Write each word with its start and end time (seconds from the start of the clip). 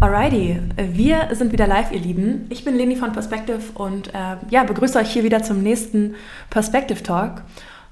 Alrighty, 0.00 0.60
wir 0.76 1.30
sind 1.32 1.50
wieder 1.50 1.66
live, 1.66 1.90
ihr 1.90 1.98
Lieben. 1.98 2.46
Ich 2.50 2.64
bin 2.64 2.76
Leni 2.76 2.94
von 2.94 3.10
Perspective 3.10 3.58
und 3.74 4.14
äh, 4.14 4.36
ja, 4.48 4.62
begrüße 4.62 4.96
euch 4.96 5.10
hier 5.10 5.24
wieder 5.24 5.42
zum 5.42 5.60
nächsten 5.60 6.14
Perspective 6.50 7.02
Talk. 7.02 7.42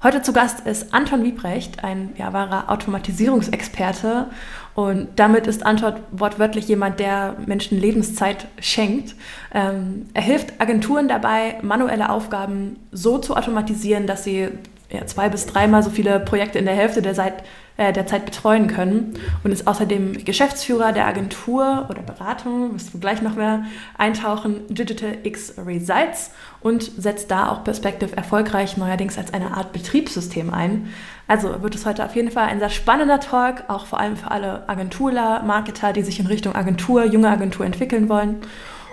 Heute 0.01 0.21
zu 0.21 0.31
Gast 0.31 0.61
ist 0.61 0.93
Anton 0.93 1.25
Wiebrecht, 1.25 1.83
ein 1.83 2.13
ja, 2.17 2.31
wahrer 2.31 2.71
Automatisierungsexperte. 2.71 4.27
Und 4.73 5.09
damit 5.17 5.47
ist 5.47 5.65
Anton 5.65 5.95
wortwörtlich 6.11 6.69
jemand, 6.69 7.01
der 7.01 7.35
Menschen 7.45 7.77
Lebenszeit 7.77 8.47
schenkt. 8.61 9.13
Ähm, 9.53 10.05
er 10.13 10.21
hilft 10.21 10.61
Agenturen 10.61 11.09
dabei, 11.09 11.57
manuelle 11.61 12.09
Aufgaben 12.09 12.77
so 12.93 13.17
zu 13.17 13.35
automatisieren, 13.35 14.07
dass 14.07 14.23
sie 14.23 14.47
ja, 14.89 15.05
zwei 15.05 15.29
bis 15.29 15.45
dreimal 15.45 15.83
so 15.83 15.89
viele 15.89 16.19
Projekte 16.19 16.59
in 16.59 16.65
der 16.65 16.75
Hälfte 16.75 17.01
der 17.01 17.13
Zeit 17.13 17.43
äh, 17.75 17.93
derzeit 17.93 18.25
betreuen 18.25 18.67
können 18.67 19.13
und 19.43 19.51
ist 19.51 19.67
außerdem 19.67 20.25
Geschäftsführer 20.25 20.93
der 20.93 21.05
Agentur 21.05 21.85
oder 21.89 22.01
Beratung, 22.01 22.73
wirst 22.73 22.93
du 22.93 22.99
gleich 22.99 23.21
noch 23.21 23.35
mehr 23.35 23.65
eintauchen, 23.97 24.61
Digital 24.69 25.17
X 25.23 25.53
Results 25.63 26.31
und 26.61 26.83
setzt 26.83 27.29
da 27.29 27.49
auch 27.49 27.63
Perspective 27.63 28.15
erfolgreich 28.15 28.77
neuerdings 28.77 29.17
als 29.17 29.33
eine 29.33 29.55
Art 29.55 29.73
Betriebssystem 29.73 30.53
ein. 30.53 30.87
Also 31.27 31.61
wird 31.61 31.75
es 31.75 31.85
heute 31.85 32.05
auf 32.05 32.15
jeden 32.15 32.31
Fall 32.31 32.45
ein 32.45 32.59
sehr 32.59 32.69
spannender 32.69 33.19
Talk, 33.19 33.65
auch 33.67 33.85
vor 33.85 33.99
allem 33.99 34.15
für 34.15 34.31
alle 34.31 34.67
Agenturler, 34.67 35.43
Marketer, 35.43 35.93
die 35.93 36.01
sich 36.01 36.19
in 36.19 36.27
Richtung 36.27 36.55
Agentur, 36.55 37.03
junge 37.05 37.29
Agentur 37.29 37.65
entwickeln 37.65 38.09
wollen. 38.09 38.37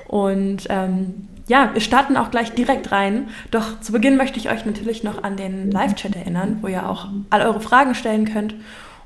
Und 0.09 0.67
ähm, 0.69 1.29
ja, 1.47 1.71
wir 1.73 1.81
starten 1.81 2.17
auch 2.17 2.31
gleich 2.31 2.53
direkt 2.53 2.93
rein. 2.93 3.29
Doch 3.51 3.81
zu 3.81 3.93
Beginn 3.93 4.17
möchte 4.17 4.39
ich 4.39 4.51
euch 4.51 4.65
natürlich 4.65 5.05
noch 5.05 5.23
an 5.23 5.37
den 5.37 5.71
Live-Chat 5.71 6.17
erinnern, 6.17 6.59
wo 6.63 6.69
ihr 6.69 6.89
auch 6.89 7.09
all 7.31 7.43
eure 7.43 7.61
Fragen 7.61 7.95
stellen 7.95 8.25
könnt. 8.25 8.55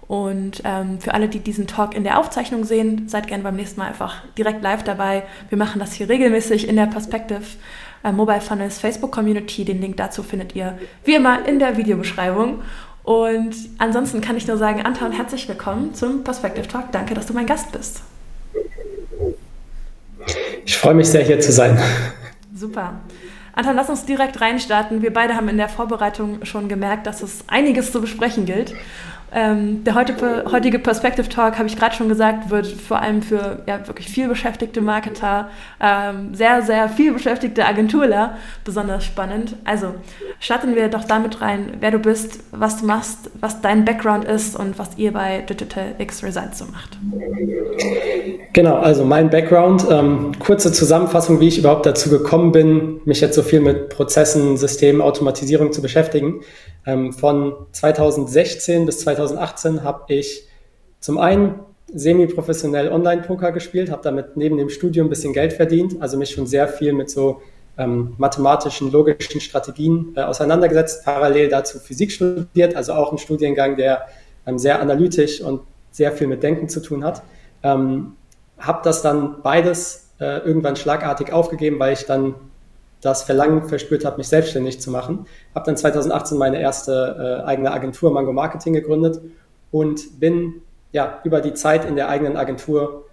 Und 0.07 0.62
ähm, 0.65 1.01
für 1.01 1.12
alle, 1.12 1.29
die 1.29 1.41
diesen 1.41 1.67
Talk 1.67 1.95
in 1.95 2.03
der 2.03 2.19
Aufzeichnung 2.19 2.65
sehen, 2.65 3.09
seid 3.09 3.27
gerne 3.27 3.43
beim 3.43 3.57
nächsten 3.57 3.79
Mal 3.79 3.89
einfach 3.89 4.23
direkt 4.39 4.62
live 4.62 4.83
dabei. 4.83 5.25
Wir 5.51 5.59
machen 5.59 5.81
das 5.81 5.93
hier 5.93 6.09
regelmäßig 6.09 6.67
in 6.67 6.77
der 6.77 6.87
Perspective 6.87 7.43
äh, 8.05 8.12
Mobile 8.12 8.41
Funnels 8.41 8.79
Facebook 8.79 9.12
Community. 9.12 9.67
Den 9.67 9.83
Link 9.83 9.99
dazu 9.99 10.23
findet 10.23 10.55
ihr 10.55 10.79
wie 11.05 11.15
immer 11.15 11.47
in 11.47 11.59
der 11.59 11.77
Videobeschreibung. 11.77 12.62
Und 13.03 13.55
ansonsten 13.79 14.21
kann 14.21 14.37
ich 14.37 14.47
nur 14.47 14.57
sagen, 14.57 14.83
Anton, 14.83 15.12
herzlich 15.12 15.47
willkommen 15.49 15.95
zum 15.95 16.25
Perspective 16.25 16.69
Talk. 16.69 16.93
Danke, 16.93 17.15
dass 17.15 17.27
du 17.27 17.34
mein 17.34 17.47
Gast 17.47 17.73
bist. 17.73 18.03
Ich 20.65 20.77
freue 20.77 20.95
mich 20.95 21.09
sehr, 21.09 21.23
hier 21.23 21.41
zu 21.41 21.53
sein. 21.53 21.79
Super. 22.59 23.01
Anton, 23.53 23.77
lass 23.77 23.89
uns 23.89 24.05
direkt 24.05 24.41
reinstarten. 24.41 25.01
Wir 25.01 25.12
beide 25.12 25.37
haben 25.37 25.48
in 25.48 25.59
der 25.59 25.69
Vorbereitung 25.69 26.45
schon 26.45 26.69
gemerkt, 26.69 27.06
dass 27.06 27.23
es 27.23 27.45
einiges 27.47 27.92
zu 27.92 28.00
besprechen 28.00 28.47
gilt. 28.47 28.75
Ähm, 29.34 29.84
der 29.84 29.95
heutige, 29.95 30.45
heutige 30.51 30.79
Perspective 30.79 31.29
Talk, 31.29 31.59
habe 31.59 31.69
ich 31.69 31.77
gerade 31.77 31.95
schon 31.95 32.09
gesagt, 32.09 32.51
wird 32.51 32.67
vor 32.67 33.01
allem 33.01 33.21
für 33.23 33.62
ja, 33.67 33.87
wirklich 33.87 34.09
viel 34.09 34.29
beschäftigte 34.29 34.81
Marketer, 34.81 35.48
ähm, 35.81 36.34
sehr, 36.34 36.62
sehr 36.62 36.89
viel 36.89 37.12
beschäftigte 37.12 37.67
Agenturler 37.67 38.37
besonders 38.65 39.05
spannend. 39.05 39.55
Also 39.65 39.95
starten 40.41 40.75
wir 40.75 40.89
doch 40.89 41.05
damit 41.05 41.41
rein, 41.43 41.75
wer 41.81 41.91
du 41.91 41.99
bist, 41.99 42.41
was 42.53 42.79
du 42.79 42.87
machst, 42.87 43.31
was 43.41 43.61
dein 43.61 43.84
Background 43.84 44.25
ist 44.25 44.56
und 44.56 44.79
was 44.79 44.97
ihr 44.97 45.12
bei 45.12 45.43
Digital 45.43 45.95
X 45.99 46.23
Results 46.23 46.59
so 46.59 46.65
macht. 46.67 46.99
Genau, 48.55 48.77
also 48.77 49.05
mein 49.05 49.29
Background, 49.29 49.87
ähm, 49.91 50.33
kurze 50.39 50.73
Zusammenfassung, 50.73 51.39
wie 51.41 51.49
ich 51.49 51.59
überhaupt 51.59 51.84
dazu 51.84 52.09
gekommen 52.09 52.53
bin, 52.53 53.01
mich 53.05 53.21
jetzt 53.21 53.34
so 53.34 53.43
viel 53.43 53.61
mit 53.61 53.91
Prozessen, 53.91 54.56
Systemen, 54.56 55.03
Automatisierung 55.03 55.73
zu 55.73 55.83
beschäftigen. 55.83 56.41
Ähm, 56.87 57.12
von 57.12 57.67
2016 57.73 58.87
bis 58.87 59.01
2018 59.01 59.83
habe 59.83 60.12
ich 60.15 60.48
zum 61.01 61.19
einen 61.19 61.61
semi-professionell 61.93 62.91
Online-Poker 62.91 63.53
gespielt, 63.53 63.91
habe 63.91 64.03
damit 64.03 64.37
neben 64.37 64.59
dem 64.59 64.69
Studium 64.69 65.06
ein 65.06 65.11
bisschen 65.11 65.33
Geld 65.33 65.53
verdient, 65.53 65.97
also 66.00 66.19
mich 66.19 66.31
schon 66.31 66.47
sehr 66.47 66.69
viel 66.69 66.93
mit 66.93 67.11
so 67.11 67.41
ähm, 67.78 68.15
mathematischen, 68.19 68.91
logischen 68.91 69.41
Strategien 69.41 70.12
äh, 70.16 70.22
auseinandergesetzt, 70.22 71.05
parallel 71.05 71.49
dazu 71.49 71.78
Physik 71.78 72.12
studiert, 72.12 72.75
also 72.75 72.93
auch 72.93 73.12
ein 73.12 73.19
Studiengang, 73.19 73.77
der 73.77 74.06
ähm, 74.47 74.59
sehr 74.59 74.81
analytisch 74.81 75.41
und 75.41 75.62
sehr 75.91 76.12
viel 76.12 76.27
mit 76.27 76.43
Denken 76.43 76.69
zu 76.69 76.81
tun 76.81 77.05
hat. 77.05 77.22
Ähm, 77.62 78.16
habe 78.59 78.81
das 78.83 79.03
dann 79.03 79.43
beides 79.43 80.10
äh, 80.21 80.39
irgendwann 80.39 80.77
schlagartig 80.77 81.33
aufgegeben, 81.33 81.78
weil 81.78 81.93
ich 81.93 82.05
dann 82.05 82.34
das 83.00 83.22
Verlangen 83.22 83.69
verspürt 83.69 84.04
habe, 84.04 84.16
mich 84.19 84.28
selbstständig 84.28 84.81
zu 84.81 84.91
machen. 84.91 85.26
Habe 85.54 85.66
dann 85.66 85.76
2018 85.76 86.36
meine 86.36 86.60
erste 86.60 87.42
äh, 87.42 87.47
eigene 87.47 87.72
Agentur 87.72 88.10
Mango 88.10 88.32
Marketing 88.32 88.72
gegründet 88.72 89.20
und 89.70 90.19
bin 90.19 90.62
ja 90.92 91.20
über 91.25 91.41
die 91.41 91.54
Zeit 91.54 91.84
in 91.84 91.97
der 91.97 92.09
eigenen 92.09 92.36
Agentur 92.36 93.04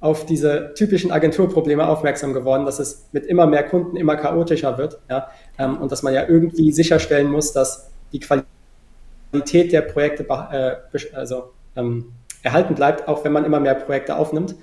auf 0.00 0.24
diese 0.24 0.72
typischen 0.74 1.10
Agenturprobleme 1.10 1.86
aufmerksam 1.86 2.32
geworden, 2.32 2.64
dass 2.64 2.78
es 2.78 3.06
mit 3.12 3.26
immer 3.26 3.46
mehr 3.46 3.64
Kunden 3.64 3.96
immer 3.96 4.16
chaotischer 4.16 4.78
wird 4.78 4.98
ja, 5.10 5.28
ähm, 5.58 5.76
und 5.78 5.92
dass 5.92 6.02
man 6.02 6.14
ja 6.14 6.26
irgendwie 6.26 6.72
sicherstellen 6.72 7.30
muss, 7.30 7.52
dass 7.52 7.90
die 8.12 8.20
Qualität 8.20 9.72
der 9.72 9.82
Projekte 9.82 10.26
äh, 10.28 10.76
also, 11.14 11.50
ähm, 11.76 12.12
erhalten 12.42 12.74
bleibt, 12.74 13.08
auch 13.08 13.24
wenn 13.24 13.32
man 13.32 13.44
immer 13.44 13.60
mehr 13.60 13.74
Projekte 13.74 14.16
aufnimmt 14.16 14.54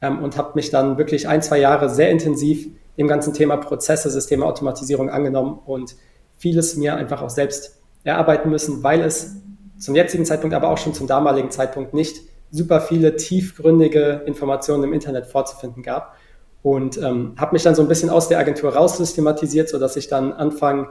ähm, 0.00 0.22
und 0.22 0.38
habe 0.38 0.52
mich 0.54 0.70
dann 0.70 0.96
wirklich 0.96 1.28
ein, 1.28 1.42
zwei 1.42 1.58
Jahre 1.58 1.90
sehr 1.90 2.10
intensiv 2.10 2.68
dem 2.96 3.08
ganzen 3.08 3.34
Thema 3.34 3.56
Prozesse, 3.56 4.10
Systeme, 4.10 4.46
Automatisierung 4.46 5.10
angenommen 5.10 5.58
und 5.64 5.96
vieles 6.38 6.76
mir 6.76 6.96
einfach 6.96 7.22
auch 7.22 7.30
selbst 7.30 7.78
erarbeiten 8.04 8.50
müssen, 8.50 8.82
weil 8.82 9.02
es 9.02 9.36
zum 9.78 9.94
jetzigen 9.94 10.24
Zeitpunkt, 10.24 10.54
aber 10.54 10.68
auch 10.68 10.78
schon 10.78 10.94
zum 10.94 11.06
damaligen 11.06 11.50
Zeitpunkt 11.50 11.92
nicht 11.92 12.22
super 12.50 12.80
viele 12.80 13.16
tiefgründige 13.16 14.22
Informationen 14.26 14.84
im 14.84 14.92
Internet 14.92 15.26
vorzufinden 15.26 15.82
gab. 15.82 16.16
Und 16.62 16.98
ähm, 16.98 17.34
habe 17.36 17.52
mich 17.52 17.62
dann 17.62 17.74
so 17.74 17.82
ein 17.82 17.88
bisschen 17.88 18.10
aus 18.10 18.28
der 18.28 18.38
Agentur 18.38 18.74
raussystematisiert, 18.74 19.68
sodass 19.68 19.96
ich 19.96 20.08
dann 20.08 20.32
Anfang 20.32 20.88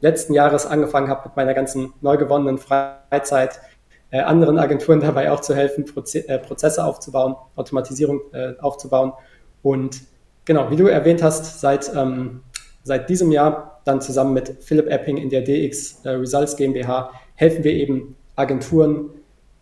letzten 0.00 0.34
Jahres 0.34 0.66
angefangen 0.66 1.08
habe, 1.08 1.28
mit 1.28 1.36
meiner 1.36 1.54
ganzen 1.54 1.92
neu 2.00 2.16
gewonnenen 2.16 2.58
Freizeit 2.58 3.60
äh, 4.10 4.20
anderen 4.20 4.58
Agenturen 4.58 5.00
dabei 5.00 5.30
auch 5.30 5.40
zu 5.40 5.54
helfen, 5.54 5.84
Proze 5.84 6.28
äh, 6.28 6.38
Prozesse 6.38 6.84
aufzubauen, 6.84 7.36
Automatisierung 7.56 8.20
äh, 8.32 8.54
aufzubauen. 8.60 9.12
Und 9.62 10.00
genau, 10.44 10.70
wie 10.70 10.76
du 10.76 10.86
erwähnt 10.86 11.22
hast, 11.22 11.60
seit, 11.60 11.92
ähm, 11.94 12.40
seit 12.82 13.08
diesem 13.08 13.32
Jahr 13.32 13.80
dann 13.84 14.00
zusammen 14.00 14.34
mit 14.34 14.56
Philipp 14.60 14.88
Epping 14.90 15.16
in 15.16 15.30
der 15.30 15.42
DX 15.42 16.04
äh, 16.04 16.10
Results 16.10 16.56
GmbH 16.56 17.10
helfen 17.34 17.64
wir 17.64 17.72
eben 17.72 18.16
Agenturen, 18.36 19.10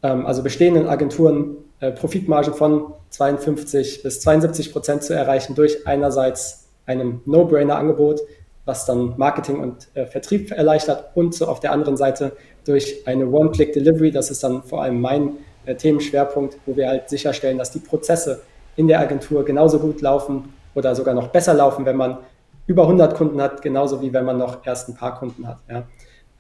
ähm, 0.03 0.27
also 0.27 0.43
bestehenden 0.43 0.89
Agenturen, 0.89 1.57
äh, 1.81 1.91
Profitmargen 1.91 2.55
von 2.55 2.93
52 3.11 4.03
bis 4.03 4.21
72 4.21 4.73
Prozent 4.73 5.03
zu 5.03 5.15
erreichen 5.15 5.55
durch 5.55 5.87
einerseits 5.87 6.69
einem 6.87 7.21
No-Brainer-Angebot, 7.27 8.21
was 8.65 8.87
dann 8.87 9.15
Marketing 9.17 9.61
und 9.61 9.89
äh, 9.95 10.07
Vertrieb 10.07 10.53
erleichtert 10.53 11.11
und 11.15 11.35
so 11.35 11.47
auf 11.47 11.61
der 11.61 11.73
anderen 11.73 11.97
Seite 11.97 12.33
durch 12.65 13.07
eine 13.07 13.29
One-Click-Delivery, 13.29 14.13
das 14.13 14.31
ist 14.31 14.45
dann 14.45 14.63
vor 14.63 14.83
allem 14.83 15.01
mein 15.01 15.33
äh, 15.67 15.75
Themenschwerpunkt, 15.75 16.59
wo 16.67 16.77
wir 16.77 16.89
halt 16.89 17.09
sicherstellen, 17.09 17.59
dass 17.59 17.73
die 17.73 17.81
Prozesse 17.81 18.43
in 18.77 18.87
der 18.87 19.01
Agentur 19.01 19.45
genauso 19.45 19.79
gut 19.79 20.01
laufen 20.01 20.53
oder 20.75 20.95
sogar 20.95 21.15
noch 21.15 21.29
besser 21.29 21.55
laufen, 21.55 21.85
wenn 21.85 21.97
man 21.97 22.19
über 22.67 22.83
100 22.83 23.15
Kunden 23.15 23.41
hat, 23.41 23.63
genauso 23.63 24.01
wie 24.01 24.13
wenn 24.13 24.25
man 24.25 24.39
noch 24.39 24.65
erst 24.65 24.89
ein 24.89 24.95
paar 24.95 25.19
Kunden 25.19 25.47
hat. 25.47 25.59
Ja. 25.69 25.83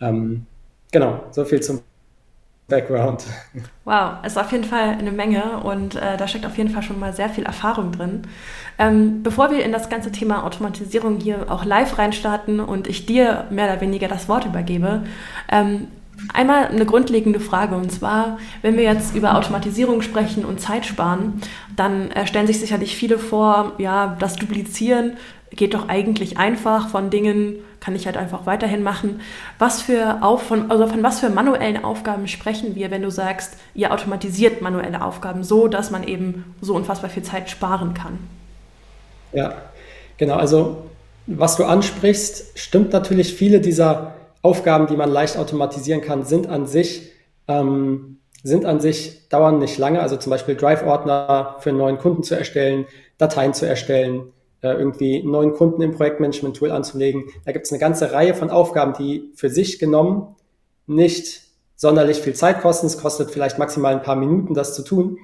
Ähm, 0.00 0.46
genau, 0.90 1.20
so 1.30 1.44
viel 1.44 1.60
zum 1.60 1.80
Background. 2.68 3.24
Wow, 3.84 4.24
ist 4.24 4.38
auf 4.38 4.52
jeden 4.52 4.64
Fall 4.64 4.90
eine 4.90 5.10
Menge 5.10 5.58
und 5.64 5.96
äh, 5.96 6.16
da 6.16 6.28
steckt 6.28 6.46
auf 6.46 6.56
jeden 6.56 6.70
Fall 6.70 6.82
schon 6.82 6.98
mal 6.98 7.12
sehr 7.12 7.28
viel 7.28 7.44
Erfahrung 7.44 7.92
drin. 7.92 8.22
Ähm, 8.78 9.22
bevor 9.22 9.50
wir 9.50 9.64
in 9.64 9.72
das 9.72 9.90
ganze 9.90 10.12
Thema 10.12 10.44
Automatisierung 10.44 11.18
hier 11.18 11.50
auch 11.50 11.64
live 11.64 11.98
reinstarten 11.98 12.60
und 12.60 12.86
ich 12.86 13.04
dir 13.04 13.44
mehr 13.50 13.66
oder 13.66 13.80
weniger 13.80 14.08
das 14.08 14.28
Wort 14.28 14.46
übergebe, 14.46 15.02
ähm, 15.50 15.88
Einmal 16.32 16.68
eine 16.68 16.86
grundlegende 16.86 17.40
Frage 17.40 17.76
und 17.76 17.90
zwar, 17.90 18.38
wenn 18.62 18.76
wir 18.76 18.84
jetzt 18.84 19.14
über 19.14 19.36
Automatisierung 19.36 20.02
sprechen 20.02 20.44
und 20.44 20.60
Zeit 20.60 20.86
sparen, 20.86 21.40
dann 21.76 22.10
äh, 22.10 22.26
stellen 22.26 22.46
sich 22.46 22.60
sicherlich 22.60 22.96
viele 22.96 23.18
vor, 23.18 23.72
ja, 23.78 24.16
das 24.18 24.36
Duplizieren 24.36 25.16
geht 25.54 25.74
doch 25.74 25.88
eigentlich 25.88 26.38
einfach 26.38 26.88
von 26.88 27.10
Dingen, 27.10 27.56
kann 27.80 27.94
ich 27.94 28.06
halt 28.06 28.16
einfach 28.16 28.46
weiterhin 28.46 28.82
machen. 28.82 29.20
Was 29.58 29.82
für 29.82 30.22
auf, 30.22 30.42
von, 30.42 30.70
also 30.70 30.86
von 30.86 31.02
was 31.02 31.20
für 31.20 31.28
manuellen 31.30 31.84
Aufgaben 31.84 32.28
sprechen 32.28 32.74
wir, 32.74 32.90
wenn 32.90 33.02
du 33.02 33.10
sagst, 33.10 33.56
ihr 33.74 33.92
automatisiert 33.92 34.62
manuelle 34.62 35.04
Aufgaben 35.04 35.44
so, 35.44 35.68
dass 35.68 35.90
man 35.90 36.04
eben 36.04 36.54
so 36.60 36.74
unfassbar 36.74 37.10
viel 37.10 37.22
Zeit 37.22 37.50
sparen 37.50 37.92
kann? 37.94 38.18
Ja, 39.32 39.54
genau. 40.16 40.36
Also 40.36 40.84
was 41.26 41.56
du 41.56 41.64
ansprichst, 41.64 42.58
stimmt 42.58 42.92
natürlich. 42.92 43.34
Viele 43.34 43.60
dieser 43.60 44.14
Aufgaben, 44.42 44.86
die 44.88 44.96
man 44.96 45.10
leicht 45.10 45.36
automatisieren 45.36 46.00
kann, 46.00 46.24
sind 46.24 46.48
an 46.48 46.66
sich, 46.66 47.12
ähm, 47.48 48.18
sind 48.42 48.64
an 48.64 48.80
sich, 48.80 49.28
dauern 49.28 49.58
nicht 49.58 49.78
lange. 49.78 50.00
Also 50.00 50.16
zum 50.16 50.30
Beispiel 50.30 50.56
Drive-Ordner 50.56 51.56
für 51.60 51.70
einen 51.70 51.78
neuen 51.78 51.98
Kunden 51.98 52.24
zu 52.24 52.34
erstellen, 52.34 52.86
Dateien 53.18 53.54
zu 53.54 53.66
erstellen, 53.66 54.32
äh, 54.62 54.72
irgendwie 54.72 55.20
einen 55.20 55.30
neuen 55.30 55.52
Kunden 55.54 55.80
im 55.80 55.92
Projektmanagement-Tool 55.92 56.70
anzulegen. 56.72 57.24
Da 57.44 57.52
gibt 57.52 57.66
es 57.66 57.72
eine 57.72 57.78
ganze 57.78 58.12
Reihe 58.12 58.34
von 58.34 58.50
Aufgaben, 58.50 58.94
die 58.98 59.30
für 59.36 59.48
sich 59.48 59.78
genommen 59.78 60.34
nicht 60.86 61.42
sonderlich 61.76 62.18
viel 62.18 62.34
Zeit 62.34 62.60
kosten. 62.60 62.86
Es 62.86 62.98
kostet 62.98 63.30
vielleicht 63.30 63.58
maximal 63.58 63.94
ein 63.94 64.02
paar 64.02 64.16
Minuten, 64.16 64.54
das 64.54 64.74
zu 64.74 64.82
tun. 64.82 65.18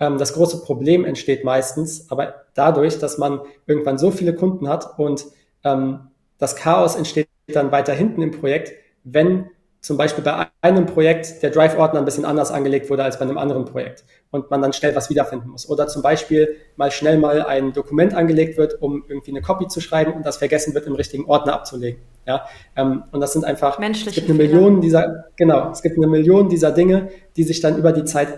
Ähm, 0.00 0.18
das 0.18 0.32
große 0.32 0.62
Problem 0.62 1.04
entsteht 1.04 1.44
meistens, 1.44 2.10
aber 2.10 2.34
dadurch, 2.54 2.98
dass 2.98 3.18
man 3.18 3.40
irgendwann 3.66 3.98
so 3.98 4.10
viele 4.10 4.34
Kunden 4.34 4.68
hat 4.68 4.98
und 4.98 5.26
ähm, 5.64 6.00
das 6.38 6.56
Chaos 6.56 6.96
entsteht 6.96 7.28
dann 7.52 7.72
weiter 7.72 7.92
hinten 7.92 8.22
im 8.22 8.30
Projekt, 8.30 8.72
wenn 9.04 9.46
zum 9.82 9.96
Beispiel 9.96 10.22
bei 10.22 10.46
einem 10.60 10.86
Projekt 10.86 11.42
der 11.42 11.50
Drive-Ordner 11.50 11.98
ein 11.98 12.04
bisschen 12.04 12.24
anders 12.24 12.52
angelegt 12.52 12.88
wurde 12.88 13.02
als 13.02 13.18
bei 13.18 13.24
einem 13.24 13.36
anderen 13.36 13.64
Projekt 13.64 14.04
und 14.30 14.48
man 14.48 14.62
dann 14.62 14.72
schnell 14.72 14.94
was 14.94 15.10
wiederfinden 15.10 15.50
muss. 15.50 15.68
Oder 15.68 15.88
zum 15.88 16.02
Beispiel 16.02 16.56
mal 16.76 16.92
schnell 16.92 17.18
mal 17.18 17.42
ein 17.42 17.72
Dokument 17.72 18.14
angelegt 18.14 18.56
wird, 18.56 18.80
um 18.80 19.04
irgendwie 19.08 19.32
eine 19.32 19.42
Copy 19.42 19.66
zu 19.66 19.80
schreiben 19.80 20.12
und 20.12 20.24
das 20.24 20.36
vergessen 20.36 20.72
wird, 20.74 20.86
im 20.86 20.94
richtigen 20.94 21.24
Ordner 21.24 21.54
abzulegen. 21.54 22.00
Ja, 22.26 22.46
ähm, 22.76 23.02
und 23.10 23.20
das 23.20 23.32
sind 23.32 23.44
einfach, 23.44 23.80
Menschliche 23.80 24.10
es 24.10 24.14
gibt 24.14 24.30
eine 24.30 24.38
Million 24.38 24.80
dieser, 24.80 25.24
genau, 25.34 25.72
es 25.72 25.82
gibt 25.82 25.96
eine 25.96 26.06
Million 26.06 26.48
dieser 26.48 26.70
Dinge, 26.70 27.08
die 27.36 27.42
sich 27.42 27.60
dann 27.60 27.76
über 27.76 27.90
die 27.90 28.04
Zeit 28.04 28.28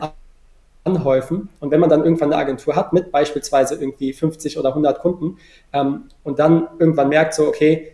anhäufen. 0.84 1.50
Und 1.60 1.70
wenn 1.70 1.80
man 1.80 1.90
dann 1.90 2.04
irgendwann 2.04 2.32
eine 2.32 2.40
Agentur 2.40 2.76
hat 2.76 2.94
mit 2.94 3.12
beispielsweise 3.12 3.74
irgendwie 3.74 4.14
50 4.14 4.58
oder 4.58 4.70
100 4.70 4.98
Kunden 5.00 5.36
ähm, 5.74 6.04
und 6.22 6.38
dann 6.38 6.68
irgendwann 6.78 7.10
merkt 7.10 7.34
so, 7.34 7.46
okay, 7.46 7.93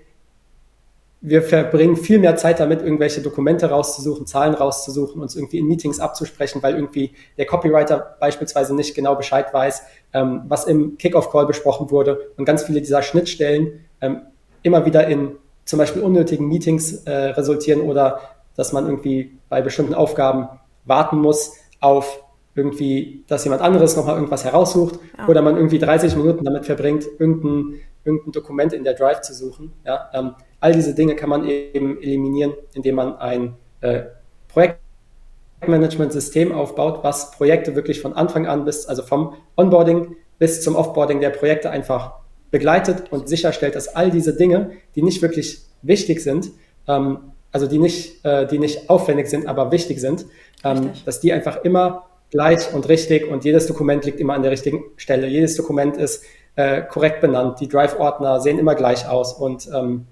wir 1.22 1.42
verbringen 1.42 1.96
viel 1.96 2.18
mehr 2.18 2.36
Zeit 2.36 2.60
damit, 2.60 2.80
irgendwelche 2.80 3.20
Dokumente 3.20 3.68
rauszusuchen, 3.68 4.26
Zahlen 4.26 4.54
rauszusuchen, 4.54 5.20
uns 5.20 5.36
irgendwie 5.36 5.58
in 5.58 5.66
Meetings 5.66 6.00
abzusprechen, 6.00 6.62
weil 6.62 6.74
irgendwie 6.74 7.12
der 7.36 7.46
Copywriter 7.46 8.16
beispielsweise 8.18 8.74
nicht 8.74 8.94
genau 8.94 9.16
Bescheid 9.16 9.52
weiß, 9.52 9.82
ähm, 10.14 10.42
was 10.48 10.64
im 10.64 10.96
Kickoff-Call 10.96 11.46
besprochen 11.46 11.90
wurde 11.90 12.30
und 12.36 12.46
ganz 12.46 12.62
viele 12.62 12.80
dieser 12.80 13.02
Schnittstellen 13.02 13.84
ähm, 14.00 14.22
immer 14.62 14.86
wieder 14.86 15.06
in 15.08 15.32
zum 15.66 15.78
Beispiel 15.78 16.02
unnötigen 16.02 16.48
Meetings 16.48 17.04
äh, 17.04 17.12
resultieren 17.12 17.82
oder 17.82 18.20
dass 18.56 18.72
man 18.72 18.86
irgendwie 18.86 19.38
bei 19.48 19.60
bestimmten 19.60 19.94
Aufgaben 19.94 20.48
warten 20.84 21.18
muss 21.18 21.52
auf 21.80 22.24
irgendwie, 22.54 23.24
dass 23.28 23.44
jemand 23.44 23.62
anderes 23.62 23.96
nochmal 23.96 24.16
irgendwas 24.16 24.44
heraussucht 24.44 24.98
ja. 25.16 25.28
oder 25.28 25.42
man 25.42 25.56
irgendwie 25.56 25.78
30 25.78 26.16
Minuten 26.16 26.44
damit 26.44 26.66
verbringt, 26.66 27.06
irgendein, 27.18 27.80
irgendein 28.04 28.32
Dokument 28.32 28.72
in 28.72 28.84
der 28.84 28.94
Drive 28.94 29.20
zu 29.20 29.34
suchen. 29.34 29.72
Ja, 29.84 30.10
ähm, 30.12 30.34
All 30.60 30.72
diese 30.72 30.94
Dinge 30.94 31.16
kann 31.16 31.30
man 31.30 31.48
eben 31.48 32.00
eliminieren, 32.02 32.52
indem 32.74 32.96
man 32.96 33.16
ein 33.16 33.54
äh, 33.80 34.02
Projektmanagement-System 34.48 36.52
aufbaut, 36.52 37.00
was 37.02 37.30
Projekte 37.32 37.74
wirklich 37.74 38.00
von 38.00 38.12
Anfang 38.12 38.46
an 38.46 38.64
bis, 38.64 38.86
also 38.86 39.02
vom 39.02 39.34
Onboarding 39.56 40.16
bis 40.38 40.62
zum 40.62 40.76
Offboarding 40.76 41.20
der 41.20 41.30
Projekte 41.30 41.70
einfach 41.70 42.20
begleitet 42.50 43.10
und 43.10 43.28
sicherstellt, 43.28 43.74
dass 43.74 43.88
all 43.88 44.10
diese 44.10 44.36
Dinge, 44.36 44.72
die 44.94 45.02
nicht 45.02 45.22
wirklich 45.22 45.62
wichtig 45.82 46.20
sind, 46.20 46.50
ähm, 46.88 47.32
also 47.52 47.66
die 47.66 47.78
nicht, 47.78 48.24
äh, 48.24 48.46
die 48.46 48.58
nicht 48.58 48.90
aufwendig 48.90 49.28
sind, 49.28 49.46
aber 49.46 49.72
wichtig 49.72 50.00
sind, 50.00 50.26
ähm, 50.64 50.90
dass 51.04 51.20
die 51.20 51.32
einfach 51.32 51.64
immer 51.64 52.06
gleich 52.30 52.72
und 52.72 52.88
richtig 52.88 53.28
und 53.28 53.44
jedes 53.44 53.66
Dokument 53.66 54.04
liegt 54.04 54.20
immer 54.20 54.34
an 54.34 54.42
der 54.42 54.52
richtigen 54.52 54.84
Stelle. 54.96 55.26
Jedes 55.26 55.56
Dokument 55.56 55.96
ist 55.96 56.24
äh, 56.56 56.82
korrekt 56.82 57.20
benannt. 57.20 57.60
Die 57.60 57.68
Drive-Ordner 57.68 58.40
sehen 58.40 58.58
immer 58.58 58.74
gleich 58.74 59.08
aus 59.08 59.32
und 59.32 59.68
ähm, 59.74 60.06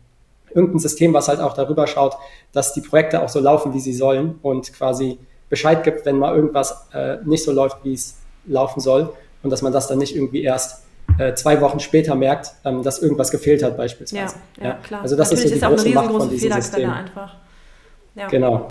irgendein 0.55 0.79
System, 0.79 1.13
was 1.15 1.29
halt 1.29 1.41
auch 1.41 1.55
darüber 1.55 1.87
schaut, 1.87 2.17
dass 2.53 2.73
die 2.75 2.81
Projekte 2.81 3.23
auch 3.23 3.29
so 3.29 3.41
laufen, 3.41 3.75
wie 3.75 3.81
sie 3.81 3.93
sollen 3.93 4.39
und 4.43 4.73
quasi 4.73 5.19
Bescheid 5.49 5.83
gibt, 5.85 6.05
wenn 6.07 6.19
mal 6.19 6.35
irgendwas 6.35 6.89
äh, 6.93 7.17
nicht 7.25 7.45
so 7.45 7.53
läuft, 7.53 7.79
wie 7.85 7.95
es 7.95 8.19
laufen 8.47 8.81
soll 8.81 9.13
und 9.43 9.51
dass 9.51 9.63
man 9.63 9.73
das 9.73 9.87
dann 9.87 9.99
nicht 9.99 10.15
irgendwie 10.15 10.43
erst 10.43 10.85
äh, 11.19 11.35
zwei 11.35 11.61
Wochen 11.61 11.81
später 11.81 12.15
merkt, 12.15 12.53
ähm, 12.65 12.83
dass 12.83 13.01
irgendwas 13.01 13.31
gefehlt 13.31 13.63
hat 13.63 13.77
beispielsweise. 13.77 14.37
Ja, 14.59 14.65
ja, 14.65 14.75
klar. 14.75 15.03
Also 15.03 15.17
das 15.17 15.31
Natürlich 15.31 15.53
ist 15.53 15.61
so 15.61 15.67
die 15.69 15.75
ist 15.75 15.83
große 15.85 15.95
Macht 15.95 16.11
von 16.13 16.31
diesem 16.31 16.53
System. 16.53 16.91
einfach. 16.91 17.37
Ja. 18.15 18.29
Genau. 18.29 18.69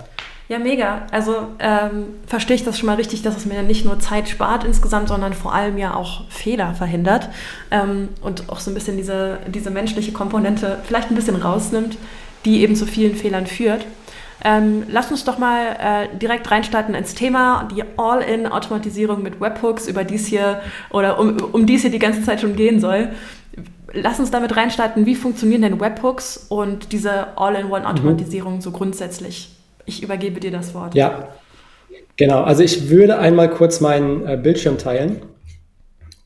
Ja, 0.48 0.58
mega. 0.58 1.02
Also 1.10 1.48
ähm, 1.58 2.06
verstehe 2.26 2.56
ich 2.56 2.64
das 2.64 2.78
schon 2.78 2.86
mal 2.86 2.96
richtig, 2.96 3.20
dass 3.20 3.36
es 3.36 3.44
mir 3.44 3.62
nicht 3.62 3.84
nur 3.84 4.00
Zeit 4.00 4.30
spart 4.30 4.64
insgesamt, 4.64 5.08
sondern 5.08 5.34
vor 5.34 5.54
allem 5.54 5.76
ja 5.76 5.94
auch 5.94 6.24
Fehler 6.30 6.74
verhindert 6.74 7.28
ähm, 7.70 8.08
und 8.22 8.48
auch 8.48 8.58
so 8.58 8.70
ein 8.70 8.74
bisschen 8.74 8.96
diese, 8.96 9.40
diese 9.46 9.70
menschliche 9.70 10.12
Komponente 10.12 10.78
vielleicht 10.84 11.10
ein 11.10 11.14
bisschen 11.14 11.36
rausnimmt, 11.36 11.98
die 12.46 12.62
eben 12.62 12.76
zu 12.76 12.86
vielen 12.86 13.14
Fehlern 13.14 13.46
führt. 13.46 13.84
Ähm, 14.42 14.84
lass 14.88 15.10
uns 15.10 15.24
doch 15.24 15.36
mal 15.36 15.76
äh, 15.80 16.16
direkt 16.16 16.50
reinstarten 16.50 16.94
ins 16.94 17.14
Thema, 17.14 17.68
die 17.74 17.84
All-in-Automatisierung 17.98 19.22
mit 19.22 19.40
Webhooks, 19.40 19.86
über 19.86 20.04
dies 20.04 20.26
hier 20.26 20.62
oder 20.90 21.18
um, 21.18 21.36
um 21.52 21.66
dies 21.66 21.82
hier 21.82 21.90
die 21.90 21.98
ganze 21.98 22.22
Zeit 22.22 22.40
schon 22.40 22.56
gehen 22.56 22.80
soll. 22.80 23.10
Lass 23.92 24.18
uns 24.18 24.30
damit 24.30 24.56
reinstarten, 24.56 25.04
wie 25.04 25.14
funktionieren 25.14 25.62
denn 25.62 25.80
Webhooks 25.80 26.46
und 26.48 26.92
diese 26.92 27.36
All-in-One-Automatisierung 27.36 28.56
mhm. 28.56 28.60
so 28.62 28.70
grundsätzlich? 28.70 29.57
Ich 29.88 30.02
übergebe 30.02 30.38
dir 30.38 30.50
das 30.50 30.74
Wort. 30.74 30.94
Ja, 30.94 31.32
genau. 32.16 32.42
Also 32.42 32.62
ich 32.62 32.90
würde 32.90 33.18
einmal 33.18 33.48
kurz 33.48 33.80
meinen 33.80 34.26
äh, 34.26 34.36
Bildschirm 34.36 34.76
teilen 34.76 35.22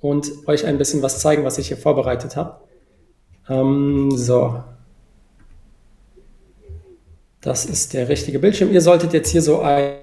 und 0.00 0.30
euch 0.48 0.66
ein 0.66 0.78
bisschen 0.78 1.00
was 1.00 1.20
zeigen, 1.20 1.44
was 1.44 1.58
ich 1.58 1.68
hier 1.68 1.76
vorbereitet 1.76 2.34
habe. 2.34 2.56
Ähm, 3.48 4.10
so. 4.10 4.64
Das 7.40 7.64
ist 7.64 7.94
der 7.94 8.08
richtige 8.08 8.40
Bildschirm. 8.40 8.72
Ihr 8.72 8.80
solltet 8.80 9.12
jetzt 9.12 9.30
hier 9.30 9.42
so 9.42 9.60
eine 9.60 10.00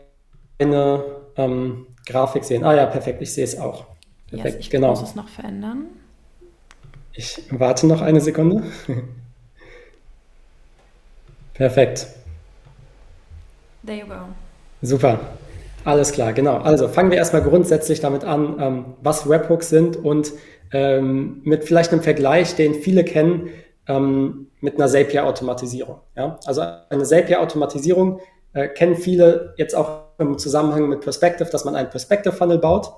ähm, 1.35 1.87
Grafik 2.05 2.45
sehen. 2.45 2.63
Ah 2.63 2.73
ja, 2.73 2.85
perfekt, 2.85 3.21
ich 3.21 3.33
sehe 3.33 3.43
es 3.43 3.59
auch. 3.59 3.87
Perfekt, 4.29 4.55
yes, 4.55 4.65
ich 4.65 4.69
genau. 4.69 4.91
muss 4.91 5.01
es 5.01 5.15
noch 5.15 5.27
verändern. 5.27 5.87
Ich 7.11 7.41
warte 7.51 7.87
noch 7.87 8.01
eine 8.01 8.21
Sekunde. 8.21 8.63
perfekt. 11.53 12.07
There 13.89 14.01
you 14.01 14.05
go. 14.05 14.19
Super. 14.83 15.19
Alles 15.83 16.11
klar, 16.11 16.33
genau. 16.33 16.57
Also 16.57 16.87
fangen 16.87 17.09
wir 17.09 17.17
erstmal 17.17 17.41
grundsätzlich 17.41 17.99
damit 17.99 18.23
an, 18.23 18.57
ähm, 18.59 18.85
was 19.01 19.27
Webhooks 19.27 19.69
sind 19.69 19.97
und 19.97 20.31
ähm, 20.71 21.41
mit 21.43 21.63
vielleicht 21.63 21.91
einem 21.91 22.03
Vergleich, 22.03 22.53
den 22.53 22.75
viele 22.75 23.03
kennen, 23.03 23.49
ähm, 23.87 24.51
mit 24.61 24.75
einer 24.75 24.87
Zapier-Automatisierung. 24.87 26.01
Ja? 26.15 26.37
Also 26.45 26.61
eine 26.91 27.03
Zapier-Automatisierung 27.03 28.19
äh, 28.53 28.67
kennen 28.67 28.95
viele 28.95 29.55
jetzt 29.57 29.75
auch 29.75 30.01
im 30.19 30.37
Zusammenhang 30.37 30.87
mit 30.87 31.01
Perspective, 31.01 31.49
dass 31.49 31.65
man 31.65 31.75
einen 31.75 31.89
Perspective-Funnel 31.89 32.59
baut. 32.59 32.91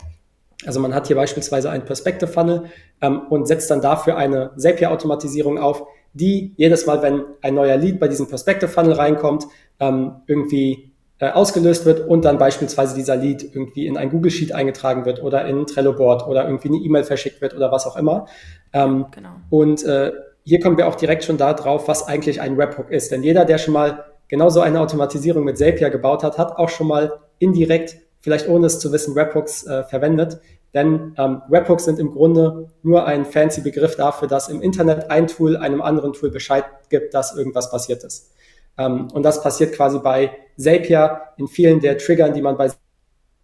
Also 0.65 0.81
man 0.81 0.93
hat 0.93 1.07
hier 1.07 1.15
beispielsweise 1.15 1.69
einen 1.69 1.85
Perspective-Funnel 1.85 2.65
ähm, 2.99 3.21
und 3.29 3.47
setzt 3.47 3.71
dann 3.71 3.79
dafür 3.79 4.17
eine 4.17 4.51
Zapier-Automatisierung 4.57 5.57
auf, 5.57 5.87
die 6.13 6.53
jedes 6.57 6.85
Mal, 6.85 7.01
wenn 7.01 7.23
ein 7.41 7.55
neuer 7.55 7.77
Lead 7.77 7.99
bei 7.99 8.09
diesem 8.09 8.27
Perspective-Funnel 8.27 8.93
reinkommt, 8.93 9.47
ähm, 9.81 10.21
irgendwie 10.27 10.93
äh, 11.19 11.29
ausgelöst 11.29 11.85
wird 11.85 12.07
und 12.07 12.23
dann 12.23 12.37
beispielsweise 12.37 12.95
dieser 12.95 13.15
Lead 13.15 13.43
irgendwie 13.43 13.85
in 13.85 13.97
ein 13.97 14.09
Google 14.09 14.31
Sheet 14.31 14.53
eingetragen 14.53 15.05
wird 15.05 15.21
oder 15.21 15.45
in 15.45 15.59
ein 15.59 15.67
Trello 15.67 15.93
Board 15.93 16.25
oder 16.27 16.45
irgendwie 16.45 16.69
eine 16.69 16.77
E-Mail 16.77 17.03
verschickt 17.03 17.41
wird 17.41 17.53
oder 17.53 17.71
was 17.71 17.85
auch 17.85 17.97
immer. 17.97 18.27
Ähm, 18.71 19.07
genau. 19.11 19.29
Und 19.49 19.83
äh, 19.83 20.13
hier 20.43 20.59
kommen 20.59 20.77
wir 20.77 20.87
auch 20.87 20.95
direkt 20.95 21.23
schon 21.23 21.37
da 21.37 21.53
drauf, 21.53 21.87
was 21.87 22.07
eigentlich 22.07 22.41
ein 22.41 22.57
Webhook 22.57 22.89
ist. 22.89 23.11
Denn 23.11 23.21
jeder, 23.21 23.45
der 23.45 23.57
schon 23.57 23.73
mal 23.73 24.05
genauso 24.27 24.61
eine 24.61 24.79
Automatisierung 24.79 25.43
mit 25.43 25.57
Zapier 25.57 25.89
gebaut 25.89 26.23
hat, 26.23 26.37
hat 26.37 26.57
auch 26.57 26.69
schon 26.69 26.87
mal 26.87 27.19
indirekt, 27.37 27.97
vielleicht 28.21 28.47
ohne 28.47 28.67
es 28.67 28.79
zu 28.79 28.91
wissen, 28.91 29.13
Webhooks 29.13 29.67
äh, 29.67 29.83
verwendet. 29.83 30.39
Denn 30.73 31.13
ähm, 31.17 31.41
Webhooks 31.49 31.85
sind 31.85 31.99
im 31.99 32.11
Grunde 32.11 32.69
nur 32.81 33.05
ein 33.05 33.25
fancy 33.25 33.61
Begriff 33.61 33.95
dafür, 33.95 34.27
dass 34.27 34.47
im 34.47 34.61
Internet 34.61 35.11
ein 35.11 35.27
Tool 35.27 35.57
einem 35.57 35.81
anderen 35.81 36.13
Tool 36.13 36.31
Bescheid 36.31 36.63
gibt, 36.89 37.13
dass 37.13 37.35
irgendwas 37.35 37.69
passiert 37.69 38.03
ist. 38.03 38.30
Ähm, 38.77 39.07
und 39.13 39.23
das 39.23 39.41
passiert 39.41 39.73
quasi 39.73 39.99
bei 39.99 40.31
Zapier 40.57 41.21
in 41.37 41.47
vielen 41.47 41.79
der 41.79 41.97
Triggern, 41.97 42.33
die 42.33 42.41
man 42.41 42.57
bei 42.57 42.71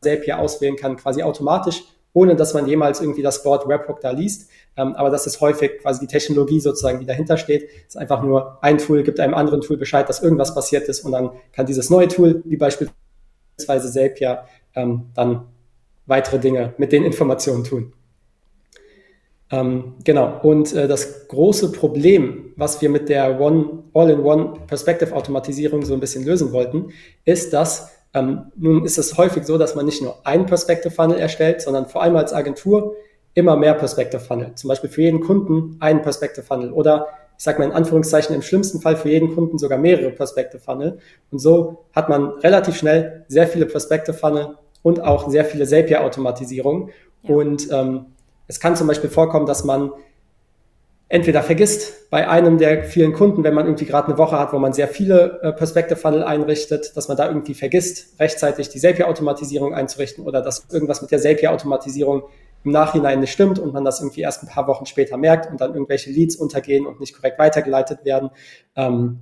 Zapier 0.02 0.40
auswählen 0.40 0.76
kann, 0.76 0.98
quasi 0.98 1.24
automatisch, 1.24 1.84
ohne 2.14 2.36
dass 2.36 2.54
man 2.54 2.68
jemals 2.68 3.02
irgendwie 3.02 3.22
das 3.22 3.44
Wort 3.46 3.68
Webhook 3.68 4.02
da 4.02 4.12
liest. 4.12 4.50
Ähm, 4.76 4.96
aber 4.96 5.10
das 5.10 5.28
ist 5.28 5.42
häufig 5.42 5.80
quasi 5.82 6.02
die 6.02 6.08
Technologie 6.08 6.60
sozusagen, 6.60 7.00
die 7.00 7.06
dahinter 7.06 7.38
steht. 7.38 7.70
Es 7.88 7.96
ist 7.96 7.98
einfach 7.98 8.22
nur 8.22 8.58
ein 8.62 8.78
Tool, 8.78 9.04
gibt 9.04 9.20
einem 9.20 9.34
anderen 9.34 9.62
Tool 9.62 9.78
Bescheid, 9.78 10.08
dass 10.08 10.22
irgendwas 10.22 10.54
passiert 10.54 10.88
ist 10.88 11.02
und 11.02 11.12
dann 11.12 11.32
kann 11.52 11.66
dieses 11.66 11.90
neue 11.90 12.08
Tool, 12.08 12.42
wie 12.46 12.58
beispielsweise 12.58 13.92
Zapier, 13.92 14.46
ähm, 14.76 15.08
dann 15.16 15.48
weitere 16.06 16.40
Dinge 16.40 16.74
mit 16.78 16.92
den 16.92 17.04
Informationen 17.04 17.64
tun. 17.64 17.94
Ähm, 19.50 19.96
genau. 20.04 20.40
Und 20.44 20.74
äh, 20.74 20.88
das 20.88 21.28
große 21.28 21.72
Problem, 21.72 22.54
was 22.58 22.82
wir 22.82 22.90
mit 22.90 23.10
der 23.10 23.40
One, 23.40 23.84
All-in-One 23.94 24.54
Perspective 24.68 25.16
Automatisierung 25.16 25.86
so 25.86 25.94
ein 25.94 26.00
bisschen 26.00 26.26
lösen 26.26 26.52
wollten, 26.52 26.90
ist, 27.24 27.54
dass 27.54 27.92
ähm, 28.14 28.52
nun 28.56 28.84
ist 28.86 28.98
es 28.98 29.18
häufig 29.18 29.46
so, 29.46 29.58
dass 29.58 29.76
man 29.76 29.86
nicht 29.86 30.02
nur 30.02 30.26
einen 30.26 30.46
Perspective 30.46 30.94
Funnel 30.94 31.20
erstellt, 31.20 31.62
sondern 31.62 31.88
vor 31.88 32.02
allem 32.02 32.16
als 32.16 32.34
Agentur 32.34 32.96
immer 33.34 33.56
mehr 33.56 33.74
Perspective 33.74 34.22
Funnel. 34.22 34.54
Zum 34.56 34.68
Beispiel 34.70 34.90
für 34.90 35.02
jeden 35.02 35.22
Kunden 35.22 35.78
einen 35.80 36.02
Perspective 36.02 36.46
Funnel 36.46 36.72
oder 36.72 37.08
ich 37.38 37.44
sage 37.44 37.60
mal 37.60 37.66
in 37.66 37.72
Anführungszeichen 37.72 38.36
im 38.36 38.42
schlimmsten 38.42 38.82
Fall 38.82 38.96
für 38.96 39.10
jeden 39.10 39.36
Kunden 39.36 39.60
sogar 39.60 39.78
mehrere 39.78 40.10
Perspective 40.10 40.60
Funnel. 40.60 40.98
Und 41.30 41.38
so 41.38 41.86
hat 41.94 42.10
man 42.10 42.32
relativ 42.40 42.76
schnell 42.76 43.26
sehr 43.28 43.48
viele 43.48 43.68
Perspective 43.68 44.18
Funnel 44.18 44.58
und 44.82 45.04
auch 45.04 45.30
sehr 45.30 45.46
viele 45.46 45.68
Zapier-Automatisierungen. 45.68 46.90
Ja. 47.22 47.36
Und 47.36 47.72
ähm, 47.72 48.06
es 48.48 48.60
kann 48.60 48.76
zum 48.76 48.88
Beispiel 48.88 49.10
vorkommen, 49.10 49.46
dass 49.46 49.64
man 49.64 49.92
entweder 51.10 51.42
vergisst 51.42 52.10
bei 52.10 52.28
einem 52.28 52.58
der 52.58 52.84
vielen 52.84 53.14
Kunden, 53.14 53.44
wenn 53.44 53.54
man 53.54 53.66
irgendwie 53.66 53.86
gerade 53.86 54.08
eine 54.08 54.18
Woche 54.18 54.38
hat, 54.38 54.52
wo 54.52 54.60
man 54.60 54.74
sehr 54.74 54.88
viele 54.88 55.40
äh, 55.42 55.54
Perspective 55.54 55.98
Funnel 55.98 56.24
einrichtet, 56.24 56.96
dass 56.96 57.08
man 57.08 57.16
da 57.16 57.28
irgendwie 57.28 57.54
vergisst, 57.54 58.20
rechtzeitig 58.20 58.70
die 58.70 58.80
Zapier-Automatisierung 58.80 59.74
einzurichten 59.74 60.26
oder 60.26 60.42
dass 60.42 60.68
irgendwas 60.70 61.02
mit 61.02 61.12
der 61.12 61.20
Zapier-Automatisierung 61.20 62.24
im 62.64 62.72
Nachhinein 62.72 63.22
nicht 63.22 63.32
stimmt 63.32 63.60
und 63.60 63.74
man 63.74 63.86
das 63.86 64.02
irgendwie 64.02 64.22
erst 64.22 64.44
ein 64.44 64.48
paar 64.48 64.68
Wochen 64.68 64.86
später 64.86 65.18
merkt 65.18 65.50
und 65.50 65.62
dann 65.62 65.74
irgendwelche 65.74 66.10
Leads 66.10 66.36
untergehen 66.36 66.86
und 66.86 67.00
nicht 67.00 67.16
korrekt 67.16 67.40
weitergeleitet 67.40 68.04
werden. 68.04 68.30
Ähm, 68.76 69.20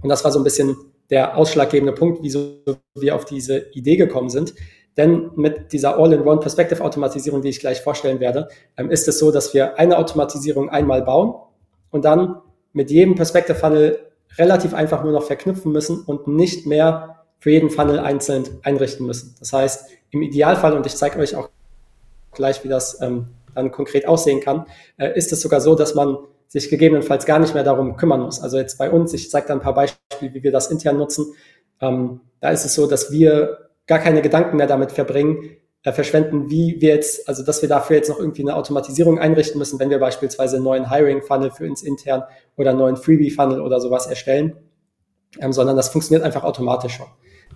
und 0.00 0.08
das 0.08 0.22
war 0.24 0.30
so 0.30 0.38
ein 0.38 0.44
bisschen 0.44 0.76
der 1.10 1.36
ausschlaggebende 1.36 1.92
Punkt, 1.92 2.20
wieso 2.22 2.58
wir 2.94 3.16
auf 3.16 3.24
diese 3.24 3.70
Idee 3.72 3.96
gekommen 3.96 4.30
sind. 4.30 4.54
Denn 4.96 5.30
mit 5.36 5.72
dieser 5.72 5.98
All-in-One 5.98 6.40
Perspective 6.40 6.82
Automatisierung, 6.82 7.42
die 7.42 7.48
ich 7.48 7.60
gleich 7.60 7.80
vorstellen 7.80 8.20
werde, 8.20 8.48
ähm, 8.76 8.90
ist 8.90 9.08
es 9.08 9.18
so, 9.18 9.30
dass 9.30 9.54
wir 9.54 9.78
eine 9.78 9.98
Automatisierung 9.98 10.68
einmal 10.68 11.02
bauen 11.02 11.34
und 11.90 12.04
dann 12.04 12.40
mit 12.72 12.90
jedem 12.90 13.14
Perspective 13.14 13.56
Funnel 13.56 13.98
relativ 14.38 14.74
einfach 14.74 15.02
nur 15.02 15.12
noch 15.12 15.24
verknüpfen 15.24 15.72
müssen 15.72 16.02
und 16.04 16.26
nicht 16.26 16.66
mehr 16.66 17.24
für 17.38 17.50
jeden 17.50 17.70
Funnel 17.70 17.98
einzeln 17.98 18.44
einrichten 18.62 19.06
müssen. 19.06 19.34
Das 19.38 19.52
heißt, 19.52 19.90
im 20.10 20.22
Idealfall, 20.22 20.74
und 20.74 20.86
ich 20.86 20.94
zeige 20.94 21.18
euch 21.18 21.34
auch 21.34 21.48
gleich, 22.32 22.62
wie 22.64 22.68
das 22.68 23.00
ähm, 23.00 23.28
dann 23.54 23.70
konkret 23.72 24.06
aussehen 24.06 24.40
kann, 24.40 24.66
äh, 24.96 25.16
ist 25.16 25.32
es 25.32 25.40
sogar 25.40 25.60
so, 25.60 25.74
dass 25.74 25.94
man 25.94 26.18
sich 26.48 26.68
gegebenenfalls 26.68 27.24
gar 27.26 27.38
nicht 27.38 27.54
mehr 27.54 27.64
darum 27.64 27.96
kümmern 27.96 28.20
muss. 28.20 28.42
Also 28.42 28.58
jetzt 28.58 28.78
bei 28.78 28.90
uns, 28.90 29.12
ich 29.14 29.30
zeige 29.30 29.48
da 29.48 29.54
ein 29.54 29.60
paar 29.60 29.74
Beispiele, 29.74 30.34
wie 30.34 30.42
wir 30.42 30.52
das 30.52 30.70
intern 30.70 30.98
nutzen. 30.98 31.34
Ähm, 31.80 32.20
da 32.40 32.50
ist 32.50 32.64
es 32.64 32.74
so, 32.74 32.86
dass 32.86 33.10
wir 33.10 33.70
gar 33.92 33.98
keine 33.98 34.22
Gedanken 34.22 34.56
mehr 34.56 34.66
damit 34.66 34.90
verbringen, 34.90 35.50
äh, 35.82 35.92
verschwenden, 35.92 36.48
wie 36.48 36.80
wir 36.80 36.94
jetzt, 36.94 37.28
also 37.28 37.44
dass 37.44 37.60
wir 37.60 37.68
dafür 37.68 37.96
jetzt 37.96 38.08
noch 38.08 38.18
irgendwie 38.18 38.40
eine 38.40 38.56
Automatisierung 38.56 39.18
einrichten 39.18 39.58
müssen, 39.58 39.78
wenn 39.78 39.90
wir 39.90 39.98
beispielsweise 39.98 40.56
einen 40.56 40.64
neuen 40.64 40.88
Hiring-Funnel 40.88 41.50
für 41.50 41.68
uns 41.68 41.82
intern 41.82 42.22
oder 42.56 42.70
einen 42.70 42.78
neuen 42.78 42.96
Freebie-Funnel 42.96 43.60
oder 43.60 43.80
sowas 43.80 44.06
erstellen, 44.06 44.56
ähm, 45.40 45.52
sondern 45.52 45.76
das 45.76 45.90
funktioniert 45.90 46.24
einfach 46.24 46.42
automatisch 46.42 46.94
schon. 46.94 47.06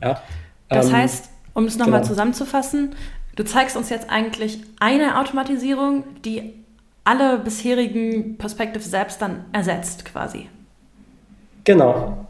Ja? 0.02 0.20
Das 0.68 0.88
ähm, 0.88 0.96
heißt, 0.96 1.30
um 1.54 1.64
es 1.64 1.78
nochmal 1.78 2.00
genau. 2.00 2.08
zusammenzufassen, 2.12 2.94
du 3.34 3.42
zeigst 3.42 3.74
uns 3.74 3.88
jetzt 3.88 4.10
eigentlich 4.10 4.60
eine 4.78 5.18
Automatisierung, 5.18 6.04
die 6.22 6.52
alle 7.04 7.38
bisherigen 7.38 8.36
Perspective 8.36 8.82
selbst 8.82 9.22
dann 9.22 9.46
ersetzt 9.52 10.04
quasi. 10.04 10.50
Genau. 11.64 12.26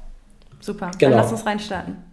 Super, 0.60 0.92
genau. 0.96 1.16
dann 1.16 1.22
lass 1.22 1.32
uns 1.32 1.44
reinstarten. 1.44 2.05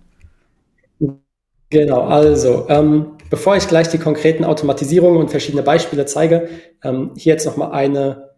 Genau, 1.74 2.02
also 2.02 2.68
ähm, 2.70 3.18
bevor 3.32 3.56
ich 3.56 3.68
gleich 3.68 3.88
die 3.88 3.98
konkreten 3.98 4.44
Automatisierungen 4.44 5.20
und 5.20 5.32
verschiedene 5.32 5.64
Beispiele 5.64 6.06
zeige, 6.06 6.48
ähm, 6.84 7.14
hier 7.18 7.34
jetzt 7.34 7.48
nochmal 7.48 7.72
eine 7.72 8.30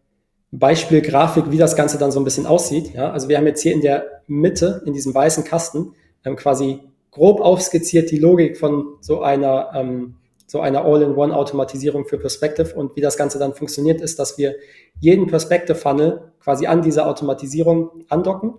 Beispielgrafik, 0.51 1.51
wie 1.51 1.57
das 1.57 1.75
Ganze 1.75 1.97
dann 1.97 2.13
so 2.13 2.21
ein 2.21 2.23
bisschen 2.23 2.45
aussieht. 2.45 2.93
Ja? 2.93 3.11
Also 3.11 3.27
wir 3.27 3.35
haben 3.35 3.45
jetzt 3.45 3.61
hier 3.61 3.73
in 3.73 3.81
der 3.81 4.21
Mitte, 4.27 4.81
in 4.85 4.93
diesem 4.93 5.13
weißen 5.13 5.43
Kasten, 5.43 5.95
ähm, 6.23 6.37
quasi 6.37 6.79
grob 7.11 7.41
aufskizziert 7.41 8.09
die 8.09 8.19
Logik 8.19 8.57
von 8.57 8.85
so 9.01 9.21
einer, 9.21 9.71
ähm, 9.75 10.15
so 10.47 10.61
einer 10.61 10.85
All-in-One-Automatisierung 10.85 12.05
für 12.05 12.17
Perspective. 12.17 12.73
Und 12.73 12.95
wie 12.95 13.01
das 13.01 13.17
Ganze 13.17 13.37
dann 13.37 13.53
funktioniert, 13.53 13.99
ist, 13.99 14.17
dass 14.17 14.37
wir 14.37 14.55
jeden 15.01 15.27
Perspective-Funnel 15.27 16.31
quasi 16.39 16.67
an 16.67 16.81
diese 16.81 17.05
Automatisierung 17.05 18.05
andocken 18.07 18.53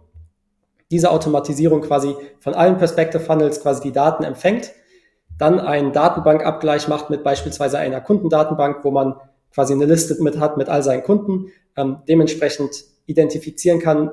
diese 0.90 1.10
Automatisierung 1.10 1.80
quasi 1.80 2.14
von 2.38 2.54
allen 2.54 2.78
Perspective 2.78 3.22
Funnels 3.22 3.60
quasi 3.60 3.82
die 3.82 3.92
Daten 3.92 4.24
empfängt, 4.24 4.72
dann 5.38 5.60
einen 5.60 5.92
Datenbankabgleich 5.92 6.88
macht 6.88 7.10
mit 7.10 7.22
beispielsweise 7.22 7.78
einer 7.78 8.00
Kundendatenbank, 8.00 8.84
wo 8.84 8.90
man 8.90 9.16
quasi 9.52 9.74
eine 9.74 9.86
Liste 9.86 10.22
mit 10.22 10.38
hat 10.38 10.56
mit 10.56 10.68
all 10.68 10.82
seinen 10.82 11.02
Kunden, 11.02 11.50
ähm, 11.76 11.98
dementsprechend 12.08 12.84
identifizieren 13.06 13.80
kann, 13.80 14.10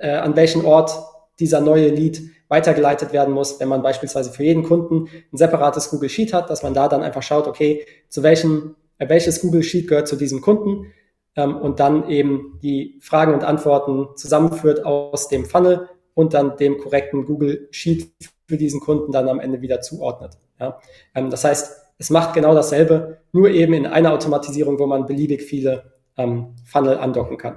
äh, 0.00 0.10
an 0.10 0.36
welchen 0.36 0.64
Ort 0.64 0.92
dieser 1.40 1.60
neue 1.60 1.88
Lead 1.88 2.22
weitergeleitet 2.48 3.12
werden 3.12 3.34
muss, 3.34 3.58
wenn 3.58 3.68
man 3.68 3.82
beispielsweise 3.82 4.30
für 4.30 4.44
jeden 4.44 4.62
Kunden 4.62 5.08
ein 5.32 5.36
separates 5.36 5.90
Google 5.90 6.08
Sheet 6.08 6.32
hat, 6.32 6.50
dass 6.50 6.62
man 6.62 6.74
da 6.74 6.88
dann 6.88 7.02
einfach 7.02 7.22
schaut, 7.22 7.48
okay, 7.48 7.84
zu 8.08 8.22
welchem, 8.22 8.76
äh, 8.98 9.08
welches 9.08 9.40
Google 9.40 9.62
Sheet 9.62 9.88
gehört 9.88 10.06
zu 10.06 10.16
diesem 10.16 10.40
Kunden 10.40 10.92
ähm, 11.36 11.56
und 11.56 11.80
dann 11.80 12.08
eben 12.08 12.58
die 12.62 12.98
Fragen 13.00 13.34
und 13.34 13.44
Antworten 13.44 14.08
zusammenführt 14.16 14.84
aus 14.84 15.28
dem 15.28 15.44
Funnel 15.44 15.88
und 16.14 16.34
dann 16.34 16.56
dem 16.56 16.78
korrekten 16.78 17.24
Google 17.24 17.68
Sheet 17.70 18.12
für 18.46 18.56
diesen 18.56 18.80
Kunden 18.80 19.12
dann 19.12 19.28
am 19.28 19.40
Ende 19.40 19.60
wieder 19.60 19.80
zuordnet. 19.80 20.38
Ja? 20.60 20.78
Ähm, 21.14 21.30
das 21.30 21.44
heißt, 21.44 21.84
es 21.98 22.10
macht 22.10 22.34
genau 22.34 22.54
dasselbe, 22.54 23.18
nur 23.32 23.50
eben 23.50 23.72
in 23.72 23.86
einer 23.86 24.12
Automatisierung, 24.12 24.78
wo 24.78 24.86
man 24.86 25.06
beliebig 25.06 25.42
viele 25.42 25.92
ähm, 26.16 26.54
Funnel 26.64 26.98
andocken 26.98 27.38
kann. 27.38 27.56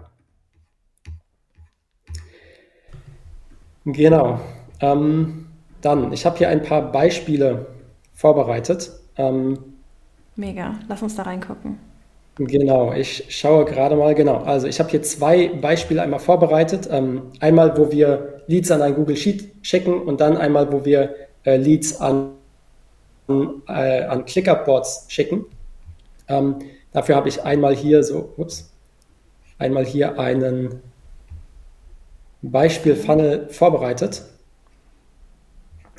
Genau. 3.86 4.40
Ähm, 4.80 5.48
dann, 5.82 6.12
ich 6.12 6.26
habe 6.26 6.38
hier 6.38 6.50
ein 6.50 6.62
paar 6.62 6.92
Beispiele 6.92 7.68
vorbereitet. 8.14 8.92
Ähm, 9.16 9.78
Mega, 10.36 10.76
lass 10.88 11.02
uns 11.02 11.16
da 11.16 11.24
reingucken. 11.24 11.80
Genau, 12.40 12.94
ich 12.94 13.26
schaue 13.30 13.66
gerade 13.66 13.96
mal, 13.96 14.14
genau. 14.14 14.38
Also 14.38 14.68
ich 14.68 14.80
habe 14.80 14.90
hier 14.92 15.02
zwei 15.02 15.48
Beispiele 15.48 16.04
einmal 16.04 16.20
vorbereitet. 16.20 16.88
Ähm, 16.92 17.32
einmal, 17.40 17.76
wo 17.78 17.92
wir 17.92 18.44
Leads 18.46 18.70
an 18.70 18.84
ein 18.84 18.94
Google 18.94 19.18
Sheet 19.18 19.50
schicken 19.64 20.00
und 20.02 20.22
dann 20.22 20.38
einmal, 20.38 20.72
wo 20.72 20.86
wir 20.86 21.16
äh, 21.46 21.58
Leads 21.58 22.00
an, 22.00 22.34
äh, 23.28 24.04
an 24.04 24.26
ClickUp-Boards 24.26 25.06
schicken. 25.10 25.46
Ähm, 26.28 26.58
dafür 26.92 27.16
habe 27.16 27.28
ich 27.28 27.44
einmal 27.44 27.76
hier 27.76 28.04
so, 28.04 28.34
ups, 28.38 28.72
einmal 29.58 29.86
hier 29.86 30.20
einen 30.20 30.82
Beispiel-Funnel 32.44 33.50
vorbereitet. 33.50 34.24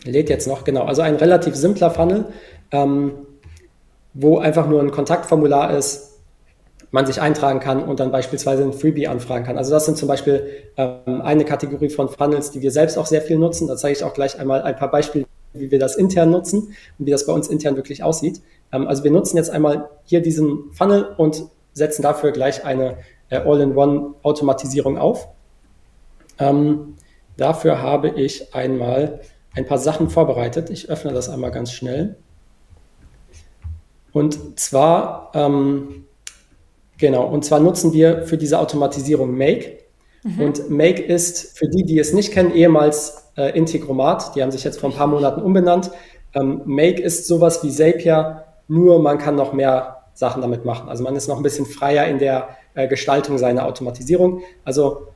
Lädt 0.04 0.30
jetzt 0.30 0.46
noch, 0.46 0.62
genau. 0.62 0.84
Also 0.84 1.02
ein 1.02 1.16
relativ 1.16 1.56
simpler 1.56 1.90
Funnel, 1.90 2.26
ähm, 2.70 3.12
wo 4.14 4.38
einfach 4.38 4.68
nur 4.68 4.80
ein 4.80 4.92
Kontaktformular 4.92 5.76
ist, 5.76 6.07
man 6.90 7.06
sich 7.06 7.20
eintragen 7.20 7.60
kann 7.60 7.82
und 7.82 8.00
dann 8.00 8.10
beispielsweise 8.10 8.62
ein 8.62 8.72
Freebie 8.72 9.08
anfragen 9.08 9.44
kann. 9.44 9.58
Also 9.58 9.70
das 9.72 9.84
sind 9.84 9.98
zum 9.98 10.08
Beispiel 10.08 10.46
ähm, 10.76 11.20
eine 11.22 11.44
Kategorie 11.44 11.90
von 11.90 12.08
Funnels, 12.08 12.50
die 12.50 12.62
wir 12.62 12.70
selbst 12.70 12.96
auch 12.96 13.06
sehr 13.06 13.22
viel 13.22 13.38
nutzen. 13.38 13.68
Da 13.68 13.76
zeige 13.76 13.98
ich 13.98 14.04
auch 14.04 14.14
gleich 14.14 14.38
einmal 14.38 14.62
ein 14.62 14.76
paar 14.76 14.90
Beispiele, 14.90 15.26
wie 15.52 15.70
wir 15.70 15.78
das 15.78 15.96
intern 15.96 16.30
nutzen 16.30 16.74
und 16.98 17.06
wie 17.06 17.10
das 17.10 17.26
bei 17.26 17.32
uns 17.32 17.48
intern 17.48 17.76
wirklich 17.76 18.02
aussieht. 18.02 18.40
Ähm, 18.72 18.86
also 18.86 19.04
wir 19.04 19.10
nutzen 19.10 19.36
jetzt 19.36 19.50
einmal 19.50 19.90
hier 20.04 20.22
diesen 20.22 20.72
Funnel 20.72 21.14
und 21.16 21.44
setzen 21.74 22.02
dafür 22.02 22.32
gleich 22.32 22.64
eine 22.64 22.96
äh, 23.28 23.36
All-in-One-Automatisierung 23.36 24.98
auf. 24.98 25.28
Ähm, 26.38 26.94
dafür 27.36 27.82
habe 27.82 28.08
ich 28.08 28.54
einmal 28.54 29.20
ein 29.54 29.66
paar 29.66 29.78
Sachen 29.78 30.08
vorbereitet. 30.08 30.70
Ich 30.70 30.88
öffne 30.88 31.12
das 31.12 31.28
einmal 31.28 31.50
ganz 31.50 31.72
schnell. 31.72 32.16
Und 34.12 34.58
zwar 34.58 35.30
ähm, 35.34 36.06
Genau, 36.98 37.26
und 37.26 37.44
zwar 37.44 37.60
nutzen 37.60 37.92
wir 37.92 38.22
für 38.22 38.36
diese 38.36 38.58
Automatisierung 38.58 39.36
Make. 39.36 39.78
Mhm. 40.24 40.40
Und 40.40 40.70
Make 40.70 41.02
ist 41.02 41.56
für 41.56 41.68
die, 41.68 41.84
die 41.84 41.98
es 41.98 42.12
nicht 42.12 42.32
kennen, 42.32 42.52
ehemals 42.52 43.28
äh, 43.36 43.56
Integromat. 43.56 44.34
Die 44.34 44.42
haben 44.42 44.50
sich 44.50 44.64
jetzt 44.64 44.80
vor 44.80 44.90
ein 44.90 44.96
paar 44.96 45.06
Monaten 45.06 45.40
umbenannt. 45.40 45.90
Ähm, 46.34 46.62
Make 46.64 47.00
ist 47.00 47.26
sowas 47.26 47.62
wie 47.62 47.70
Zapier, 47.70 48.44
nur 48.66 49.00
man 49.00 49.18
kann 49.18 49.36
noch 49.36 49.52
mehr 49.52 49.98
Sachen 50.14 50.42
damit 50.42 50.64
machen. 50.64 50.88
Also 50.88 51.04
man 51.04 51.14
ist 51.14 51.28
noch 51.28 51.36
ein 51.36 51.42
bisschen 51.42 51.64
freier 51.66 52.06
in 52.06 52.18
der 52.18 52.48
äh, 52.74 52.88
Gestaltung 52.88 53.38
seiner 53.38 53.64
Automatisierung. 53.64 54.42
Also 54.64 55.08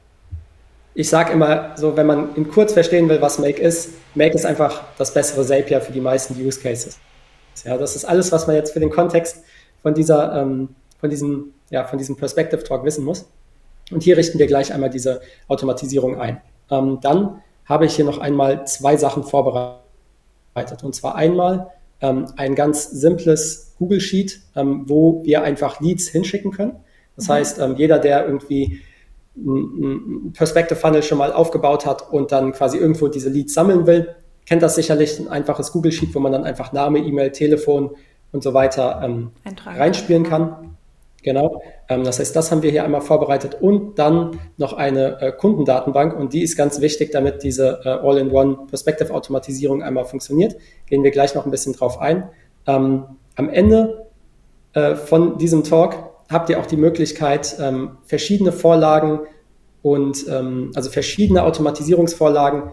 ich 0.95 1.09
sage 1.09 1.33
immer 1.33 1.73
so, 1.77 1.97
wenn 1.97 2.07
man 2.07 2.35
in 2.37 2.49
kurz 2.49 2.73
verstehen 2.73 3.09
will, 3.09 3.21
was 3.21 3.39
Make 3.39 3.61
ist, 3.61 3.91
Make 4.15 4.35
ist 4.35 4.47
einfach 4.47 4.83
das 4.99 5.12
bessere 5.12 5.45
Zapier 5.45 5.81
für 5.81 5.93
die 5.93 6.01
meisten 6.01 6.35
Use 6.41 6.61
Cases. 6.61 6.99
Ja, 7.65 7.77
das 7.77 7.97
ist 7.97 8.05
alles, 8.05 8.31
was 8.31 8.47
man 8.47 8.57
jetzt 8.57 8.73
für 8.73 8.81
den 8.81 8.91
Kontext 8.91 9.43
von 9.83 9.95
dieser, 9.95 10.41
ähm, 10.41 10.69
von 11.01 11.11
diesem 11.11 11.53
ja, 11.73 11.85
von 11.85 11.99
diesem 11.99 12.17
Perspective 12.17 12.62
Talk 12.62 12.85
wissen 12.85 13.05
muss. 13.05 13.26
Und 13.91 14.02
hier 14.02 14.17
richten 14.17 14.38
wir 14.38 14.47
gleich 14.47 14.73
einmal 14.73 14.91
diese 14.91 15.23
Automatisierung 15.49 16.21
ein. 16.21 16.41
Ähm, 16.71 16.99
dann 17.00 17.43
habe 17.64 17.87
ich 17.87 17.97
hier 17.97 18.05
noch 18.05 18.19
einmal 18.19 18.67
zwei 18.67 18.97
Sachen 18.97 19.25
vorbereitet. 19.25 19.81
Und 20.83 20.95
zwar 20.95 21.17
einmal 21.17 21.71
ähm, 22.00 22.26
ein 22.37 22.55
ganz 22.55 22.91
simples 22.91 23.73
Google 23.79 24.00
Sheet, 24.00 24.41
ähm, 24.55 24.85
wo 24.87 25.25
wir 25.25 25.43
einfach 25.43 25.81
Leads 25.81 26.09
hinschicken 26.09 26.52
können. 26.52 26.76
Das 27.17 27.29
mhm. 27.29 27.33
heißt, 27.33 27.59
ähm, 27.59 27.75
jeder, 27.76 27.99
der 27.99 28.26
irgendwie 28.26 28.81
ein 29.35 30.35
Perspective 30.35 30.79
Funnel 30.79 31.02
schon 31.02 31.17
mal 31.17 31.33
aufgebaut 31.33 31.87
hat 31.87 32.12
und 32.12 32.33
dann 32.33 32.52
quasi 32.52 32.76
irgendwo 32.76 33.09
diese 33.09 33.31
Leads 33.31 33.55
sammeln 33.55 33.87
will, 33.87 34.14
kennt 34.45 34.62
das 34.62 34.75
sicherlich 34.75 35.19
ein 35.19 35.29
einfaches 35.29 35.73
Google 35.73 35.91
Sheet, 35.91 36.14
wo 36.14 36.21
man 36.21 36.33
dann 36.33 36.45
einfach 36.45 36.73
Name, 36.73 36.99
E-Mail, 36.99 37.33
Telefon 37.33 37.93
und 38.31 38.43
so 38.43 38.52
weiter 38.52 39.00
ähm, 39.02 39.31
reinspielen 39.64 40.25
kann. 40.25 40.76
Genau. 41.23 41.62
Ähm, 41.88 42.05
das 42.05 42.19
heißt, 42.19 42.35
das 42.35 42.50
haben 42.50 42.62
wir 42.62 42.71
hier 42.71 42.85
einmal 42.85 43.00
vorbereitet 43.00 43.57
und 43.61 43.99
dann 43.99 44.41
noch 44.57 44.73
eine 44.73 45.21
äh, 45.21 45.33
Kundendatenbank 45.33 46.19
und 46.19 46.33
die 46.33 46.43
ist 46.43 46.57
ganz 46.57 46.81
wichtig, 46.81 47.12
damit 47.12 47.43
diese 47.43 47.81
äh, 47.85 47.88
All-in-One 47.88 48.67
Perspective 48.69 49.12
Automatisierung 49.14 49.83
einmal 49.83 50.05
funktioniert. 50.05 50.57
Gehen 50.87 51.05
wir 51.05 51.12
gleich 51.12 51.35
noch 51.35 51.45
ein 51.45 51.50
bisschen 51.50 51.75
drauf 51.75 52.00
ein. 52.00 52.29
Ähm, 52.67 53.05
am 53.37 53.49
Ende 53.49 54.07
äh, 54.73 54.97
von 54.97 55.38
diesem 55.38 55.64
Talk 55.64 56.11
habt 56.29 56.50
ihr 56.50 56.59
auch 56.59 56.67
die 56.67 56.76
Möglichkeit, 56.76 57.57
ähm, 57.61 57.99
verschiedene 58.05 58.52
Vorlagen 58.52 59.21
und 59.83 60.29
also 60.29 60.91
verschiedene 60.91 61.43
Automatisierungsvorlagen, 61.43 62.71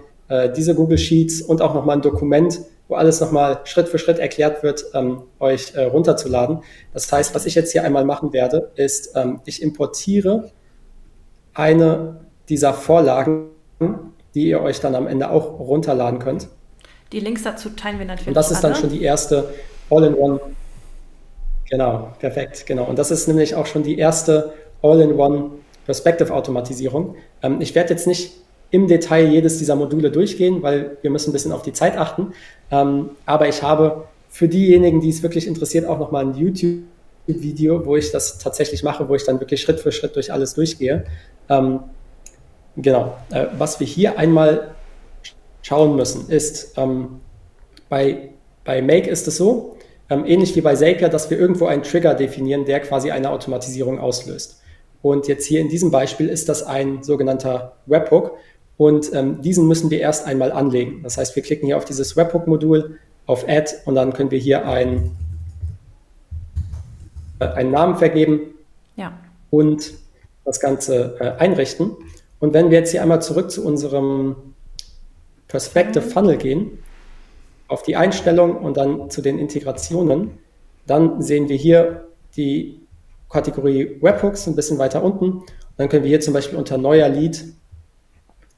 diese 0.56 0.76
Google 0.76 1.00
Sheets 1.00 1.42
und 1.42 1.60
auch 1.60 1.74
nochmal 1.74 1.96
ein 1.96 2.04
Dokument, 2.04 2.62
wo 2.90 2.96
alles 2.96 3.22
nochmal 3.22 3.62
Schritt 3.64 3.88
für 3.88 4.00
Schritt 4.00 4.20
erklärt 4.20 4.64
wird, 4.64 4.84
ähm, 4.94 5.22
euch 5.40 5.76
äh, 5.76 5.84
runterzuladen. 5.84 6.64
Das 6.92 7.10
heißt, 7.10 7.34
was 7.36 7.46
ich 7.46 7.56
jetzt 7.56 7.72
hier 7.72 7.84
einmal 7.84 8.04
machen 8.04 8.34
werde, 8.34 8.72
ist, 8.76 9.16
ähm, 9.16 9.40
ich 9.46 9.62
importiere 9.62 10.52
eine 11.54 12.20
dieser 12.50 12.74
Vorlagen, 12.74 13.50
die 14.34 14.50
ihr 14.50 14.62
euch 14.62 14.80
dann 14.80 14.96
am 14.96 15.08
Ende 15.08 15.30
auch 15.30 15.60
runterladen 15.60 16.20
könnt. 16.20 16.50
Die 17.12 17.20
Links 17.20 17.44
dazu 17.44 17.70
teilen 17.70 18.00
wir 18.00 18.06
natürlich. 18.06 18.28
Und 18.28 18.34
das 18.34 18.50
ist 18.52 18.64
dann 18.64 18.74
alle. 18.74 18.82
schon 18.82 18.90
die 18.90 19.04
erste 19.04 19.54
All-in-One. 19.92 20.40
Genau, 21.70 22.14
perfekt, 22.20 22.66
genau. 22.66 22.86
Und 22.86 22.98
das 22.98 23.12
ist 23.12 23.28
nämlich 23.28 23.54
auch 23.54 23.68
schon 23.68 23.84
die 23.84 24.00
erste 24.00 24.54
All-in-One 24.82 25.52
Perspective-Automatisierung. 25.86 27.16
Ähm, 27.44 27.62
ich 27.62 27.76
werde 27.76 27.92
jetzt 27.92 28.08
nicht 28.08 28.34
im 28.72 28.88
Detail 28.88 29.28
jedes 29.28 29.58
dieser 29.58 29.76
Module 29.76 30.12
durchgehen, 30.12 30.62
weil 30.62 30.98
wir 31.02 31.10
müssen 31.10 31.30
ein 31.30 31.34
bisschen 31.34 31.52
auf 31.52 31.64
die 31.64 31.74
Zeit 31.74 31.98
achten. 31.98 32.34
Ähm, 32.72 33.12
aber 33.26 33.48
ich 33.48 33.64
habe 33.64 34.06
für 34.30 34.48
diejenigen, 34.48 35.02
die 35.02 35.10
es 35.10 35.24
wirklich 35.24 35.48
interessiert, 35.48 35.86
auch 35.86 36.00
nochmal 36.00 36.26
ein 36.26 36.36
YouTube-Video, 36.36 37.86
wo 37.86 37.96
ich 37.96 38.12
das 38.12 38.38
tatsächlich 38.38 38.84
mache, 38.84 39.10
wo 39.10 39.16
ich 39.16 39.24
dann 39.24 39.40
wirklich 39.40 39.62
Schritt 39.62 39.80
für 39.80 39.92
Schritt 39.92 40.16
durch 40.16 40.32
alles 40.32 40.54
durchgehe. 40.54 41.06
Ähm, 41.50 41.80
genau. 42.78 43.18
Äh, 43.32 43.48
was 43.58 43.80
wir 43.80 43.88
hier 43.88 44.20
einmal 44.20 44.72
schauen 45.64 45.96
müssen, 45.96 46.30
ist, 46.30 46.78
ähm, 46.78 47.20
bei, 47.90 48.30
bei 48.64 48.82
Make 48.82 49.10
ist 49.10 49.28
es 49.28 49.38
so, 49.38 49.78
ähm, 50.10 50.26
ähnlich 50.26 50.56
wie 50.56 50.62
bei 50.62 50.76
Zapier, 50.76 51.10
dass 51.10 51.30
wir 51.30 51.40
irgendwo 51.40 51.66
einen 51.66 51.84
Trigger 51.84 52.14
definieren, 52.14 52.66
der 52.66 52.80
quasi 52.80 53.12
eine 53.12 53.32
Automatisierung 53.32 54.00
auslöst. 54.00 54.62
Und 55.02 55.28
jetzt 55.28 55.46
hier 55.46 55.62
in 55.62 55.70
diesem 55.70 55.92
Beispiel 55.92 56.28
ist 56.28 56.50
das 56.50 56.64
ein 56.64 57.04
sogenannter 57.04 57.78
Webhook. 57.86 58.34
Und 58.80 59.14
ähm, 59.14 59.42
diesen 59.42 59.68
müssen 59.68 59.92
wir 59.92 60.00
erst 60.00 60.26
einmal 60.26 60.54
anlegen. 60.54 61.04
Das 61.04 61.18
heißt, 61.18 61.36
wir 61.36 61.44
klicken 61.44 61.66
hier 61.66 61.76
auf 61.76 61.84
dieses 61.84 62.16
Webhook-Modul, 62.16 62.98
auf 63.26 63.46
Add 63.46 63.74
und 63.84 63.96
dann 63.96 64.14
können 64.14 64.32
wir 64.32 64.40
hier 64.40 64.66
ein, 64.66 65.12
äh, 67.40 67.46
einen 67.46 67.72
Namen 67.72 67.98
vergeben 67.98 68.40
ja. 68.96 69.20
und 69.50 69.96
das 70.46 70.62
Ganze 70.62 71.18
äh, 71.20 71.42
einrichten. 71.42 71.92
Und 72.40 72.54
wenn 72.54 72.72
wir 72.72 72.80
jetzt 72.80 72.92
hier 72.92 73.02
einmal 73.02 73.22
zurück 73.22 73.52
zu 73.52 73.66
unserem 73.66 74.38
Perspective 75.50 76.06
mhm. 76.06 76.10
Funnel 76.12 76.38
gehen, 76.38 76.80
auf 77.68 77.84
die 77.84 77.98
Einstellung 77.98 78.56
und 78.56 78.78
dann 78.78 79.10
zu 79.10 79.22
den 79.22 79.40
Integrationen, 79.40 80.32
dann 80.88 81.22
sehen 81.22 81.50
wir 81.50 81.58
hier 81.58 82.08
die 82.38 82.80
Kategorie 83.30 83.98
Webhooks 84.00 84.48
ein 84.48 84.56
bisschen 84.56 84.78
weiter 84.78 85.04
unten. 85.04 85.32
Und 85.32 85.46
dann 85.76 85.90
können 85.90 86.04
wir 86.04 86.10
hier 86.10 86.22
zum 86.22 86.34
Beispiel 86.34 86.58
unter 86.58 86.78
neuer 86.78 87.10
Lead 87.10 87.44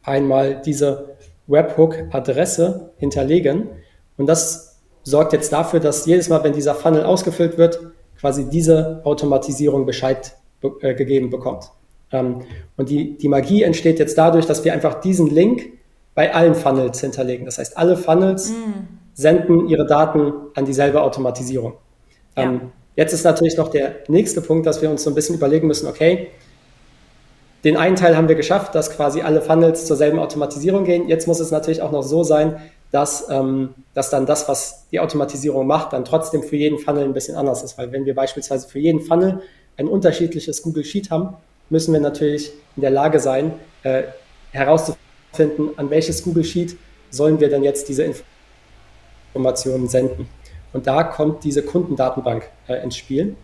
einmal 0.04 0.62
diese 0.66 1.16
Webhook-Adresse 1.48 2.92
hinterlegen. 2.98 3.70
Und 4.18 4.28
das 4.28 4.80
sorgt 5.04 5.34
jetzt 5.34 5.52
dafür, 5.52 5.80
dass 5.80 6.06
jedes 6.06 6.30
Mal, 6.30 6.44
wenn 6.44 6.54
dieser 6.54 6.76
Funnel 6.76 7.04
ausgefüllt 7.04 7.58
wird, 7.58 7.80
quasi 8.20 8.50
diese 8.50 9.02
Automatisierung 9.04 9.86
Bescheid 9.86 10.36
äh, 10.82 10.94
gegeben 10.94 11.30
bekommt. 11.30 11.72
Ähm, 12.12 12.42
und 12.78 12.90
die, 12.90 13.18
die 13.18 13.28
Magie 13.28 13.64
entsteht 13.64 14.00
jetzt 14.00 14.18
dadurch, 14.18 14.46
dass 14.46 14.64
wir 14.64 14.74
einfach 14.74 15.02
diesen 15.02 15.28
Link 15.28 15.64
bei 16.14 16.34
allen 16.34 16.56
Funnels 16.56 17.00
hinterlegen. 17.02 17.46
Das 17.46 17.58
heißt, 17.58 17.78
alle 17.78 17.98
Funnels 17.98 18.52
mm. 18.52 18.54
senden 19.14 19.68
ihre 19.68 19.86
Daten 19.86 20.34
an 20.56 20.66
dieselbe 20.66 21.02
Automatisierung. 21.02 21.74
Ja. 22.36 22.44
Ähm, 22.44 22.72
Jetzt 22.96 23.14
ist 23.14 23.24
natürlich 23.24 23.58
noch 23.58 23.70
der 23.70 23.96
nächste 24.10 24.42
Punkt, 24.42 24.66
dass 24.66 24.82
wir 24.82 24.90
uns 24.90 25.04
so 25.04 25.10
ein 25.10 25.16
bisschen 25.16 25.36
überlegen 25.36 25.68
müssen, 25.68 25.88
okay, 25.88 26.28
den 27.64 27.78
einen 27.78 27.96
Teil 27.96 28.18
haben 28.18 28.28
wir 28.28 28.36
geschafft, 28.36 28.74
dass 28.74 28.92
quasi 28.92 29.22
alle 29.22 29.42
Funnels 29.42 29.86
zur 29.86 29.96
selben 29.96 30.20
Automatisierung 30.20 30.84
gehen. 30.84 31.08
Jetzt 31.08 31.28
muss 31.28 31.40
es 31.40 31.52
natürlich 31.52 31.82
auch 31.82 31.92
noch 31.92 32.02
so 32.02 32.24
sein, 32.24 32.58
dass, 32.92 33.30
ähm, 33.30 33.74
dass 33.94 34.10
dann 34.10 34.26
das, 34.26 34.50
was 34.50 34.88
die 34.92 35.00
Automatisierung 35.00 35.68
macht, 35.68 35.94
dann 35.94 36.04
trotzdem 36.04 36.44
für 36.44 36.56
jeden 36.58 36.80
Funnel 36.80 37.04
ein 37.04 37.14
bisschen 37.14 37.36
anders 37.36 37.64
ist. 37.64 37.78
Weil 37.78 37.92
wenn 37.92 38.06
wir 38.06 38.16
beispielsweise 38.16 38.68
für 38.68 38.80
jeden 38.80 39.02
Funnel 39.02 39.42
ein 39.78 39.88
unterschiedliches 39.88 40.62
Google 40.62 40.84
Sheet 40.84 41.12
haben, 41.12 41.36
müssen 41.70 41.94
wir 41.94 42.02
natürlich 42.02 42.52
in 42.76 42.82
der 42.82 42.92
Lage 42.92 43.20
sein, 43.20 43.54
äh, 43.84 44.04
herauszufinden, 44.52 45.70
an 45.78 45.90
welches 45.90 46.24
Google 46.24 46.44
Sheet 46.44 46.76
sollen 47.10 47.40
wir 47.40 47.50
denn 47.50 47.64
jetzt 47.64 47.88
diese 47.88 48.06
Informationen 49.34 49.88
senden. 49.88 50.28
Und 50.74 50.88
da 50.88 51.04
kommt 51.04 51.44
diese 51.44 51.64
Kundendatenbank 51.64 52.50
äh, 52.68 52.84
ins 52.84 52.98
Spiel. 52.98 53.36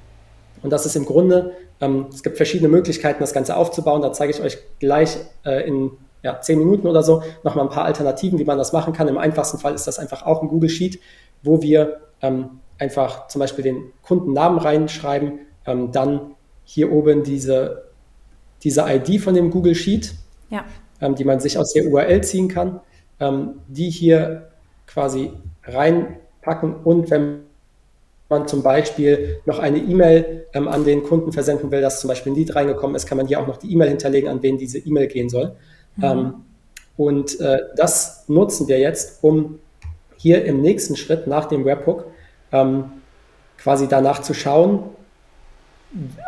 Und 0.61 0.71
das 0.71 0.85
ist 0.85 0.95
im 0.95 1.05
Grunde, 1.05 1.53
ähm, 1.79 2.07
es 2.13 2.23
gibt 2.23 2.37
verschiedene 2.37 2.69
Möglichkeiten, 2.69 3.19
das 3.19 3.33
Ganze 3.33 3.55
aufzubauen. 3.55 4.01
Da 4.01 4.13
zeige 4.13 4.31
ich 4.31 4.41
euch 4.41 4.57
gleich 4.79 5.17
äh, 5.45 5.67
in 5.67 5.91
ja, 6.23 6.41
zehn 6.41 6.57
Minuten 6.59 6.87
oder 6.87 7.03
so 7.03 7.23
nochmal 7.43 7.65
ein 7.65 7.71
paar 7.71 7.85
Alternativen, 7.85 8.39
wie 8.39 8.45
man 8.45 8.57
das 8.57 8.73
machen 8.73 8.93
kann. 8.93 9.07
Im 9.07 9.17
einfachsten 9.17 9.59
Fall 9.59 9.73
ist 9.73 9.87
das 9.87 9.99
einfach 9.99 10.25
auch 10.25 10.41
ein 10.41 10.47
Google 10.47 10.69
Sheet, 10.69 10.99
wo 11.43 11.61
wir 11.61 12.01
ähm, 12.21 12.59
einfach 12.79 13.27
zum 13.27 13.39
Beispiel 13.39 13.63
den 13.63 13.93
Kundennamen 14.01 14.59
reinschreiben, 14.59 15.39
ähm, 15.65 15.91
dann 15.91 16.35
hier 16.63 16.91
oben 16.91 17.23
diese, 17.23 17.85
diese 18.63 18.85
ID 18.87 19.21
von 19.21 19.35
dem 19.35 19.51
Google 19.51 19.75
Sheet, 19.75 20.15
ja. 20.49 20.65
ähm, 21.01 21.15
die 21.15 21.23
man 21.23 21.39
sich 21.39 21.57
aus 21.57 21.73
der 21.73 21.85
URL 21.85 22.21
ziehen 22.23 22.47
kann, 22.47 22.81
ähm, 23.19 23.61
die 23.67 23.89
hier 23.89 24.49
quasi 24.85 25.31
rein 25.63 26.17
packen 26.41 26.75
und 26.83 27.09
wenn 27.11 27.46
man 28.29 28.47
zum 28.47 28.63
Beispiel 28.63 29.39
noch 29.45 29.59
eine 29.59 29.77
E-Mail 29.77 30.47
ähm, 30.53 30.67
an 30.67 30.83
den 30.83 31.03
Kunden 31.03 31.31
versenden 31.31 31.71
will, 31.71 31.81
dass 31.81 32.01
zum 32.01 32.09
Beispiel 32.09 32.33
ein 32.33 32.35
Lied 32.35 32.55
reingekommen 32.55 32.95
ist, 32.95 33.05
kann 33.05 33.17
man 33.17 33.27
hier 33.27 33.39
auch 33.39 33.47
noch 33.47 33.57
die 33.57 33.71
E-Mail 33.71 33.89
hinterlegen, 33.89 34.29
an 34.29 34.41
wen 34.41 34.57
diese 34.57 34.79
E-Mail 34.79 35.07
gehen 35.07 35.29
soll. 35.29 35.55
Mhm. 35.95 36.03
Ähm, 36.03 36.33
und 36.97 37.39
äh, 37.39 37.59
das 37.75 38.25
nutzen 38.27 38.67
wir 38.67 38.79
jetzt, 38.79 39.23
um 39.23 39.59
hier 40.17 40.43
im 40.45 40.61
nächsten 40.61 40.95
Schritt 40.95 41.27
nach 41.27 41.45
dem 41.45 41.63
Webhook 41.63 42.05
ähm, 42.51 42.85
quasi 43.57 43.87
danach 43.87 44.21
zu 44.21 44.33
schauen, 44.33 44.83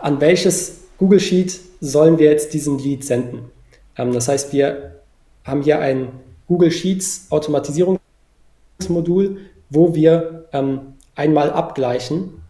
an 0.01 0.21
welches 0.21 0.81
Google 0.97 1.19
Sheet 1.19 1.59
sollen 1.81 2.17
wir 2.19 2.31
jetzt 2.31 2.53
diesen 2.53 2.77
Lead 2.77 3.03
senden. 3.03 3.49
Ähm, 3.97 4.13
das 4.13 4.27
heißt, 4.27 4.53
wir 4.53 4.99
haben 5.43 5.63
hier 5.63 5.79
ein 5.79 6.09
Google 6.47 6.71
Sheets 6.71 7.27
Automatisierungsmodul, 7.29 9.37
wo 9.69 9.95
wir 9.95 10.45
ähm, 10.53 10.93
einmal 11.19 11.51
abgleichen 11.51 12.41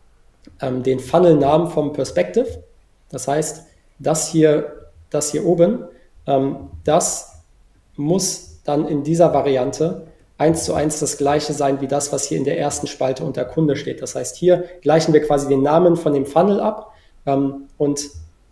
ähm, 0.62 0.84
den 0.84 1.00
Funnel-Namen 1.00 1.70
vom 1.72 1.92
Perspective. 1.92 2.64
Das 3.10 3.28
heißt, 3.28 3.64
das 3.98 4.30
hier, 4.30 4.90
das 5.10 5.32
hier 5.32 5.46
oben, 5.46 5.86
ähm, 6.28 6.70
das 6.84 7.42
muss 7.96 8.62
dann 8.64 8.88
in 8.88 9.04
dieser 9.04 9.34
Variante 9.34 10.06
eins 10.38 10.66
zu 10.66 10.74
eins 10.74 11.00
das 11.00 11.18
gleiche 11.18 11.52
sein 11.54 11.82
wie 11.82 11.88
das, 11.88 12.14
was 12.14 12.26
hier 12.26 12.38
in 12.38 12.46
der 12.46 12.60
ersten 12.60 12.86
Spalte 12.86 13.26
unter 13.26 13.44
Kunde 13.44 13.76
steht. 13.76 14.04
Das 14.04 14.14
heißt, 14.16 14.38
hier 14.38 14.66
gleichen 14.82 15.14
wir 15.14 15.22
quasi 15.22 15.50
den 15.50 15.64
Namen 15.64 15.98
von 15.98 16.14
dem 16.14 16.28
Funnel 16.28 16.62
ab 16.62 16.94
ähm, 17.26 17.64
und 17.78 18.00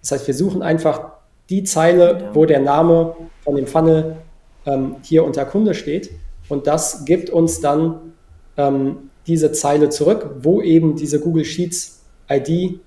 das 0.01 0.11
heißt, 0.11 0.27
wir 0.27 0.33
suchen 0.33 0.63
einfach 0.63 1.11
die 1.49 1.63
Zeile, 1.63 2.17
genau. 2.17 2.35
wo 2.35 2.45
der 2.45 2.59
Name 2.59 3.15
von 3.43 3.55
dem 3.55 3.67
Funnel 3.67 4.17
ähm, 4.65 4.95
hier 5.03 5.23
unter 5.23 5.45
Kunde 5.45 5.75
steht 5.75 6.09
und 6.49 6.65
das 6.65 7.05
gibt 7.05 7.29
uns 7.29 7.61
dann 7.61 8.13
ähm, 8.57 9.06
diese 9.27 9.51
Zeile 9.51 9.89
zurück, 9.89 10.37
wo 10.41 10.61
eben 10.61 10.95
diese 10.95 11.19
Google 11.19 11.45
Sheets 11.45 12.01
ID 12.29 12.79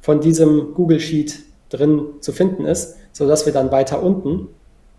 von 0.00 0.20
diesem 0.20 0.74
Google 0.74 1.00
Sheet 1.00 1.40
drin 1.70 2.02
zu 2.20 2.32
finden 2.32 2.64
ist, 2.64 2.96
sodass 3.12 3.46
wir 3.46 3.52
dann 3.52 3.70
weiter 3.70 4.02
unten, 4.02 4.48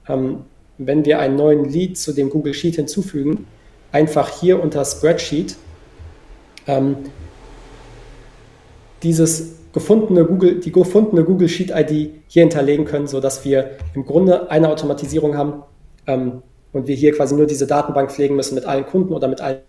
ähm, 0.08 0.40
wenn 0.78 1.06
wir 1.06 1.20
einen 1.20 1.36
neuen 1.36 1.66
Lead 1.66 1.98
zu 1.98 2.14
dem 2.14 2.30
Google 2.30 2.54
Sheet 2.54 2.76
hinzufügen, 2.76 3.48
einfach 3.92 4.40
hier 4.40 4.62
unter 4.62 4.84
Spreadsheet 4.86 5.56
ähm, 6.68 6.98
dieses 9.04 9.56
gefundene 9.74 10.26
Google, 10.26 10.60
die 10.60 10.72
gefundene 10.72 11.24
Google 11.24 11.50
Sheet 11.50 11.72
ID 11.72 12.12
hier 12.28 12.44
hinterlegen 12.44 12.86
können, 12.86 13.08
sodass 13.08 13.46
wir 13.46 13.78
im 13.94 14.06
Grunde 14.06 14.50
eine 14.50 14.70
Automatisierung 14.70 15.38
haben 15.38 15.64
ähm, 16.06 16.42
und 16.74 16.88
wir 16.88 16.96
hier 16.96 17.14
quasi 17.14 17.36
nur 17.36 17.46
diese 17.46 17.68
Datenbank 17.68 18.12
pflegen 18.12 18.36
müssen 18.36 18.56
mit 18.56 18.66
allen 18.66 18.86
Kunden 18.86 19.14
oder 19.14 19.28
mit 19.28 19.42
allen 19.42 19.60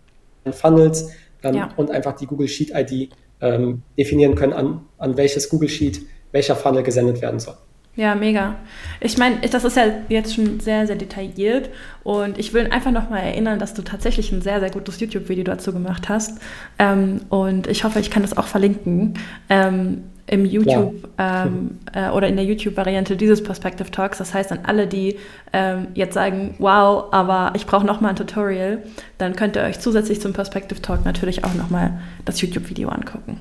Funnels 0.50 1.10
ähm, 1.42 1.54
ja. 1.54 1.70
und 1.76 1.90
einfach 1.90 2.16
die 2.16 2.26
Google 2.26 2.48
Sheet 2.48 2.72
ID 2.74 3.10
ähm, 3.40 3.82
definieren 3.96 4.34
können, 4.34 4.52
an, 4.52 4.80
an 4.98 5.16
welches 5.16 5.48
Google 5.48 5.68
Sheet 5.68 6.00
welcher 6.32 6.56
Funnel 6.56 6.82
gesendet 6.82 7.22
werden 7.22 7.40
soll. 7.40 7.54
Ja, 7.98 8.14
mega. 8.14 8.54
Ich 9.00 9.18
meine, 9.18 9.40
das 9.40 9.64
ist 9.64 9.76
ja 9.76 9.86
jetzt 10.08 10.32
schon 10.32 10.60
sehr, 10.60 10.86
sehr 10.86 10.94
detailliert 10.94 11.68
und 12.04 12.38
ich 12.38 12.54
will 12.54 12.68
einfach 12.70 12.92
nochmal 12.92 13.24
erinnern, 13.24 13.58
dass 13.58 13.74
du 13.74 13.82
tatsächlich 13.82 14.30
ein 14.30 14.40
sehr, 14.40 14.60
sehr 14.60 14.70
gutes 14.70 15.00
YouTube-Video 15.00 15.42
dazu 15.42 15.72
gemacht 15.72 16.08
hast 16.08 16.38
ähm, 16.78 17.22
und 17.28 17.66
ich 17.66 17.82
hoffe, 17.82 17.98
ich 17.98 18.12
kann 18.12 18.22
das 18.22 18.36
auch 18.36 18.46
verlinken. 18.46 19.14
Ähm, 19.50 20.04
im 20.28 20.44
YouTube 20.44 21.08
ähm, 21.18 21.78
äh, 21.92 22.10
oder 22.10 22.28
in 22.28 22.36
der 22.36 22.44
YouTube-Variante 22.44 23.16
dieses 23.16 23.42
Perspective 23.42 23.90
Talks. 23.90 24.18
Das 24.18 24.34
heißt, 24.34 24.52
an 24.52 24.60
alle, 24.64 24.86
die 24.86 25.16
ähm, 25.52 25.88
jetzt 25.94 26.14
sagen, 26.14 26.54
wow, 26.58 27.04
aber 27.10 27.52
ich 27.56 27.66
brauche 27.66 27.86
nochmal 27.86 28.10
ein 28.10 28.16
Tutorial, 28.16 28.82
dann 29.16 29.34
könnt 29.34 29.56
ihr 29.56 29.62
euch 29.62 29.80
zusätzlich 29.80 30.20
zum 30.20 30.32
Perspective 30.32 30.80
Talk 30.82 31.04
natürlich 31.04 31.44
auch 31.44 31.54
nochmal 31.54 32.00
das 32.24 32.40
YouTube-Video 32.40 32.88
angucken. 32.88 33.40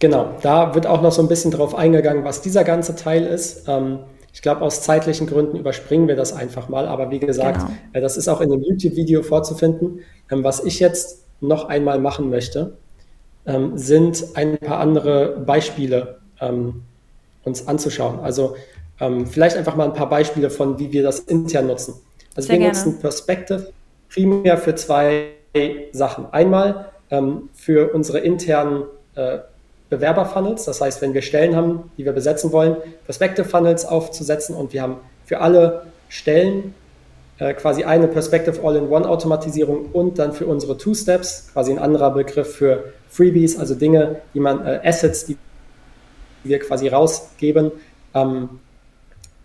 genau, 0.00 0.34
da 0.42 0.74
wird 0.74 0.86
auch 0.86 1.02
noch 1.02 1.12
so 1.12 1.22
ein 1.22 1.28
bisschen 1.28 1.50
drauf 1.50 1.74
eingegangen, 1.74 2.24
was 2.24 2.42
dieser 2.42 2.64
ganze 2.64 2.96
Teil 2.96 3.24
ist. 3.24 3.68
Ähm, 3.68 4.00
ich 4.34 4.40
glaube, 4.40 4.62
aus 4.62 4.80
zeitlichen 4.80 5.26
Gründen 5.26 5.58
überspringen 5.58 6.08
wir 6.08 6.16
das 6.16 6.32
einfach 6.32 6.68
mal. 6.68 6.88
Aber 6.88 7.10
wie 7.10 7.18
gesagt, 7.18 7.58
genau. 7.58 7.70
äh, 7.92 8.00
das 8.00 8.16
ist 8.16 8.28
auch 8.28 8.40
in 8.40 8.50
dem 8.50 8.62
YouTube-Video 8.62 9.22
vorzufinden. 9.22 10.00
Ähm, 10.30 10.42
was 10.42 10.64
ich 10.64 10.80
jetzt 10.80 11.24
noch 11.40 11.66
einmal 11.66 11.98
machen 11.98 12.30
möchte, 12.30 12.78
ähm, 13.46 13.76
sind 13.76 14.24
ein 14.34 14.58
paar 14.58 14.78
andere 14.78 15.38
Beispiele 15.38 16.18
ähm, 16.40 16.82
uns 17.44 17.66
anzuschauen. 17.66 18.20
Also 18.20 18.56
ähm, 19.00 19.26
vielleicht 19.26 19.56
einfach 19.56 19.76
mal 19.76 19.84
ein 19.84 19.94
paar 19.94 20.08
Beispiele 20.08 20.50
von, 20.50 20.78
wie 20.78 20.92
wir 20.92 21.02
das 21.02 21.20
intern 21.20 21.66
nutzen. 21.66 21.94
Also 22.36 22.46
Sehr 22.46 22.58
wir 22.58 22.66
gerne. 22.66 22.78
nutzen 22.78 23.00
Perspective 23.00 23.72
primär 24.08 24.58
für 24.58 24.74
zwei 24.74 25.30
Sachen. 25.92 26.26
Einmal 26.32 26.86
ähm, 27.10 27.50
für 27.52 27.92
unsere 27.92 28.20
internen 28.20 28.84
äh, 29.14 29.38
Bewerber-Funnels, 29.90 30.64
das 30.64 30.80
heißt, 30.80 31.02
wenn 31.02 31.12
wir 31.12 31.20
Stellen 31.20 31.54
haben, 31.54 31.90
die 31.98 32.06
wir 32.06 32.12
besetzen 32.12 32.52
wollen, 32.52 32.76
Perspective-Funnels 33.04 33.84
aufzusetzen 33.84 34.56
und 34.56 34.72
wir 34.72 34.80
haben 34.80 34.96
für 35.26 35.40
alle 35.40 35.86
Stellen 36.08 36.74
äh, 37.38 37.54
quasi 37.54 37.84
eine 37.84 38.08
Perspective 38.08 38.60
All-in-One-Automatisierung 38.62 39.86
und 39.92 40.18
dann 40.18 40.32
für 40.32 40.46
unsere 40.46 40.76
Two-Steps, 40.76 41.50
quasi 41.52 41.72
ein 41.72 41.78
anderer 41.78 42.12
Begriff 42.12 42.56
für 42.56 42.92
Freebies, 43.08 43.58
also 43.58 43.74
Dinge, 43.74 44.22
die 44.34 44.40
man, 44.40 44.66
äh, 44.66 44.80
Assets, 44.84 45.26
die 45.26 45.36
wir 46.44 46.58
quasi 46.58 46.88
rausgeben, 46.88 47.72
ähm, 48.14 48.60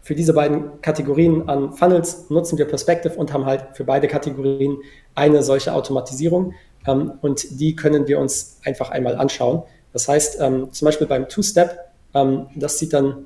für 0.07 0.15
diese 0.15 0.33
beiden 0.33 0.81
Kategorien 0.81 1.49
an 1.49 1.73
Funnels 1.73 2.29
nutzen 2.29 2.57
wir 2.57 2.65
Perspective 2.65 3.13
und 3.15 3.33
haben 3.33 3.45
halt 3.45 3.75
für 3.75 3.83
beide 3.83 4.07
Kategorien 4.07 4.77
eine 5.15 5.43
solche 5.43 5.73
Automatisierung. 5.73 6.53
Ähm, 6.85 7.13
und 7.21 7.59
die 7.59 7.75
können 7.75 8.07
wir 8.07 8.17
uns 8.17 8.59
einfach 8.63 8.89
einmal 8.89 9.17
anschauen. 9.17 9.63
Das 9.91 10.07
heißt, 10.07 10.39
ähm, 10.39 10.71
zum 10.71 10.85
Beispiel 10.85 11.07
beim 11.07 11.27
Two-Step, 11.27 11.91
ähm, 12.13 12.47
das 12.55 12.79
sieht 12.79 12.93
dann 12.93 13.25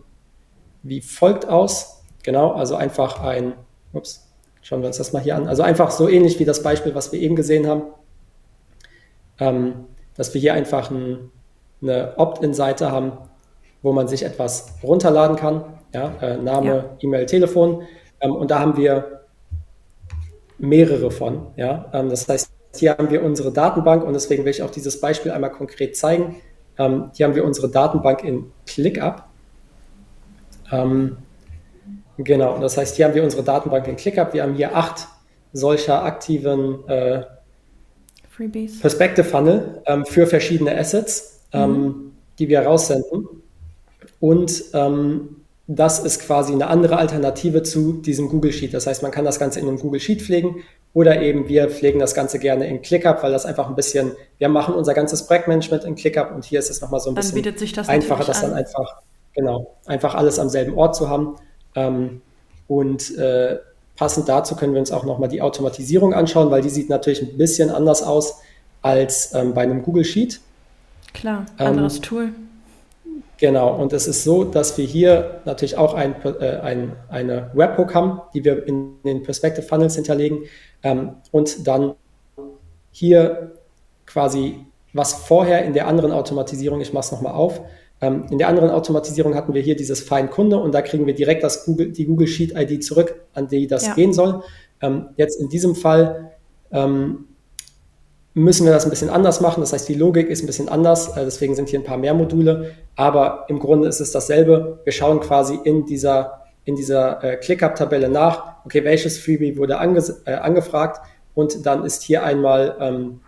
wie 0.81 1.01
folgt 1.01 1.47
aus. 1.47 2.01
Genau, 2.23 2.51
also 2.51 2.75
einfach 2.75 3.21
ein, 3.21 3.53
ups, 3.93 4.27
schauen 4.61 4.81
wir 4.81 4.87
uns 4.87 4.97
das 4.97 5.13
mal 5.13 5.21
hier 5.21 5.35
an. 5.35 5.47
Also 5.47 5.63
einfach 5.63 5.91
so 5.91 6.07
ähnlich 6.07 6.39
wie 6.39 6.45
das 6.45 6.63
Beispiel, 6.63 6.95
was 6.95 7.11
wir 7.11 7.19
eben 7.19 7.35
gesehen 7.35 7.67
haben, 7.67 7.83
ähm, 9.39 9.85
dass 10.15 10.33
wir 10.33 10.41
hier 10.41 10.53
einfach 10.53 10.91
ein, 10.91 11.31
eine 11.81 12.17
Opt-in-Seite 12.17 12.91
haben, 12.91 13.13
wo 13.81 13.91
man 13.91 14.07
sich 14.07 14.23
etwas 14.23 14.75
runterladen 14.83 15.35
kann 15.35 15.63
ja, 15.93 16.13
äh, 16.21 16.37
Name, 16.37 16.67
ja. 16.67 16.85
E-Mail, 17.01 17.25
Telefon. 17.25 17.83
Ähm, 18.19 18.35
und 18.35 18.51
da 18.51 18.59
haben 18.59 18.77
wir 18.77 19.21
mehrere 20.57 21.11
von. 21.11 21.47
Ja? 21.55 21.89
Ähm, 21.93 22.09
das 22.09 22.27
heißt, 22.27 22.51
hier 22.75 22.91
haben 22.97 23.09
wir 23.09 23.23
unsere 23.23 23.51
Datenbank 23.51 24.03
und 24.03 24.13
deswegen 24.13 24.45
will 24.45 24.51
ich 24.51 24.63
auch 24.63 24.69
dieses 24.69 25.01
Beispiel 25.01 25.31
einmal 25.31 25.51
konkret 25.51 25.97
zeigen. 25.97 26.37
Ähm, 26.77 27.11
hier 27.13 27.27
haben 27.27 27.35
wir 27.35 27.43
unsere 27.43 27.69
Datenbank 27.69 28.23
in 28.23 28.51
ClickUp. 28.65 29.23
Ähm, 30.71 31.17
genau, 32.23 32.59
das 32.59 32.77
heißt, 32.77 32.95
hier 32.95 33.05
haben 33.05 33.15
wir 33.15 33.23
unsere 33.23 33.43
Datenbank 33.43 33.87
in 33.87 33.95
ClickUp. 33.95 34.33
Wir 34.33 34.43
haben 34.43 34.55
hier 34.55 34.75
acht 34.75 35.07
solcher 35.53 36.03
aktiven 36.03 36.87
äh, 36.87 37.23
Perspective 38.81 39.23
Funnel 39.25 39.81
ähm, 39.85 40.05
für 40.05 40.25
verschiedene 40.25 40.75
Assets, 40.77 41.41
ähm, 41.53 41.71
mhm. 41.71 42.11
die 42.39 42.49
wir 42.49 42.61
raussenden. 42.61 43.27
Und 44.19 44.63
ähm, 44.73 45.41
das 45.67 45.99
ist 45.99 46.21
quasi 46.21 46.53
eine 46.53 46.67
andere 46.67 46.97
Alternative 46.97 47.63
zu 47.63 47.93
diesem 47.93 48.29
Google 48.29 48.51
Sheet. 48.51 48.73
Das 48.73 48.87
heißt, 48.87 49.03
man 49.03 49.11
kann 49.11 49.25
das 49.25 49.39
Ganze 49.39 49.59
in 49.59 49.67
einem 49.67 49.79
Google 49.79 49.99
Sheet 49.99 50.21
pflegen 50.21 50.57
oder 50.93 51.21
eben 51.21 51.47
wir 51.47 51.69
pflegen 51.69 51.99
das 51.99 52.13
Ganze 52.13 52.39
gerne 52.39 52.67
in 52.67 52.81
ClickUp, 52.81 53.23
weil 53.23 53.31
das 53.31 53.45
einfach 53.45 53.69
ein 53.69 53.75
bisschen, 53.75 54.11
wir 54.37 54.49
machen 54.49 54.73
unser 54.73 54.93
ganzes 54.93 55.25
Projektmanagement 55.25 55.85
in 55.85 55.95
ClickUp 55.95 56.31
und 56.33 56.43
hier 56.43 56.59
ist 56.59 56.69
es 56.69 56.81
nochmal 56.81 56.99
so 56.99 57.09
ein 57.09 57.15
dann 57.15 57.23
bisschen 57.23 57.75
das 57.75 57.87
einfacher, 57.87 58.25
das 58.25 58.41
dann 58.41 58.53
einfach, 58.53 59.01
genau, 59.33 59.77
einfach 59.85 60.15
alles 60.15 60.39
am 60.39 60.49
selben 60.49 60.77
Ort 60.77 60.95
zu 60.95 61.09
haben. 61.09 61.35
Ähm, 61.75 62.21
und 62.67 63.17
äh, 63.17 63.59
passend 63.95 64.29
dazu 64.29 64.55
können 64.55 64.73
wir 64.73 64.79
uns 64.79 64.91
auch 64.91 65.03
nochmal 65.03 65.29
die 65.29 65.41
Automatisierung 65.41 66.13
anschauen, 66.13 66.49
weil 66.51 66.61
die 66.61 66.69
sieht 66.69 66.89
natürlich 66.89 67.21
ein 67.21 67.37
bisschen 67.37 67.69
anders 67.69 68.01
aus 68.01 68.39
als 68.81 69.33
ähm, 69.33 69.53
bei 69.53 69.61
einem 69.61 69.83
Google 69.83 70.03
Sheet. 70.03 70.39
Klar, 71.13 71.45
anderes 71.57 71.97
ähm, 71.97 72.01
Tool. 72.01 72.29
Genau, 73.37 73.75
und 73.75 73.91
es 73.91 74.07
ist 74.07 74.23
so, 74.23 74.43
dass 74.43 74.77
wir 74.77 74.85
hier 74.85 75.41
natürlich 75.45 75.75
auch 75.75 75.95
ein, 75.95 76.15
äh, 76.23 76.57
ein, 76.57 76.95
eine 77.09 77.49
Webhook 77.53 77.95
haben, 77.95 78.21
die 78.33 78.45
wir 78.45 78.67
in 78.67 78.93
den 79.03 79.23
Perspective 79.23 79.65
Funnels 79.65 79.95
hinterlegen 79.95 80.43
ähm, 80.83 81.13
und 81.31 81.67
dann 81.67 81.95
hier 82.91 83.53
quasi, 84.05 84.63
was 84.93 85.13
vorher 85.13 85.65
in 85.65 85.73
der 85.73 85.87
anderen 85.87 86.11
Automatisierung, 86.11 86.81
ich 86.81 86.93
mache 86.93 87.05
es 87.05 87.11
nochmal 87.11 87.33
auf, 87.33 87.61
ähm, 88.01 88.25
in 88.31 88.39
der 88.39 88.47
anderen 88.47 88.71
Automatisierung 88.71 89.35
hatten 89.35 89.53
wir 89.53 89.61
hier 89.61 89.75
dieses 89.75 90.01
Find 90.01 90.31
Kunde 90.31 90.57
und 90.57 90.73
da 90.73 90.81
kriegen 90.81 91.05
wir 91.05 91.13
direkt 91.13 91.43
das 91.43 91.65
Google, 91.65 91.91
die 91.91 92.05
Google 92.05 92.27
Sheet 92.27 92.53
ID 92.55 92.83
zurück, 92.83 93.21
an 93.33 93.47
die 93.47 93.67
das 93.67 93.87
ja. 93.87 93.93
gehen 93.93 94.11
soll. 94.11 94.41
Ähm, 94.81 95.09
jetzt 95.17 95.39
in 95.39 95.49
diesem 95.49 95.75
Fall 95.75 96.31
ähm, 96.71 97.25
müssen 98.33 98.65
wir 98.65 98.73
das 98.73 98.85
ein 98.85 98.89
bisschen 98.89 99.09
anders 99.09 99.39
machen. 99.39 99.61
Das 99.61 99.73
heißt, 99.73 99.87
die 99.87 99.93
Logik 99.93 100.29
ist 100.29 100.41
ein 100.41 100.47
bisschen 100.47 100.69
anders, 100.69 101.15
äh, 101.15 101.25
deswegen 101.25 101.55
sind 101.55 101.69
hier 101.69 101.79
ein 101.79 101.85
paar 101.85 101.97
mehr 101.97 102.15
Module, 102.15 102.71
aber 102.95 103.45
im 103.49 103.59
Grunde 103.59 103.87
ist 103.87 103.99
es 103.99 104.11
dasselbe. 104.11 104.79
Wir 104.83 104.93
schauen 104.93 105.19
quasi 105.19 105.59
in 105.63 105.85
dieser, 105.85 106.41
in 106.65 106.75
dieser 106.75 107.23
äh, 107.23 107.37
ClickUp-Tabelle 107.37 108.09
nach, 108.09 108.65
okay, 108.65 108.83
welches 108.83 109.19
Freebie 109.19 109.57
wurde 109.57 109.77
ange 109.77 110.03
äh, 110.25 110.33
angefragt 110.33 111.01
und 111.35 111.65
dann 111.65 111.85
ist 111.85 112.01
hier 112.01 112.23
einmal 112.23 112.77
ähm, 112.79 113.21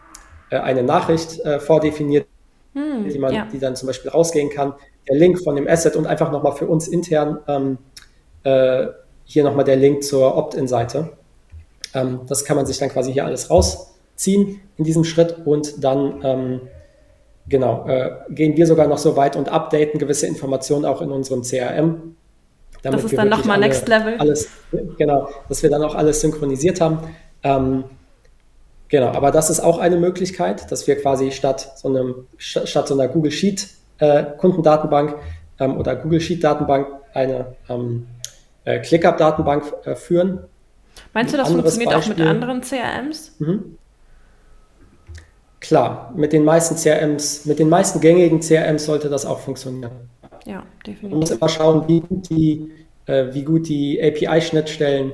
äh, 0.50 0.58
eine 0.58 0.84
Nachricht 0.84 1.40
äh, 1.42 1.60
vordefiniert, 1.60 2.28
hm, 2.74 3.08
die, 3.08 3.20
man, 3.20 3.34
ja. 3.34 3.48
die 3.52 3.60
dann 3.60 3.76
zum 3.76 3.88
Beispiel 3.88 4.12
rausgehen 4.12 4.50
kann, 4.50 4.74
der 5.08 5.18
Link 5.18 5.42
von 5.44 5.56
dem 5.56 5.68
Asset 5.68 5.96
und 5.96 6.08
einfach 6.08 6.32
nochmal 6.32 6.54
für 6.54 6.68
uns 6.68 6.88
intern 6.88 7.40
ähm, 7.48 7.78
äh, 8.44 8.88
hier 9.26 9.44
nochmal 9.44 9.66
der 9.66 9.76
Link 9.76 10.04
zur 10.04 10.36
Opt-in-Seite. 10.36 11.14
Ähm, 11.94 12.22
das 12.28 12.46
kann 12.46 12.56
man 12.56 12.66
sich 12.66 12.78
dann 12.78 12.90
quasi 12.90 13.14
hier 13.14 13.26
alles 13.26 13.50
raus 13.50 13.94
ziehen 14.16 14.62
in 14.78 14.84
diesem 14.84 15.04
Schritt 15.04 15.46
und 15.46 15.84
dann 15.84 16.22
ähm, 16.24 16.62
genau 17.48 17.88
äh, 17.88 18.12
gehen 18.30 18.56
wir 18.58 18.68
sogar 18.68 18.88
noch 18.88 18.98
so 18.98 19.16
weit 19.16 19.36
und 19.36 19.50
updaten 19.50 20.00
gewisse 20.00 20.28
Informationen 20.28 20.86
auch 20.86 21.02
in 21.02 21.12
unserem 21.12 21.42
CRM. 21.44 22.16
das 22.82 23.04
ist 23.04 23.18
dann 23.18 23.30
nochmal 23.30 23.60
Next 23.60 23.88
Level. 23.88 24.16
Alles, 24.18 24.50
genau, 24.98 25.30
dass 25.50 25.64
wir 25.64 25.70
dann 25.70 25.84
auch 25.84 25.96
alles 25.96 26.22
synchronisiert 26.22 26.82
haben. 26.82 27.00
Ähm, 27.44 27.86
genau, 28.94 29.08
aber 29.08 29.32
das 29.32 29.50
ist 29.50 29.60
auch 29.60 29.80
eine 29.80 29.98
Möglichkeit, 29.98 30.72
dass 30.72 30.86
wir 30.86 31.02
quasi 31.02 31.32
statt 31.32 31.74
so, 31.76 31.90
einem, 31.90 32.28
statt 32.38 32.88
so 32.88 32.94
einer 32.94 33.08
Google 33.08 33.32
Sheet 33.32 33.68
äh, 33.98 34.24
Kundendatenbank 34.38 35.16
ähm, 35.60 35.78
oder 35.78 35.96
Google 35.96 36.22
Sheet 36.22 36.44
Datenbank 36.44 36.88
eine 37.14 37.56
ähm, 37.70 38.06
äh, 38.66 38.80
ClickUp-Datenbank 38.80 39.74
äh, 39.86 39.96
führen. 39.96 40.44
Meinst 41.14 41.34
du, 41.34 41.38
das 41.38 41.52
funktioniert 41.52 41.92
Beispiel, 41.92 42.14
auch 42.14 42.18
mit 42.20 42.28
anderen 42.28 42.62
CRMs? 42.62 43.36
Mhm. 43.40 43.78
Klar, 45.60 46.14
mit 46.16 46.32
den 46.32 46.44
meisten 46.44 46.76
CRMs, 46.76 47.46
mit 47.46 47.58
den 47.58 47.70
meisten 47.70 48.00
gängigen 48.00 48.42
CRMs 48.42 48.86
sollte 48.86 49.10
das 49.10 49.26
auch 49.26 49.40
funktionieren. 49.40 49.92
Ja, 50.46 50.64
definitiv. 50.86 51.10
Man 51.10 51.20
muss 51.20 51.32
immer 51.32 51.50
schauen, 51.50 51.88
wie 51.88 52.02
gut 52.02 52.30
die, 52.30 52.72
äh, 53.08 53.34
wie 53.34 53.44
gut 53.44 53.70
die 53.70 54.00
API-Schnittstellen 54.00 55.14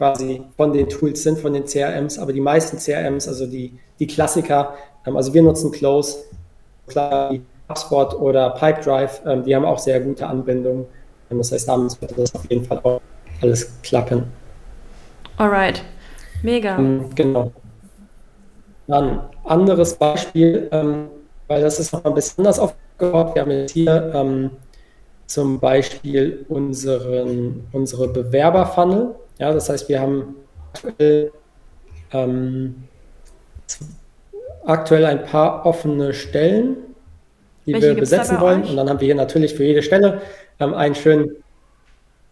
quasi 0.00 0.42
von 0.56 0.72
den 0.72 0.88
Tools 0.88 1.22
sind, 1.22 1.38
von 1.38 1.52
den 1.52 1.66
CRMs, 1.66 2.18
aber 2.18 2.32
die 2.32 2.40
meisten 2.40 2.78
CRMs, 2.78 3.28
also 3.28 3.46
die, 3.46 3.78
die 3.98 4.06
Klassiker, 4.06 4.72
ähm, 5.06 5.14
also 5.14 5.34
wir 5.34 5.42
nutzen 5.42 5.70
Close, 5.70 6.24
klar, 6.86 7.34
HubSpot 7.68 8.14
oder 8.14 8.48
Pipedrive, 8.48 9.20
ähm, 9.26 9.44
die 9.44 9.54
haben 9.54 9.66
auch 9.66 9.78
sehr 9.78 10.00
gute 10.00 10.26
Anbindungen. 10.26 10.86
Ähm, 11.30 11.36
das 11.36 11.52
heißt, 11.52 11.68
damit 11.68 11.90
sollte 11.90 12.14
das 12.14 12.34
auf 12.34 12.50
jeden 12.50 12.64
Fall 12.64 12.80
auch 12.82 13.02
alles 13.42 13.78
klappen. 13.82 14.22
Alright, 15.36 15.84
mega. 16.42 16.78
Genau. 17.14 17.52
Dann 18.86 19.20
anderes 19.44 19.94
Beispiel, 19.94 20.68
weil 21.46 21.62
das 21.62 21.78
ist 21.78 21.92
noch 21.92 22.04
ein 22.04 22.12
bisschen 22.12 22.38
anders 22.44 22.58
aufgebaut. 22.58 23.34
Wir 23.34 23.42
haben 23.42 23.50
jetzt 23.50 23.72
hier 23.72 24.40
zum 25.26 25.60
Beispiel 25.60 26.44
unseren, 26.48 27.68
unsere 27.72 28.08
Bewerberfunnel. 28.08 29.14
Ja, 29.40 29.54
das 29.54 29.70
heißt, 29.70 29.88
wir 29.88 30.00
haben 30.00 30.36
aktuell, 30.74 31.32
ähm, 32.12 32.84
aktuell 34.66 35.06
ein 35.06 35.24
paar 35.24 35.64
offene 35.64 36.12
Stellen, 36.12 36.76
die 37.64 37.72
Welche 37.72 37.86
wir 37.88 37.94
besetzen 37.94 38.38
wollen. 38.38 38.64
Euch? 38.64 38.70
Und 38.70 38.76
dann 38.76 38.90
haben 38.90 39.00
wir 39.00 39.06
hier 39.06 39.14
natürlich 39.14 39.54
für 39.54 39.64
jede 39.64 39.80
Stelle 39.80 40.20
ähm, 40.60 40.74
einen 40.74 40.94
schönen, 40.94 41.36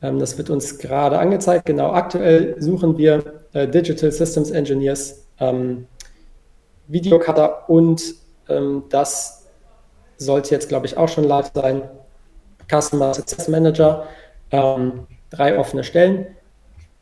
ähm, 0.02 0.18
das 0.18 0.36
wird 0.36 0.50
uns 0.50 0.78
gerade 0.78 1.18
angezeigt. 1.18 1.64
Genau, 1.64 1.92
aktuell 1.92 2.60
suchen 2.60 2.98
wir 2.98 3.24
äh, 3.54 3.66
Digital 3.66 4.12
Systems 4.12 4.50
Engineers 4.50 5.26
ähm, 5.40 5.86
Videocutter 6.88 7.70
und 7.70 8.02
ähm, 8.50 8.84
das 8.90 9.46
sollte 10.18 10.54
jetzt, 10.54 10.68
glaube 10.68 10.84
ich, 10.84 10.98
auch 10.98 11.08
schon 11.08 11.24
live 11.24 11.52
sein. 11.54 11.88
Customer 12.70 13.14
Success 13.14 13.48
Manager, 13.48 14.06
ähm, 14.50 15.06
drei 15.30 15.58
offene 15.58 15.84
Stellen. 15.84 16.26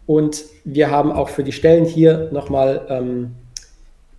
Und 0.07 0.45
wir 0.65 0.91
haben 0.91 1.11
auch 1.13 1.29
für 1.29 1.43
die 1.43 1.53
Stellen 1.53 1.85
hier 1.85 2.29
nochmal 2.33 2.87
ähm, 2.89 3.35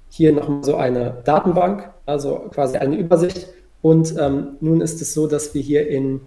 hier 0.09 0.33
nochmal 0.33 0.63
so 0.63 0.75
eine 0.75 1.17
Datenbank, 1.25 1.89
also 2.05 2.47
quasi 2.51 2.77
eine 2.77 2.97
Übersicht. 2.97 3.47
Und 3.81 4.15
ähm, 4.19 4.57
nun 4.59 4.81
ist 4.81 5.01
es 5.01 5.13
so, 5.13 5.27
dass 5.27 5.53
wir 5.53 5.61
hier 5.61 5.87
in 5.87 6.21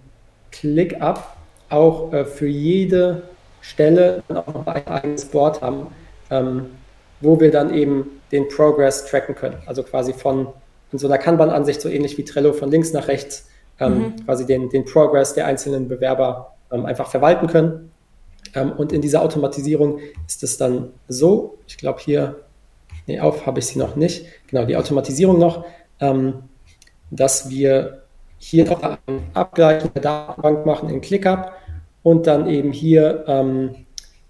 ClickUp 0.51 1.23
auch 1.69 2.13
äh, 2.13 2.25
für 2.25 2.47
jede 2.47 3.23
Stelle 3.61 4.23
auch 4.29 4.53
noch 4.53 4.67
ein 4.67 4.87
eigenes 4.87 5.25
Board 5.25 5.61
haben, 5.61 5.87
ähm, 6.29 6.67
wo 7.19 7.39
wir 7.39 7.51
dann 7.51 7.73
eben 7.73 8.21
den 8.31 8.47
Progress 8.47 9.05
tracken 9.05 9.35
können. 9.35 9.57
Also 9.65 9.83
quasi 9.83 10.13
von 10.13 10.47
in 10.91 10.99
so 10.99 11.07
einer 11.07 11.17
Kanban-Ansicht, 11.17 11.81
so 11.81 11.89
ähnlich 11.89 12.17
wie 12.17 12.25
Trello, 12.25 12.53
von 12.53 12.69
links 12.69 12.93
nach 12.93 13.07
rechts 13.07 13.47
ähm, 13.79 13.97
mhm. 13.97 14.25
quasi 14.25 14.45
den, 14.45 14.69
den 14.69 14.85
Progress 14.85 15.33
der 15.33 15.45
einzelnen 15.45 15.87
Bewerber 15.87 16.53
ähm, 16.71 16.85
einfach 16.85 17.09
verwalten 17.09 17.47
können. 17.47 17.91
Ähm, 18.55 18.71
und 18.73 18.91
in 18.91 19.01
dieser 19.01 19.21
Automatisierung 19.21 19.99
ist 20.27 20.43
es 20.43 20.57
dann 20.57 20.89
so, 21.07 21.57
ich 21.67 21.77
glaube 21.77 21.99
hier, 22.03 22.41
nee, 23.07 23.19
auf 23.19 23.45
habe 23.45 23.59
ich 23.59 23.67
sie 23.67 23.79
noch 23.79 23.95
nicht, 23.95 24.25
genau, 24.47 24.65
die 24.65 24.75
Automatisierung 24.75 25.39
noch, 25.39 25.65
ähm, 25.99 26.43
dass 27.09 27.49
wir 27.49 28.03
hier 28.37 28.65
noch 28.65 28.81
einen 28.81 29.23
Abgleich 29.33 29.83
der 29.83 30.01
Datenbank 30.01 30.65
machen 30.65 30.89
in 30.89 31.01
ClickUp 31.01 31.51
und 32.03 32.27
dann 32.27 32.47
eben 32.49 32.71
hier 32.71 33.23
ähm, 33.27 33.75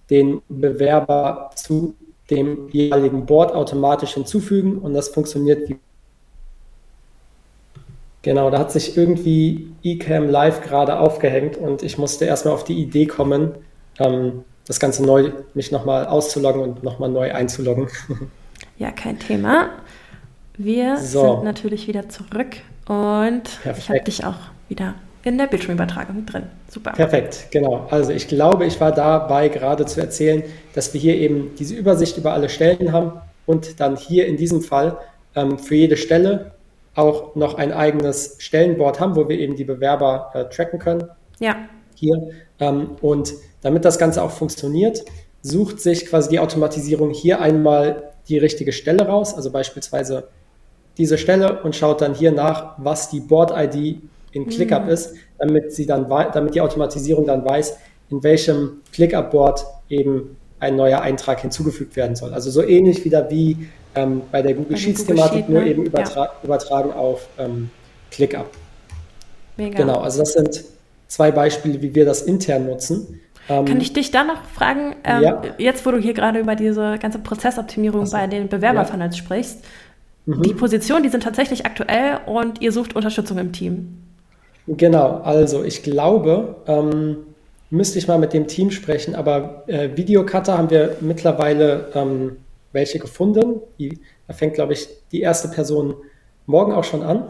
den 0.09 0.41
Bewerber 0.49 1.51
zu 1.55 1.95
dem 2.29 2.69
jeweiligen 2.69 3.25
Board 3.25 3.53
automatisch 3.53 4.13
hinzufügen 4.13 4.77
und 4.79 4.93
das 4.93 5.09
funktioniert 5.09 5.69
wie 5.69 5.79
Genau, 8.23 8.51
da 8.51 8.59
hat 8.59 8.71
sich 8.71 8.95
irgendwie 8.95 9.71
eCam 9.83 10.29
Live 10.29 10.61
gerade 10.61 10.99
aufgehängt 10.99 11.57
und 11.57 11.81
ich 11.81 11.97
musste 11.97 12.25
erstmal 12.25 12.53
auf 12.53 12.63
die 12.63 12.79
Idee 12.79 13.07
kommen, 13.07 13.55
ähm, 14.01 14.43
das 14.65 14.79
Ganze 14.79 15.03
neu, 15.03 15.31
mich 15.53 15.71
nochmal 15.71 16.07
auszuloggen 16.07 16.61
und 16.61 16.83
nochmal 16.83 17.09
neu 17.09 17.33
einzuloggen. 17.33 17.87
Ja, 18.77 18.89
kein 18.89 19.19
Thema. 19.19 19.69
Wir 20.57 20.97
so. 20.97 21.35
sind 21.35 21.43
natürlich 21.43 21.87
wieder 21.87 22.09
zurück 22.09 22.57
und 22.87 23.43
Perfekt. 23.43 23.77
ich 23.77 23.89
habe 23.89 23.99
dich 23.99 24.25
auch 24.25 24.37
wieder 24.69 24.95
in 25.23 25.37
der 25.37 25.45
Bildschirmübertragung 25.45 26.25
drin. 26.25 26.43
Super. 26.67 26.91
Perfekt, 26.93 27.47
genau. 27.51 27.87
Also 27.91 28.11
ich 28.11 28.27
glaube, 28.27 28.65
ich 28.65 28.81
war 28.81 28.91
dabei 28.91 29.49
gerade 29.49 29.85
zu 29.85 30.01
erzählen, 30.01 30.43
dass 30.73 30.93
wir 30.93 31.01
hier 31.01 31.15
eben 31.15 31.53
diese 31.59 31.75
Übersicht 31.75 32.17
über 32.17 32.33
alle 32.33 32.49
Stellen 32.49 32.91
haben 32.91 33.21
und 33.45 33.79
dann 33.79 33.97
hier 33.97 34.25
in 34.25 34.37
diesem 34.37 34.61
Fall 34.61 34.97
ähm, 35.35 35.59
für 35.59 35.75
jede 35.75 35.97
Stelle 35.97 36.51
auch 36.95 37.35
noch 37.35 37.55
ein 37.55 37.71
eigenes 37.71 38.35
Stellenboard 38.39 38.99
haben, 38.99 39.15
wo 39.15 39.29
wir 39.29 39.39
eben 39.39 39.55
die 39.55 39.63
Bewerber 39.63 40.31
äh, 40.33 40.45
tracken 40.45 40.79
können. 40.79 41.03
Ja. 41.39 41.55
Hier. 41.95 42.31
Ähm, 42.61 42.91
und 43.01 43.33
damit 43.61 43.83
das 43.83 43.99
Ganze 43.99 44.23
auch 44.23 44.31
funktioniert, 44.31 45.03
sucht 45.41 45.81
sich 45.81 46.05
quasi 46.05 46.29
die 46.29 46.39
Automatisierung 46.39 47.09
hier 47.11 47.41
einmal 47.41 48.13
die 48.29 48.37
richtige 48.37 48.71
Stelle 48.71 49.05
raus, 49.07 49.33
also 49.33 49.51
beispielsweise 49.51 50.29
diese 50.97 51.17
Stelle 51.17 51.63
und 51.63 51.75
schaut 51.75 52.01
dann 52.01 52.13
hier 52.13 52.31
nach, 52.31 52.75
was 52.77 53.09
die 53.09 53.19
Board-ID 53.19 54.01
in 54.31 54.47
ClickUp 54.47 54.83
mhm. 54.83 54.89
ist, 54.89 55.15
damit 55.39 55.73
sie 55.73 55.85
dann, 55.85 56.07
damit 56.07 56.55
die 56.55 56.61
Automatisierung 56.61 57.25
dann 57.25 57.43
weiß, 57.43 57.77
in 58.09 58.23
welchem 58.23 58.81
ClickUp-Board 58.93 59.65
eben 59.89 60.37
ein 60.59 60.75
neuer 60.75 61.01
Eintrag 61.01 61.41
hinzugefügt 61.41 61.95
werden 61.95 62.15
soll. 62.15 62.33
Also 62.33 62.51
so 62.51 62.61
ähnlich 62.61 63.03
wieder 63.03 63.29
wie 63.31 63.69
ähm, 63.95 64.21
bei 64.31 64.41
der 64.41 64.53
Google 64.53 64.77
Sheets-Thematik, 64.77 65.45
Sheet, 65.45 65.49
nur 65.49 65.61
ne? 65.61 65.69
eben 65.69 65.85
übertra 65.85 66.25
ja. 66.25 66.31
übertragen 66.43 66.93
auf 66.93 67.27
ähm, 67.39 67.71
ClickUp. 68.11 68.49
Mega. 69.57 69.77
Genau, 69.77 69.99
also 70.01 70.19
das 70.19 70.33
sind 70.33 70.63
zwei 71.11 71.31
Beispiele, 71.31 71.81
wie 71.81 71.93
wir 71.93 72.05
das 72.05 72.21
intern 72.21 72.65
nutzen. 72.65 73.19
Ähm, 73.49 73.65
Kann 73.65 73.81
ich 73.81 73.91
dich 73.91 74.11
da 74.11 74.23
noch 74.23 74.45
fragen, 74.45 74.95
ähm, 75.03 75.21
ja. 75.21 75.41
jetzt 75.57 75.85
wo 75.85 75.91
du 75.91 75.97
hier 75.97 76.13
gerade 76.13 76.39
über 76.39 76.55
diese 76.55 76.97
ganze 76.99 77.19
Prozessoptimierung 77.19 78.01
also, 78.01 78.15
bei 78.15 78.27
den 78.27 78.47
Bewerberfunnels 78.47 79.17
ja. 79.17 79.23
sprichst, 79.23 79.59
mhm. 80.25 80.41
die 80.41 80.53
Positionen, 80.53 81.03
die 81.03 81.09
sind 81.09 81.23
tatsächlich 81.23 81.65
aktuell 81.65 82.19
und 82.27 82.61
ihr 82.61 82.71
sucht 82.71 82.95
Unterstützung 82.95 83.37
im 83.39 83.51
Team. 83.51 83.97
Genau, 84.67 85.19
also 85.25 85.65
ich 85.65 85.83
glaube, 85.83 86.55
ähm, 86.65 87.17
müsste 87.69 87.99
ich 87.99 88.07
mal 88.07 88.17
mit 88.17 88.31
dem 88.31 88.47
Team 88.47 88.71
sprechen, 88.71 89.13
aber 89.13 89.65
äh, 89.67 89.89
Videocutter 89.97 90.57
haben 90.57 90.69
wir 90.69 90.95
mittlerweile 91.01 91.91
ähm, 91.93 92.37
welche 92.71 92.99
gefunden. 92.99 93.59
Die, 93.77 93.99
da 94.29 94.33
fängt, 94.33 94.53
glaube 94.53 94.71
ich, 94.71 94.87
die 95.11 95.19
erste 95.19 95.49
Person 95.49 95.95
morgen 96.51 96.73
auch 96.73 96.83
schon 96.83 97.01
an. 97.01 97.29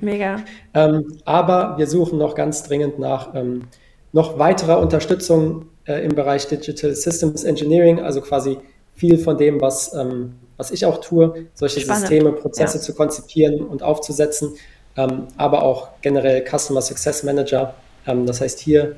Mega. 0.00 0.36
ähm, 0.74 1.18
aber 1.24 1.78
wir 1.78 1.86
suchen 1.86 2.18
noch 2.18 2.34
ganz 2.34 2.64
dringend 2.64 2.98
nach 2.98 3.34
ähm, 3.34 3.68
noch 4.12 4.38
weiterer 4.38 4.78
Unterstützung 4.80 5.66
äh, 5.86 6.04
im 6.04 6.14
Bereich 6.14 6.48
Digital 6.48 6.94
Systems 6.94 7.44
Engineering, 7.44 8.00
also 8.00 8.20
quasi 8.20 8.58
viel 8.94 9.18
von 9.18 9.38
dem, 9.38 9.60
was, 9.60 9.94
ähm, 9.94 10.34
was 10.56 10.70
ich 10.70 10.84
auch 10.84 10.98
tue, 10.98 11.46
solche 11.54 11.80
Spannend. 11.80 12.08
Systeme, 12.08 12.32
Prozesse 12.32 12.78
ja. 12.78 12.82
zu 12.82 12.94
konzipieren 12.94 13.60
und 13.60 13.82
aufzusetzen, 13.82 14.54
ähm, 14.96 15.28
aber 15.36 15.62
auch 15.62 15.88
generell 16.02 16.44
Customer 16.44 16.82
Success 16.82 17.22
Manager. 17.22 17.74
Ähm, 18.06 18.26
das 18.26 18.40
heißt 18.40 18.58
hier, 18.58 18.96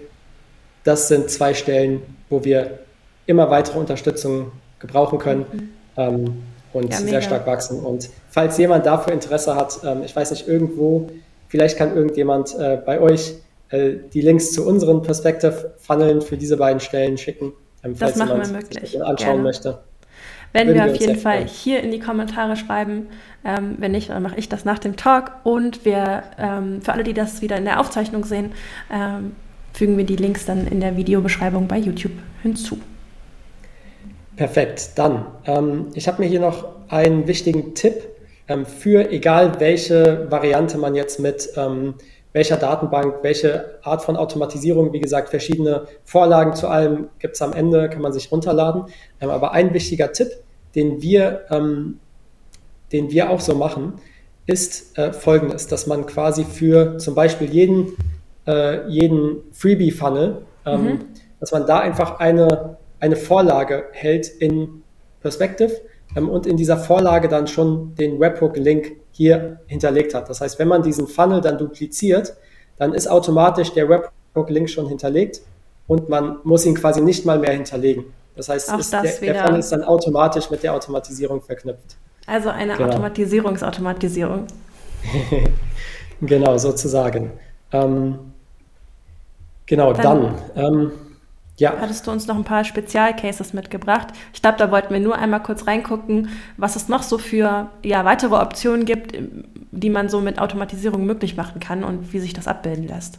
das 0.82 1.08
sind 1.08 1.30
zwei 1.30 1.54
Stellen, 1.54 2.02
wo 2.28 2.44
wir 2.44 2.80
immer 3.26 3.50
weitere 3.50 3.78
Unterstützung 3.78 4.52
gebrauchen 4.78 5.18
können. 5.18 5.46
Mhm 5.52 5.68
ähm, 5.96 6.42
und 6.74 6.92
ja, 6.92 6.98
sehr 6.98 7.22
stark 7.22 7.46
wachsen. 7.46 7.80
Und 7.80 8.10
falls 8.28 8.58
jemand 8.58 8.84
dafür 8.84 9.12
Interesse 9.12 9.54
hat, 9.54 9.80
ähm, 9.84 10.02
ich 10.04 10.14
weiß 10.14 10.30
nicht, 10.32 10.46
irgendwo, 10.46 11.08
vielleicht 11.48 11.78
kann 11.78 11.96
irgendjemand 11.96 12.54
äh, 12.58 12.78
bei 12.84 13.00
euch 13.00 13.34
äh, 13.70 13.94
die 14.12 14.20
Links 14.20 14.52
zu 14.52 14.66
unseren 14.66 15.02
Perspective-Funneln 15.02 16.20
für 16.20 16.36
diese 16.36 16.56
beiden 16.56 16.80
Stellen 16.80 17.16
schicken, 17.16 17.52
ähm, 17.82 17.96
falls 17.96 18.18
jemand 18.18 18.46
sich 18.74 19.02
anschauen 19.02 19.16
Gerne. 19.16 19.42
möchte. 19.42 19.78
Werden 20.52 20.74
wir 20.74 20.84
auf 20.84 20.94
jeden 20.94 21.16
Fall 21.16 21.44
hier 21.46 21.82
in 21.82 21.90
die 21.90 21.98
Kommentare 21.98 22.54
schreiben. 22.56 23.08
Ähm, 23.44 23.74
wenn 23.78 23.90
nicht, 23.90 24.10
dann 24.10 24.22
mache 24.22 24.36
ich 24.38 24.48
das 24.48 24.64
nach 24.64 24.78
dem 24.78 24.94
Talk. 24.94 25.32
Und 25.42 25.84
wir, 25.84 26.22
ähm, 26.38 26.80
für 26.80 26.92
alle, 26.92 27.02
die 27.02 27.12
das 27.12 27.42
wieder 27.42 27.56
in 27.56 27.64
der 27.64 27.80
Aufzeichnung 27.80 28.24
sehen, 28.24 28.52
ähm, 28.92 29.32
fügen 29.72 29.96
wir 29.96 30.04
die 30.04 30.14
Links 30.14 30.46
dann 30.46 30.68
in 30.68 30.80
der 30.80 30.96
Videobeschreibung 30.96 31.66
bei 31.66 31.78
YouTube 31.78 32.12
hinzu. 32.42 32.78
Perfekt. 34.36 34.92
Dann, 34.96 35.26
ähm, 35.46 35.88
ich 35.94 36.08
habe 36.08 36.22
mir 36.22 36.28
hier 36.28 36.40
noch 36.40 36.66
einen 36.88 37.26
wichtigen 37.26 37.74
Tipp 37.74 38.02
ähm, 38.48 38.66
für, 38.66 39.10
egal 39.10 39.60
welche 39.60 40.30
Variante 40.30 40.76
man 40.78 40.94
jetzt 40.94 41.20
mit 41.20 41.50
ähm, 41.56 41.94
welcher 42.32 42.56
Datenbank, 42.56 43.22
welche 43.22 43.78
Art 43.82 44.02
von 44.02 44.16
Automatisierung, 44.16 44.92
wie 44.92 45.00
gesagt, 45.00 45.30
verschiedene 45.30 45.86
Vorlagen 46.04 46.54
zu 46.54 46.66
allem 46.66 47.08
gibt 47.20 47.36
es 47.36 47.42
am 47.42 47.52
Ende, 47.52 47.88
kann 47.88 48.02
man 48.02 48.12
sich 48.12 48.30
runterladen. 48.30 48.86
Ähm, 49.20 49.30
aber 49.30 49.52
ein 49.52 49.72
wichtiger 49.72 50.12
Tipp, 50.12 50.28
den 50.74 51.00
wir, 51.00 51.42
ähm, 51.50 52.00
den 52.92 53.10
wir 53.10 53.30
auch 53.30 53.40
so 53.40 53.54
machen, 53.54 53.94
ist 54.46 54.98
äh, 54.98 55.12
folgendes, 55.12 55.68
dass 55.68 55.86
man 55.86 56.06
quasi 56.06 56.44
für 56.44 56.98
zum 56.98 57.14
Beispiel 57.14 57.48
jeden, 57.48 57.96
äh, 58.46 58.86
jeden 58.88 59.36
Freebie-Funnel, 59.52 60.42
ähm, 60.66 60.84
mhm. 60.84 60.98
dass 61.38 61.52
man 61.52 61.66
da 61.66 61.78
einfach 61.78 62.18
eine 62.18 62.76
eine 63.04 63.16
Vorlage 63.16 63.84
hält 63.92 64.26
in 64.28 64.82
Perspective 65.20 65.72
ähm, 66.16 66.30
und 66.30 66.46
in 66.46 66.56
dieser 66.56 66.78
Vorlage 66.78 67.28
dann 67.28 67.46
schon 67.46 67.94
den 67.96 68.18
Webhook-Link 68.18 68.92
hier 69.12 69.60
hinterlegt 69.66 70.14
hat. 70.14 70.30
Das 70.30 70.40
heißt, 70.40 70.58
wenn 70.58 70.68
man 70.68 70.82
diesen 70.82 71.06
Funnel 71.06 71.42
dann 71.42 71.58
dupliziert, 71.58 72.34
dann 72.78 72.94
ist 72.94 73.06
automatisch 73.06 73.72
der 73.74 73.90
Webhook-Link 73.90 74.70
schon 74.70 74.88
hinterlegt 74.88 75.42
und 75.86 76.08
man 76.08 76.38
muss 76.44 76.64
ihn 76.64 76.74
quasi 76.74 77.02
nicht 77.02 77.26
mal 77.26 77.38
mehr 77.38 77.52
hinterlegen. 77.52 78.06
Das 78.36 78.48
heißt, 78.48 78.72
ist 78.72 78.92
der, 78.92 79.02
der, 79.02 79.44
Funnel 79.44 79.60
ist 79.60 79.70
dann 79.70 79.84
automatisch 79.84 80.50
mit 80.50 80.62
der 80.62 80.72
Automatisierung 80.72 81.42
verknüpft. 81.42 81.96
Also 82.26 82.48
eine 82.48 82.74
genau. 82.74 82.88
Automatisierungsautomatisierung. 82.88 84.46
genau, 86.22 86.56
sozusagen. 86.56 87.32
Ähm, 87.70 88.18
genau, 89.66 89.92
dann, 89.92 90.34
dann 90.54 90.64
ähm, 90.64 90.92
ja. 91.56 91.74
Hattest 91.80 92.06
du 92.06 92.10
uns 92.10 92.26
noch 92.26 92.36
ein 92.36 92.44
paar 92.44 92.64
Spezialcases 92.64 93.52
mitgebracht? 93.52 94.08
Ich 94.32 94.42
glaube, 94.42 94.58
da 94.58 94.70
wollten 94.70 94.92
wir 94.92 95.00
nur 95.00 95.16
einmal 95.16 95.42
kurz 95.42 95.66
reingucken, 95.66 96.28
was 96.56 96.74
es 96.74 96.88
noch 96.88 97.02
so 97.02 97.18
für 97.18 97.68
ja, 97.84 98.04
weitere 98.04 98.34
Optionen 98.34 98.84
gibt, 98.84 99.16
die 99.70 99.90
man 99.90 100.08
so 100.08 100.20
mit 100.20 100.40
Automatisierung 100.40 101.06
möglich 101.06 101.36
machen 101.36 101.60
kann 101.60 101.84
und 101.84 102.12
wie 102.12 102.18
sich 102.18 102.32
das 102.32 102.48
abbilden 102.48 102.88
lässt. 102.88 103.18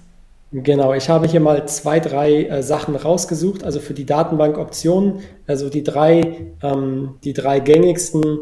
Genau, 0.52 0.94
ich 0.94 1.10
habe 1.10 1.28
hier 1.28 1.40
mal 1.40 1.68
zwei, 1.68 2.00
drei 2.00 2.44
äh, 2.44 2.64
Sachen 2.64 2.96
rausgesucht, 2.96 3.64
also 3.64 3.80
für 3.80 3.94
die 3.94 4.06
Datenbankoptionen, 4.06 5.20
also 5.48 5.70
die 5.70 5.84
drei, 5.84 6.54
ähm, 6.62 7.16
die 7.24 7.34
drei 7.34 7.60
gängigsten 7.60 8.40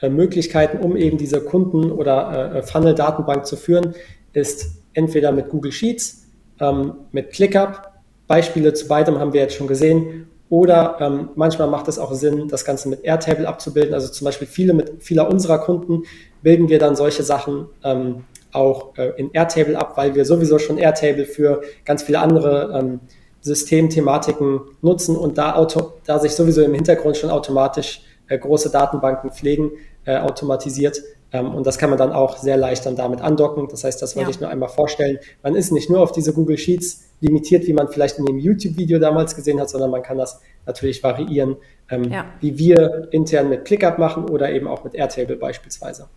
äh, 0.00 0.08
Möglichkeiten, 0.08 0.78
um 0.78 0.96
eben 0.96 1.18
diese 1.18 1.40
Kunden- 1.40 1.90
oder 1.90 2.56
äh, 2.56 2.62
Funnel-Datenbank 2.62 3.46
zu 3.46 3.56
führen, 3.56 3.94
ist 4.32 4.76
entweder 4.92 5.32
mit 5.32 5.48
Google 5.48 5.72
Sheets, 5.72 6.26
ähm, 6.60 6.94
mit 7.12 7.32
ClickUp 7.32 7.82
Beispiele 8.26 8.74
zu 8.74 8.88
beidem 8.88 9.18
haben 9.18 9.32
wir 9.32 9.40
jetzt 9.40 9.54
schon 9.54 9.66
gesehen. 9.66 10.28
Oder 10.48 10.98
ähm, 11.00 11.30
manchmal 11.34 11.68
macht 11.68 11.88
es 11.88 11.98
auch 11.98 12.12
Sinn, 12.14 12.46
das 12.48 12.64
Ganze 12.64 12.88
mit 12.88 13.04
Airtable 13.04 13.48
abzubilden. 13.48 13.94
Also 13.94 14.08
zum 14.08 14.24
Beispiel 14.24 14.46
viele 14.46 14.74
mit 14.74 15.02
vieler 15.02 15.28
unserer 15.28 15.58
Kunden 15.58 16.04
bilden 16.42 16.68
wir 16.68 16.78
dann 16.78 16.94
solche 16.94 17.24
Sachen 17.24 17.66
ähm, 17.82 18.24
auch 18.52 18.96
äh, 18.96 19.12
in 19.16 19.32
Airtable 19.32 19.76
ab, 19.76 19.96
weil 19.96 20.14
wir 20.14 20.24
sowieso 20.24 20.58
schon 20.58 20.78
Airtable 20.78 21.24
für 21.24 21.62
ganz 21.84 22.04
viele 22.04 22.20
andere 22.20 22.78
ähm, 22.78 23.00
Systemthematiken 23.40 24.60
nutzen 24.82 25.16
und 25.16 25.36
da, 25.38 25.54
auto, 25.54 25.94
da 26.04 26.18
sich 26.18 26.32
sowieso 26.32 26.62
im 26.62 26.74
Hintergrund 26.74 27.16
schon 27.16 27.30
automatisch 27.30 28.02
äh, 28.28 28.38
große 28.38 28.70
Datenbanken 28.70 29.30
pflegen, 29.30 29.72
äh, 30.04 30.16
automatisiert, 30.18 31.00
und 31.32 31.66
das 31.66 31.78
kann 31.78 31.90
man 31.90 31.98
dann 31.98 32.12
auch 32.12 32.36
sehr 32.36 32.56
leicht 32.56 32.86
dann 32.86 32.96
damit 32.96 33.20
andocken. 33.20 33.68
Das 33.68 33.84
heißt, 33.84 34.00
das 34.00 34.16
wollte 34.16 34.30
ja. 34.30 34.34
ich 34.34 34.40
nur 34.40 34.48
einmal 34.48 34.68
vorstellen. 34.68 35.18
Man 35.42 35.54
ist 35.54 35.72
nicht 35.72 35.90
nur 35.90 36.00
auf 36.00 36.12
diese 36.12 36.32
Google 36.32 36.56
Sheets 36.56 37.04
limitiert, 37.20 37.66
wie 37.66 37.72
man 37.72 37.88
vielleicht 37.88 38.18
in 38.18 38.26
dem 38.26 38.38
YouTube-Video 38.38 38.98
damals 38.98 39.34
gesehen 39.34 39.60
hat, 39.60 39.68
sondern 39.68 39.90
man 39.90 40.02
kann 40.02 40.18
das 40.18 40.40
natürlich 40.66 41.02
variieren, 41.02 41.56
ähm, 41.90 42.04
ja. 42.10 42.26
wie 42.40 42.58
wir 42.58 43.08
intern 43.10 43.48
mit 43.48 43.64
ClickUp 43.64 43.98
machen 43.98 44.28
oder 44.28 44.50
eben 44.50 44.68
auch 44.68 44.84
mit 44.84 44.94
Airtable 44.94 45.36
beispielsweise. 45.36 46.08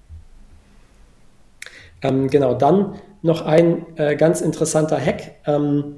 Ähm, 2.02 2.30
genau, 2.30 2.54
dann 2.54 2.96
noch 3.22 3.42
ein 3.42 3.86
äh, 3.98 4.16
ganz 4.16 4.42
interessanter 4.42 5.00
Hack. 5.00 5.36
Ähm, 5.46 5.96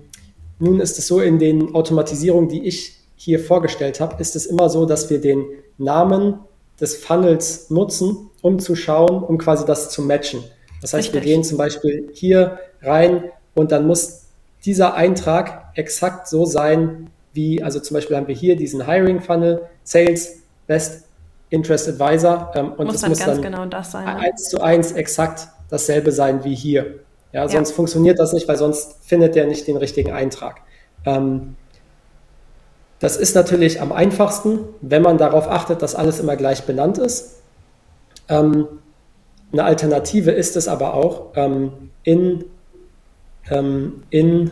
nun 0.59 0.79
ist 0.79 0.97
es 0.97 1.07
so, 1.07 1.19
in 1.19 1.39
den 1.39 1.75
Automatisierungen, 1.75 2.49
die 2.49 2.67
ich 2.67 2.97
hier 3.15 3.39
vorgestellt 3.39 3.99
habe, 3.99 4.19
ist 4.19 4.35
es 4.35 4.45
immer 4.45 4.69
so, 4.69 4.85
dass 4.85 5.09
wir 5.09 5.21
den 5.21 5.45
Namen 5.77 6.39
des 6.81 6.97
Funnels 6.97 7.69
nutzen, 7.69 8.29
um 8.41 8.59
zu 8.59 8.75
schauen, 8.75 9.23
um 9.23 9.37
quasi 9.37 9.65
das 9.65 9.89
zu 9.91 10.01
matchen. 10.01 10.43
Das 10.81 10.93
heißt, 10.93 11.09
Richtig. 11.09 11.13
wir 11.13 11.21
gehen 11.21 11.43
zum 11.43 11.57
Beispiel 11.57 12.09
hier 12.13 12.59
rein 12.81 13.25
und 13.53 13.71
dann 13.71 13.85
muss 13.85 14.23
dieser 14.65 14.95
Eintrag 14.95 15.71
exakt 15.75 16.27
so 16.27 16.45
sein, 16.45 17.11
wie, 17.33 17.63
also 17.63 17.79
zum 17.79 17.95
Beispiel 17.95 18.17
haben 18.17 18.27
wir 18.27 18.35
hier 18.35 18.55
diesen 18.55 18.85
Hiring 18.85 19.21
Funnel, 19.21 19.61
Sales, 19.83 20.41
Best 20.67 21.05
Interest 21.49 21.87
Advisor 21.87 22.51
ähm, 22.55 22.73
und 22.73 22.87
muss 22.87 23.01
das 23.01 23.09
muss 23.09 23.19
dann 23.19 23.41
genau 23.41 23.65
das 23.65 23.91
sein, 23.91 24.05
ne? 24.05 24.17
eins 24.17 24.49
zu 24.49 24.61
eins 24.61 24.93
exakt 24.93 25.49
dasselbe 25.69 26.11
sein 26.11 26.43
wie 26.43 26.55
hier. 26.55 26.99
Ja, 27.33 27.47
sonst 27.47 27.69
ja. 27.69 27.75
funktioniert 27.75 28.19
das 28.19 28.33
nicht, 28.33 28.47
weil 28.47 28.57
sonst 28.57 28.97
findet 29.03 29.35
der 29.35 29.47
nicht 29.47 29.67
den 29.67 29.77
richtigen 29.77 30.11
Eintrag. 30.11 30.61
Ähm, 31.05 31.55
das 33.01 33.17
ist 33.17 33.35
natürlich 33.35 33.81
am 33.81 33.91
einfachsten, 33.91 34.59
wenn 34.81 35.01
man 35.01 35.17
darauf 35.17 35.49
achtet, 35.49 35.81
dass 35.81 35.95
alles 35.95 36.19
immer 36.19 36.35
gleich 36.35 36.63
benannt 36.63 36.99
ist. 36.99 37.41
Ähm, 38.29 38.67
eine 39.51 39.63
Alternative 39.63 40.31
ist 40.31 40.55
es 40.55 40.67
aber 40.67 40.93
auch, 40.93 41.31
ähm, 41.35 41.89
in, 42.03 42.45
ähm, 43.49 44.03
in 44.11 44.51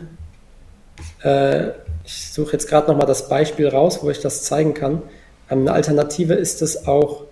äh, 1.22 1.68
ich 2.04 2.32
suche 2.32 2.52
jetzt 2.52 2.68
gerade 2.68 2.90
nochmal 2.90 3.06
das 3.06 3.28
Beispiel 3.28 3.68
raus, 3.68 4.00
wo 4.02 4.10
ich 4.10 4.20
das 4.20 4.42
zeigen 4.42 4.74
kann. 4.74 5.02
Ähm, 5.48 5.60
eine 5.60 5.72
Alternative 5.72 6.34
ist 6.34 6.60
es 6.60 6.88
auch 6.88 7.22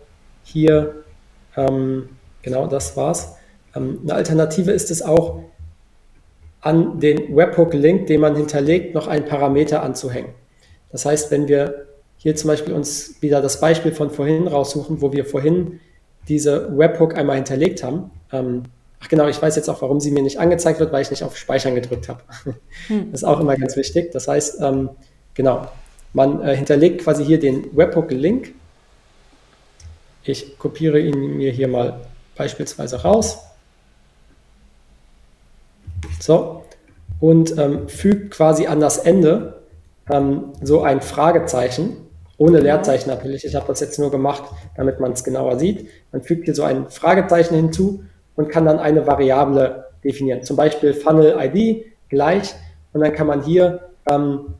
hier, 0.44 1.02
ähm, 1.56 2.10
genau 2.42 2.68
das 2.68 2.96
war's. 2.96 3.34
Ähm, 3.74 3.98
eine 4.04 4.14
Alternative 4.14 4.70
ist 4.70 4.92
es 4.92 5.02
auch, 5.02 5.40
an 6.60 7.00
den 7.00 7.36
Webhook-Link, 7.36 8.06
den 8.06 8.20
man 8.20 8.36
hinterlegt, 8.36 8.94
noch 8.94 9.06
einen 9.06 9.24
Parameter 9.24 9.82
anzuhängen. 9.82 10.30
Das 10.90 11.04
heißt, 11.04 11.30
wenn 11.30 11.48
wir 11.48 11.86
hier 12.16 12.34
zum 12.34 12.48
Beispiel 12.48 12.74
uns 12.74 13.20
wieder 13.22 13.40
das 13.40 13.60
Beispiel 13.60 13.92
von 13.92 14.10
vorhin 14.10 14.48
raussuchen, 14.48 15.00
wo 15.00 15.12
wir 15.12 15.24
vorhin 15.24 15.80
diese 16.28 16.76
Webhook 16.76 17.16
einmal 17.16 17.36
hinterlegt 17.36 17.82
haben. 17.82 18.10
Ähm, 18.32 18.64
ach 19.00 19.08
genau, 19.08 19.28
ich 19.28 19.40
weiß 19.40 19.56
jetzt 19.56 19.68
auch, 19.70 19.80
warum 19.82 20.00
sie 20.00 20.10
mir 20.10 20.22
nicht 20.22 20.38
angezeigt 20.38 20.80
wird, 20.80 20.92
weil 20.92 21.02
ich 21.02 21.10
nicht 21.10 21.22
auf 21.22 21.36
Speichern 21.36 21.74
gedrückt 21.74 22.08
habe. 22.08 22.22
Hm. 22.88 23.12
Das 23.12 23.22
ist 23.22 23.24
auch 23.24 23.40
immer 23.40 23.56
ganz 23.56 23.76
wichtig. 23.76 24.12
Das 24.12 24.28
heißt, 24.28 24.60
ähm, 24.60 24.90
genau, 25.34 25.68
man 26.12 26.42
äh, 26.42 26.56
hinterlegt 26.56 27.02
quasi 27.02 27.24
hier 27.24 27.38
den 27.38 27.76
Webhook-Link. 27.76 28.54
Ich 30.24 30.58
kopiere 30.58 30.98
ihn 30.98 31.36
mir 31.36 31.52
hier 31.52 31.68
mal 31.68 32.00
beispielsweise 32.36 33.02
raus. 33.02 33.38
So, 36.20 36.64
und 37.20 37.56
ähm, 37.58 37.88
fügt 37.88 38.32
quasi 38.32 38.66
an 38.66 38.80
das 38.80 38.98
Ende 38.98 39.57
ähm, 40.10 40.52
so 40.62 40.82
ein 40.82 41.00
Fragezeichen, 41.00 41.96
ohne 42.36 42.60
Leerzeichen 42.60 43.10
natürlich. 43.10 43.44
Ich 43.44 43.54
habe 43.54 43.66
das 43.66 43.80
jetzt 43.80 43.98
nur 43.98 44.10
gemacht, 44.10 44.44
damit 44.76 45.00
man 45.00 45.12
es 45.12 45.24
genauer 45.24 45.58
sieht. 45.58 45.88
Man 46.12 46.22
fügt 46.22 46.44
hier 46.44 46.54
so 46.54 46.62
ein 46.62 46.88
Fragezeichen 46.88 47.54
hinzu 47.54 48.04
und 48.36 48.48
kann 48.48 48.64
dann 48.64 48.78
eine 48.78 49.06
Variable 49.06 49.86
definieren. 50.04 50.42
Zum 50.42 50.56
Beispiel 50.56 50.94
Funnel 50.94 51.36
ID 51.38 51.86
gleich 52.08 52.54
und 52.92 53.00
dann 53.00 53.12
kann 53.12 53.26
man 53.26 53.42
hier 53.42 53.80
ähm, 54.10 54.54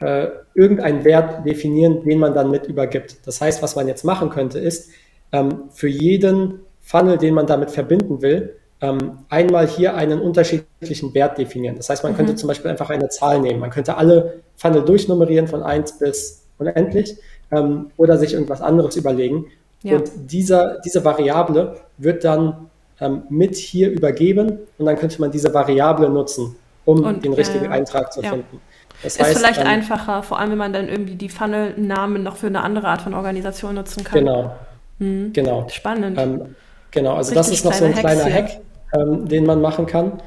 äh, 0.00 0.28
irgendeinen 0.54 1.04
Wert 1.04 1.46
definieren, 1.46 2.04
den 2.04 2.18
man 2.18 2.34
dann 2.34 2.50
mit 2.50 2.66
übergibt. 2.66 3.26
Das 3.26 3.40
heißt, 3.40 3.62
was 3.62 3.76
man 3.76 3.86
jetzt 3.86 4.04
machen 4.04 4.30
könnte, 4.30 4.58
ist 4.58 4.90
ähm, 5.32 5.70
für 5.70 5.88
jeden 5.88 6.60
Funnel, 6.80 7.18
den 7.18 7.34
man 7.34 7.46
damit 7.46 7.70
verbinden 7.70 8.22
will, 8.22 8.56
ähm, 8.80 9.18
einmal 9.28 9.66
hier 9.66 9.94
einen 9.94 10.20
unterschiedlichen 10.20 11.12
Wert 11.14 11.38
definieren. 11.38 11.76
Das 11.76 11.90
heißt, 11.90 12.02
man 12.02 12.12
mhm. 12.12 12.16
könnte 12.16 12.34
zum 12.36 12.48
Beispiel 12.48 12.70
einfach 12.70 12.90
eine 12.90 13.08
Zahl 13.08 13.40
nehmen. 13.40 13.60
Man 13.60 13.70
könnte 13.70 13.96
alle 13.96 14.40
Funnel 14.56 14.84
durchnummerieren 14.84 15.48
von 15.48 15.62
1 15.62 15.98
bis 15.98 16.46
unendlich 16.58 17.16
ähm, 17.50 17.90
oder 17.96 18.16
sich 18.16 18.34
irgendwas 18.34 18.62
anderes 18.62 18.96
überlegen. 18.96 19.46
Ja. 19.82 19.96
Und 19.96 20.10
dieser, 20.30 20.78
diese 20.80 21.04
Variable 21.04 21.76
wird 21.98 22.24
dann 22.24 22.70
ähm, 23.00 23.22
mit 23.28 23.56
hier 23.56 23.90
übergeben 23.90 24.58
und 24.78 24.86
dann 24.86 24.96
könnte 24.96 25.20
man 25.20 25.30
diese 25.30 25.52
Variable 25.52 26.10
nutzen, 26.10 26.56
um 26.84 27.04
und, 27.04 27.24
den 27.24 27.32
richtigen 27.32 27.66
äh, 27.66 27.68
Eintrag 27.68 28.12
zu 28.12 28.22
ja. 28.22 28.30
finden. 28.30 28.60
Das 29.02 29.16
ist 29.16 29.22
heißt, 29.22 29.38
vielleicht 29.38 29.60
ähm, 29.60 29.66
einfacher, 29.66 30.22
vor 30.22 30.38
allem 30.38 30.50
wenn 30.50 30.58
man 30.58 30.72
dann 30.74 30.88
irgendwie 30.88 31.14
die 31.14 31.30
Funnel-Namen 31.30 32.22
noch 32.22 32.36
für 32.36 32.48
eine 32.48 32.62
andere 32.62 32.88
Art 32.88 33.00
von 33.02 33.14
Organisation 33.14 33.74
nutzen 33.74 34.04
kann. 34.04 34.18
Genau. 34.20 34.54
Mhm. 34.98 35.32
Genau. 35.32 35.66
Spannend. 35.70 36.18
Ähm, 36.18 36.54
genau, 36.90 37.14
also 37.14 37.34
das 37.34 37.50
ist 37.50 37.64
noch 37.64 37.72
so 37.72 37.86
ein 37.86 37.94
kleiner 37.94 38.24
Hack 38.24 38.60
ähm, 38.92 39.28
den 39.28 39.44
man 39.44 39.60
machen 39.60 39.86
kann. 39.86 40.22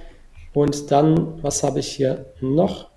Und 0.54 0.91
dann, 0.91 1.41
was 1.41 1.63
habe 1.63 1.80
ich 1.80 1.88
hier 1.88 2.26
noch? 2.41 2.89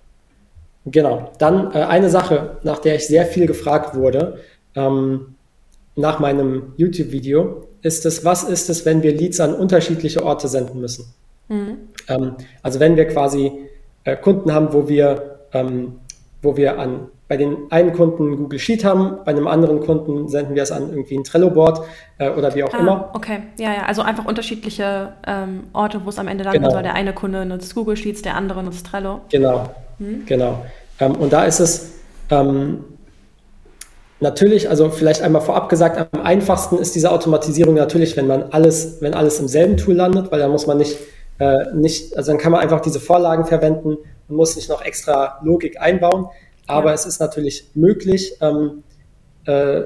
Genau, 0.85 1.33
dann 1.39 1.73
äh, 1.73 1.83
eine 1.83 2.11
Sache, 2.11 2.59
nach 2.63 2.79
der 2.79 2.97
ich 2.97 3.07
sehr 3.07 3.27
viel 3.27 3.47
gefragt 3.47 3.95
wurde, 3.97 4.39
ähm, 4.75 5.35
nach 5.97 6.21
meinem 6.21 6.75
YouTube-Video, 6.77 7.67
ist 7.83 8.07
es, 8.07 8.25
was 8.25 8.45
ist 8.45 8.69
es, 8.69 8.85
wenn 8.85 9.03
wir 9.03 9.15
Leads 9.15 9.41
an 9.41 9.55
unterschiedliche 9.55 10.25
Orte 10.25 10.49
senden 10.49 10.81
müssen? 10.81 11.07
Mhm. 11.49 11.79
Ähm, 12.09 12.37
also 12.63 12.81
wenn 12.81 12.97
wir 12.97 13.07
quasi 13.09 13.53
äh, 14.05 14.17
Kunden 14.17 14.53
haben, 14.53 14.73
wo 14.73 14.89
wir, 14.89 15.41
ähm, 15.53 16.01
wo 16.43 16.57
wir 16.57 16.79
an 16.79 17.09
bei 17.29 17.37
den 17.37 17.71
einen 17.71 17.93
Kunden 17.93 18.37
Google 18.37 18.59
Sheet 18.59 18.85
haben, 18.85 19.19
bei 19.25 19.33
einem 19.33 19.49
anderen 19.49 19.81
Kunden 19.81 20.29
senden 20.29 20.55
wir 20.55 20.62
es 20.62 20.71
an 20.71 20.91
irgendwie 20.91 21.17
ein 21.17 21.25
Trello-Board 21.25 21.81
äh, 22.19 22.31
oder 22.31 22.55
wie 22.55 22.62
auch 22.62 22.73
ah, 22.73 22.79
immer. 22.79 23.11
Okay, 23.15 23.41
ja, 23.59 23.73
ja, 23.73 23.83
also 23.87 24.03
einfach 24.03 24.25
unterschiedliche 24.25 25.12
ähm, 25.27 25.65
Orte, 25.73 26.01
wo 26.05 26.11
es 26.11 26.19
am 26.19 26.29
Ende 26.29 26.45
landen 26.45 26.61
genau. 26.61 26.71
soll. 26.71 26.83
Der 26.83 26.95
eine 26.95 27.12
Kunde 27.12 27.45
nutzt 27.45 27.75
Google 27.75 27.97
Sheets, 27.97 28.23
der 28.23 28.37
andere 28.37 28.62
nutzt 28.62 28.87
Trello. 28.87 29.23
Genau, 29.29 29.71
hm? 29.99 30.25
genau. 30.27 30.65
Ähm, 31.01 31.17
und 31.17 31.33
da 31.33 31.45
ist 31.45 31.59
es 31.59 31.95
ähm, 32.31 32.85
natürlich, 34.21 34.71
also 34.71 34.91
vielleicht 34.91 35.23
einmal 35.23 35.43
vorab 35.43 35.69
gesagt, 35.69 36.09
am 36.12 36.23
einfachsten 36.23 36.79
ist 36.79 36.95
diese 36.95 37.11
Automatisierung 37.11 37.75
natürlich, 37.75 38.17
wenn 38.17 38.29
man 38.29 38.45
alles, 38.53 38.99
wenn 39.01 39.15
alles 39.15 39.41
im 39.41 39.49
selben 39.49 39.77
Tool 39.77 39.95
landet, 39.95 40.31
weil 40.31 40.39
dann 40.39 40.53
muss 40.53 40.69
man 40.69 40.79
nicht, 40.79 40.97
äh, 41.41 41.75
nicht, 41.75 42.17
also 42.17 42.31
dann 42.31 42.39
kann 42.39 42.53
man 42.53 42.61
einfach 42.61 42.81
diese 42.81 43.01
Vorlagen 43.01 43.45
verwenden 43.45 43.97
und 44.29 44.37
muss 44.37 44.55
nicht 44.55 44.69
noch 44.69 44.85
extra 44.85 45.41
Logik 45.43 45.81
einbauen. 45.81 46.27
Aber 46.67 46.89
ja. 46.89 46.95
es 46.95 47.07
ist 47.07 47.21
natürlich 47.21 47.71
möglich, 47.75 48.35
ähm, 48.41 48.83
äh, 49.45 49.83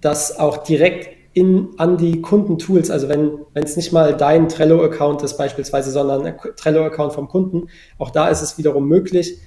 das 0.00 0.38
auch 0.38 0.58
direkt 0.58 1.16
in, 1.32 1.68
an 1.76 1.96
die 1.96 2.20
Kundentools, 2.20 2.90
also 2.90 3.08
wenn 3.08 3.46
es 3.54 3.76
nicht 3.76 3.92
mal 3.92 4.16
dein 4.16 4.48
Trello-Account 4.48 5.22
ist 5.22 5.36
beispielsweise, 5.36 5.90
sondern 5.90 6.26
ein 6.26 6.36
Trello-Account 6.56 7.12
vom 7.12 7.28
Kunden, 7.28 7.68
auch 7.98 8.10
da 8.10 8.28
ist 8.28 8.42
es 8.42 8.58
wiederum 8.58 8.88
möglich, 8.88 9.38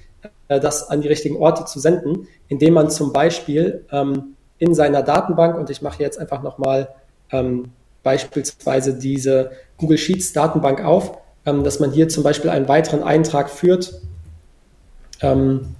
äh, 0.48 0.60
das 0.60 0.88
an 0.88 1.00
die 1.00 1.08
richtigen 1.08 1.36
Orte 1.36 1.64
zu 1.64 1.80
senden, 1.80 2.28
indem 2.48 2.74
man 2.74 2.90
zum 2.90 3.12
Beispiel 3.12 3.84
ähm, 3.90 4.36
in 4.58 4.74
seiner 4.74 5.02
Datenbank, 5.02 5.58
und 5.58 5.70
ich 5.70 5.82
mache 5.82 6.02
jetzt 6.02 6.18
einfach 6.18 6.42
nochmal 6.42 6.88
ähm, 7.30 7.72
beispielsweise 8.02 8.98
diese 8.98 9.50
Google 9.76 9.98
Sheets 9.98 10.32
Datenbank 10.32 10.84
auf, 10.84 11.18
ähm, 11.44 11.64
dass 11.64 11.80
man 11.80 11.90
hier 11.92 12.08
zum 12.08 12.22
Beispiel 12.22 12.50
einen 12.50 12.68
weiteren 12.68 13.02
Eintrag 13.02 13.50
führt. 13.50 14.00
Ähm, 15.20 15.74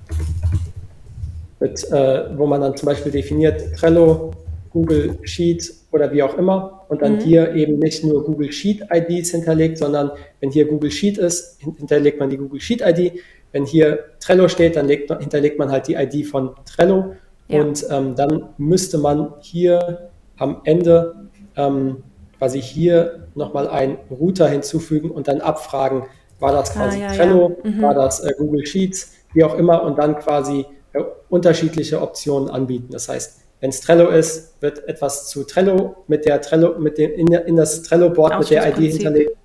mit, 1.63 1.91
äh, 1.91 2.37
wo 2.37 2.47
man 2.47 2.61
dann 2.61 2.77
zum 2.77 2.87
Beispiel 2.87 3.13
definiert 3.13 3.75
Trello, 3.77 4.33
Google 4.71 5.19
Sheet 5.23 5.73
oder 5.93 6.13
wie 6.13 6.23
auch 6.23 6.37
immer 6.37 6.85
und 6.89 7.03
dann 7.03 7.15
mhm. 7.17 7.21
hier 7.21 7.55
eben 7.55 7.79
nicht 7.79 8.05
nur 8.05 8.25
Google 8.25 8.51
Sheet 8.51 8.87
IDs 8.91 9.31
hinterlegt, 9.31 9.79
sondern 9.79 10.11
wenn 10.41 10.51
hier 10.51 10.67
Google 10.67 10.91
Sheet 10.91 11.19
ist, 11.19 11.61
hinterlegt 11.61 12.19
man 12.19 12.31
die 12.31 12.39
Google 12.39 12.61
Sheet 12.61 12.83
ID. 12.83 13.21
Wenn 13.53 13.65
hier 13.65 14.01
Trello 14.19 14.49
steht, 14.49 14.77
dann 14.77 14.87
legt, 14.87 15.11
hinterlegt 15.21 15.59
man 15.59 15.71
halt 15.71 15.89
die 15.89 15.95
ID 15.95 16.27
von 16.27 16.51
Trello 16.65 17.15
ja. 17.49 17.61
und 17.61 17.87
ähm, 17.91 18.17
dann 18.17 18.49
müsste 18.57 18.99
man 18.99 19.35
hier 19.41 20.11
am 20.39 20.63
Ende 20.65 21.29
ähm, 21.57 22.03
quasi 22.39 22.61
hier 22.61 23.29
nochmal 23.35 23.69
einen 23.69 23.99
Router 24.11 24.49
hinzufügen 24.49 25.11
und 25.11 25.29
dann 25.29 25.41
abfragen, 25.41 26.05
war 26.41 26.53
das 26.53 26.71
ah, 26.71 26.75
quasi 26.75 26.99
ah, 26.99 27.09
ja, 27.09 27.13
Trello, 27.13 27.57
ja. 27.63 27.71
Mhm. 27.71 27.83
war 27.83 27.95
das 27.95 28.21
äh, 28.21 28.33
Google 28.39 28.67
Sheets, 28.67 29.15
wie 29.35 29.45
auch 29.45 29.57
immer 29.57 29.83
und 29.83 29.99
dann 29.99 30.19
quasi 30.19 30.67
unterschiedliche 31.29 32.01
Optionen 32.01 32.51
anbieten. 32.51 32.89
Das 32.91 33.09
heißt, 33.09 33.41
wenn 33.61 33.71
es 33.71 33.81
Trello 33.81 34.09
ist, 34.09 34.61
wird 34.61 34.87
etwas 34.89 35.29
zu 35.29 35.45
Trello 35.45 36.05
mit 36.09 36.25
der 36.25 36.41
Trello, 36.41 36.79
mit 36.79 36.99
dem 36.99 37.13
in, 37.13 37.33
in 37.33 37.57
das 37.57 37.83
Trello-Board 37.83 38.39
mit 38.41 38.51
der 38.51 38.69
ID 38.69 38.93
hinterlegt. 38.93 39.37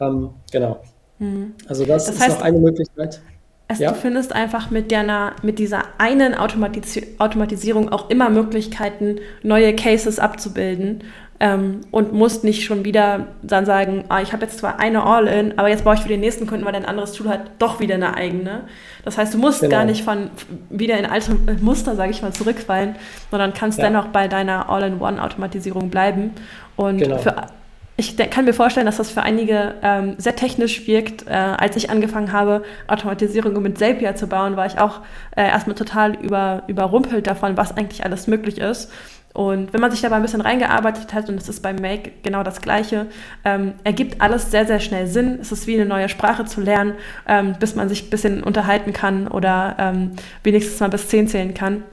Ähm, 0.00 0.30
genau. 0.50 0.80
Mhm. 1.18 1.54
Also 1.68 1.84
das, 1.84 2.06
das 2.06 2.16
ist 2.16 2.20
heißt, 2.20 2.38
noch 2.38 2.42
eine 2.42 2.58
Möglichkeit. 2.58 3.20
Es, 3.68 3.78
ja? 3.78 3.92
Du 3.92 3.96
findest 3.96 4.32
einfach 4.32 4.70
mit, 4.70 4.90
der, 4.90 5.36
mit 5.42 5.60
dieser 5.60 5.84
einen 5.98 6.34
Automatis 6.34 7.00
Automatisierung 7.18 7.90
auch 7.90 8.10
immer 8.10 8.28
Möglichkeiten, 8.28 9.20
neue 9.42 9.76
Cases 9.76 10.18
abzubilden 10.18 11.04
ähm, 11.40 11.80
und 11.90 12.12
musst 12.12 12.44
nicht 12.44 12.64
schon 12.64 12.84
wieder 12.84 13.28
dann 13.42 13.64
sagen, 13.64 14.04
ah, 14.08 14.20
ich 14.20 14.32
habe 14.32 14.44
jetzt 14.44 14.58
zwar 14.58 14.78
eine 14.78 15.02
All-In, 15.02 15.58
aber 15.58 15.68
jetzt 15.68 15.84
brauche 15.84 15.94
ich 15.94 16.02
für 16.02 16.08
den 16.08 16.20
nächsten 16.20 16.46
Kunden, 16.46 16.66
weil 16.66 16.72
dein 16.72 16.84
anderes 16.84 17.12
Tool 17.12 17.28
hat 17.30 17.40
doch 17.58 17.80
wieder 17.80 17.94
eine 17.94 18.14
eigene. 18.14 18.62
Das 19.04 19.16
heißt, 19.16 19.32
du 19.32 19.38
musst 19.38 19.60
genau. 19.60 19.70
gar 19.70 19.84
nicht 19.86 20.04
von 20.04 20.30
wieder 20.68 20.98
in 20.98 21.06
alte 21.06 21.34
Muster, 21.62 21.96
sage 21.96 22.10
ich 22.10 22.20
mal, 22.20 22.32
zurückfallen, 22.32 22.94
sondern 23.30 23.54
kannst 23.54 23.78
ja. 23.78 23.86
dennoch 23.86 24.08
bei 24.08 24.28
deiner 24.28 24.68
All-in-One-Automatisierung 24.68 25.88
bleiben. 25.88 26.32
Und 26.76 26.98
genau. 26.98 27.18
für 27.18 27.34
ich 28.00 28.16
kann 28.16 28.46
mir 28.46 28.54
vorstellen, 28.54 28.86
dass 28.86 28.96
das 28.96 29.10
für 29.10 29.22
einige 29.22 29.74
ähm, 29.82 30.14
sehr 30.16 30.34
technisch 30.34 30.86
wirkt. 30.86 31.26
Äh, 31.26 31.32
als 31.32 31.76
ich 31.76 31.90
angefangen 31.90 32.32
habe, 32.32 32.62
Automatisierung 32.88 33.60
mit 33.60 33.78
Zapier 33.78 34.16
zu 34.16 34.26
bauen, 34.26 34.56
war 34.56 34.64
ich 34.64 34.78
auch 34.78 35.00
äh, 35.36 35.42
erstmal 35.42 35.76
total 35.76 36.14
über, 36.14 36.62
überrumpelt 36.66 37.26
davon, 37.26 37.58
was 37.58 37.76
eigentlich 37.76 38.02
alles 38.02 38.26
möglich 38.26 38.56
ist. 38.56 38.90
Und 39.32 39.72
wenn 39.72 39.80
man 39.80 39.90
sich 39.90 40.00
dabei 40.00 40.16
ein 40.16 40.22
bisschen 40.22 40.40
reingearbeitet 40.40 41.14
hat, 41.14 41.28
und 41.28 41.36
es 41.36 41.48
ist 41.48 41.62
beim 41.62 41.76
Make 41.76 42.10
genau 42.22 42.42
das 42.42 42.60
Gleiche, 42.60 43.06
ähm, 43.44 43.74
ergibt 43.84 44.20
alles 44.20 44.50
sehr, 44.50 44.66
sehr 44.66 44.80
schnell 44.80 45.06
Sinn. 45.06 45.38
Es 45.40 45.52
ist 45.52 45.66
wie 45.66 45.74
eine 45.74 45.86
neue 45.86 46.08
Sprache 46.08 46.44
zu 46.44 46.60
lernen, 46.60 46.94
ähm, 47.28 47.54
bis 47.60 47.76
man 47.76 47.88
sich 47.88 48.04
ein 48.04 48.10
bisschen 48.10 48.42
unterhalten 48.42 48.92
kann 48.92 49.28
oder 49.28 49.76
ähm, 49.78 50.12
wenigstens 50.42 50.80
mal 50.80 50.88
bis 50.88 51.08
10 51.08 51.28
zählen 51.28 51.54
kann. 51.54 51.84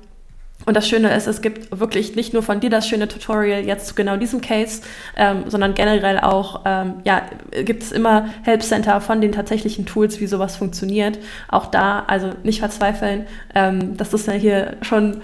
Und 0.65 0.75
das 0.75 0.89
Schöne 0.89 1.15
ist, 1.15 1.27
es 1.27 1.41
gibt 1.41 1.79
wirklich 1.79 2.15
nicht 2.17 2.33
nur 2.33 2.43
von 2.43 2.59
dir 2.59 2.69
das 2.69 2.87
schöne 2.89 3.07
Tutorial 3.07 3.65
jetzt 3.65 3.87
zu 3.87 3.95
genau 3.95 4.17
diesem 4.17 4.41
Case, 4.41 4.81
ähm, 5.15 5.43
sondern 5.47 5.75
generell 5.75 6.19
auch, 6.19 6.63
ähm, 6.65 6.95
ja, 7.05 7.21
gibt 7.63 7.83
es 7.83 7.93
immer 7.93 8.27
Help 8.43 8.63
Center 8.63 8.99
von 8.99 9.21
den 9.21 9.31
tatsächlichen 9.31 9.85
Tools, 9.85 10.19
wie 10.19 10.27
sowas 10.27 10.57
funktioniert. 10.57 11.19
Auch 11.47 11.67
da, 11.67 12.03
also 12.07 12.31
nicht 12.43 12.59
verzweifeln, 12.59 13.27
ähm, 13.55 13.95
das 13.95 14.13
ist 14.13 14.27
ja 14.27 14.33
hier 14.33 14.75
schon 14.81 15.21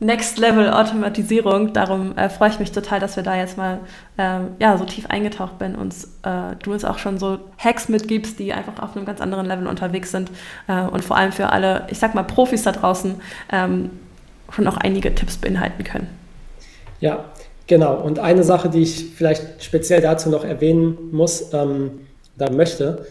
Next 0.00 0.38
Level 0.38 0.70
Automatisierung. 0.70 1.72
Darum 1.72 2.16
äh, 2.16 2.28
freue 2.28 2.50
ich 2.50 2.60
mich 2.60 2.70
total, 2.70 3.00
dass 3.00 3.16
wir 3.16 3.24
da 3.24 3.36
jetzt 3.36 3.56
mal 3.56 3.80
ähm, 4.16 4.48
ja, 4.60 4.76
so 4.78 4.84
tief 4.84 5.06
eingetaucht 5.06 5.54
sind 5.58 5.76
und 5.76 5.92
äh, 6.22 6.54
du 6.62 6.72
uns 6.72 6.84
auch 6.84 6.98
schon 6.98 7.18
so 7.18 7.38
Hacks 7.58 7.88
mitgibst, 7.88 8.38
die 8.38 8.52
einfach 8.52 8.80
auf 8.80 8.96
einem 8.96 9.06
ganz 9.06 9.20
anderen 9.20 9.46
Level 9.46 9.66
unterwegs 9.66 10.12
sind 10.12 10.30
äh, 10.68 10.82
und 10.82 11.04
vor 11.04 11.16
allem 11.16 11.32
für 11.32 11.50
alle, 11.50 11.86
ich 11.90 11.98
sag 11.98 12.14
mal, 12.14 12.22
Profis 12.22 12.62
da 12.62 12.72
draußen 12.72 13.16
ähm, 13.50 13.90
schon 14.50 14.68
auch 14.68 14.76
einige 14.76 15.14
Tipps 15.14 15.36
beinhalten 15.36 15.82
können. 15.82 16.08
Ja, 17.00 17.24
genau. 17.66 17.96
Und 17.96 18.20
eine 18.20 18.44
Sache, 18.44 18.68
die 18.68 18.82
ich 18.82 19.14
vielleicht 19.16 19.64
speziell 19.64 20.00
dazu 20.00 20.30
noch 20.30 20.44
erwähnen 20.44 20.96
muss 21.10 21.52
ähm, 21.52 22.06
oder 22.36 22.52
möchte, 22.52 23.06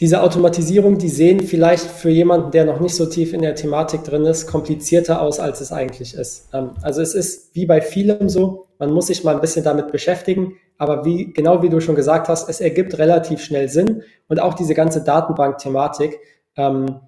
diese 0.00 0.22
Automatisierung, 0.22 0.96
die 0.96 1.10
sehen 1.10 1.40
vielleicht 1.40 1.84
für 1.84 2.08
jemanden, 2.08 2.50
der 2.50 2.64
noch 2.64 2.80
nicht 2.80 2.94
so 2.94 3.04
tief 3.04 3.34
in 3.34 3.42
der 3.42 3.54
Thematik 3.54 4.02
drin 4.02 4.24
ist, 4.24 4.46
komplizierter 4.46 5.20
aus, 5.20 5.38
als 5.38 5.60
es 5.60 5.72
eigentlich 5.72 6.14
ist. 6.14 6.48
Ähm, 6.54 6.70
also 6.80 7.02
es 7.02 7.14
ist 7.14 7.54
wie 7.54 7.66
bei 7.66 7.82
vielem 7.82 8.30
so, 8.30 8.66
man 8.78 8.92
muss 8.92 9.08
sich 9.08 9.24
mal 9.24 9.34
ein 9.34 9.42
bisschen 9.42 9.62
damit 9.62 9.92
beschäftigen, 9.92 10.56
aber 10.78 11.04
wie, 11.04 11.32
genau 11.34 11.62
wie 11.62 11.68
du 11.68 11.80
schon 11.80 11.94
gesagt 11.94 12.28
hast, 12.28 12.48
es 12.48 12.62
ergibt 12.62 12.96
relativ 12.98 13.42
schnell 13.42 13.68
Sinn 13.68 14.02
und 14.28 14.40
auch 14.40 14.54
diese 14.54 14.72
ganze 14.72 15.04
Datenbank-Thematik, 15.04 16.18
ähm, 16.56 17.00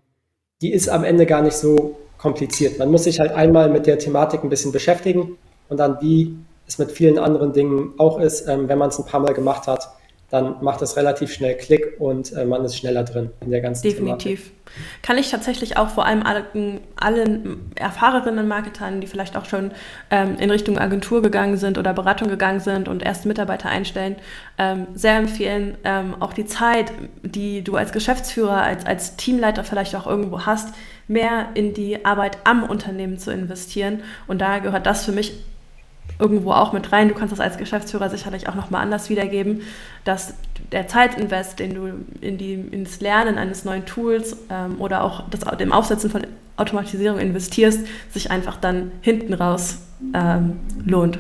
die 0.61 0.72
ist 0.72 0.90
am 0.90 1.03
Ende 1.03 1.24
gar 1.24 1.40
nicht 1.40 1.57
so 1.57 1.97
kompliziert. 2.18 2.78
Man 2.78 2.90
muss 2.90 3.05
sich 3.05 3.20
halt 3.20 3.32
einmal 3.32 3.70
mit 3.70 3.86
der 3.86 3.99
Thematik 3.99 4.45
ein 4.45 4.51
bisschen 4.51 4.70
beschäftigen 4.70 5.38
und 5.70 5.78
dann, 5.78 5.97
wie 6.03 6.36
es 6.68 6.78
mit 6.78 6.93
vielen 6.93 7.18
anderen 7.18 7.55
Dingen 7.55 7.95
auch 7.97 8.20
ist, 8.20 8.47
ähm, 8.47 8.68
wenn 8.68 8.78
man 8.78 8.90
es 8.90 8.99
ein 8.99 9.07
paar 9.07 9.20
Mal 9.20 9.32
gemacht 9.32 9.66
hat, 9.66 9.88
dann 10.33 10.64
macht 10.64 10.80
es 10.80 10.97
relativ 10.97 11.30
schnell 11.30 11.59
Klick 11.59 12.01
und 12.01 12.33
äh, 12.33 12.47
man 12.47 12.64
ist 12.64 12.78
schneller 12.78 13.05
drin 13.05 13.30
in 13.43 13.51
der 13.51 13.61
ganzen 13.61 13.83
Definitiv. 13.83 14.41
Thematik. 14.41 14.62
Kann 15.03 15.18
ich 15.18 15.30
tatsächlich 15.30 15.76
auch 15.76 15.91
vor 15.91 16.07
allem 16.07 16.22
allen, 16.22 16.80
allen 16.97 17.70
erfahrenen 17.74 18.49
Marketern, 18.49 19.03
die 19.03 19.07
vielleicht 19.07 19.37
auch 19.37 19.45
schon 19.45 19.72
ähm, 20.11 20.37
in 20.39 20.51
Richtung 20.51 20.78
Agentur 20.78 21.20
gegangen 21.20 21.59
sind 21.59 21.76
oder 21.76 21.93
Beratung 21.93 22.28
gegangen 22.28 22.61
sind 22.61 22.89
und 22.89 23.03
erst 23.03 23.26
Mitarbeiter 23.26 23.68
einstellen, 23.68 24.16
ähm, 24.57 24.87
sehr 24.95 25.18
empfehlen, 25.18 25.76
ähm, 25.85 26.16
auch 26.18 26.33
die 26.33 26.47
Zeit, 26.47 26.93
die 27.22 27.62
du 27.62 27.76
als 27.76 27.93
Geschäftsführer, 27.93 28.62
als, 28.62 28.87
als 28.87 29.16
Teamleiter 29.16 29.64
vielleicht 29.64 29.95
auch 29.95 30.07
irgendwo 30.07 30.47
hast, 30.47 30.74
mehr 31.09 31.49
in 31.53 31.74
die 31.74 32.07
Arbeit 32.07 32.39
am 32.45 32.62
Unternehmen 32.62 33.18
zu 33.18 33.30
investieren. 33.30 34.03
Und 34.26 34.41
da 34.41 34.61
gehört 34.61 34.87
das 34.87 35.05
für 35.05 35.12
mich 35.12 35.35
irgendwo 36.19 36.53
auch 36.53 36.73
mit 36.73 36.93
rein. 36.93 37.09
Du 37.09 37.15
kannst 37.15 37.33
das 37.33 37.41
als 37.41 37.59
Geschäftsführer 37.59 38.09
sicherlich 38.11 38.49
auch 38.49 38.55
nochmal 38.55 38.83
anders 38.83 39.11
wiedergeben, 39.11 39.63
dass 40.05 40.35
der 40.71 40.89
Zeitinvest, 40.89 41.59
den 41.59 41.75
du 41.75 41.93
in 42.21 42.39
die, 42.39 42.55
ins 42.55 43.01
Lernen 43.01 43.39
eines 43.39 43.65
neuen 43.65 43.87
Tools 43.87 44.37
ähm, 44.51 44.81
oder 44.81 45.05
auch 45.05 45.25
das, 45.31 45.41
dem 45.59 45.73
Aufsetzen 45.73 46.11
von 46.11 46.27
Automatisierung 46.57 47.19
investierst, 47.19 47.81
sich 48.13 48.31
einfach 48.31 48.57
dann 48.57 48.93
hinten 49.01 49.35
raus 49.35 49.79
ähm, 50.15 50.61
lohnt. 50.85 51.19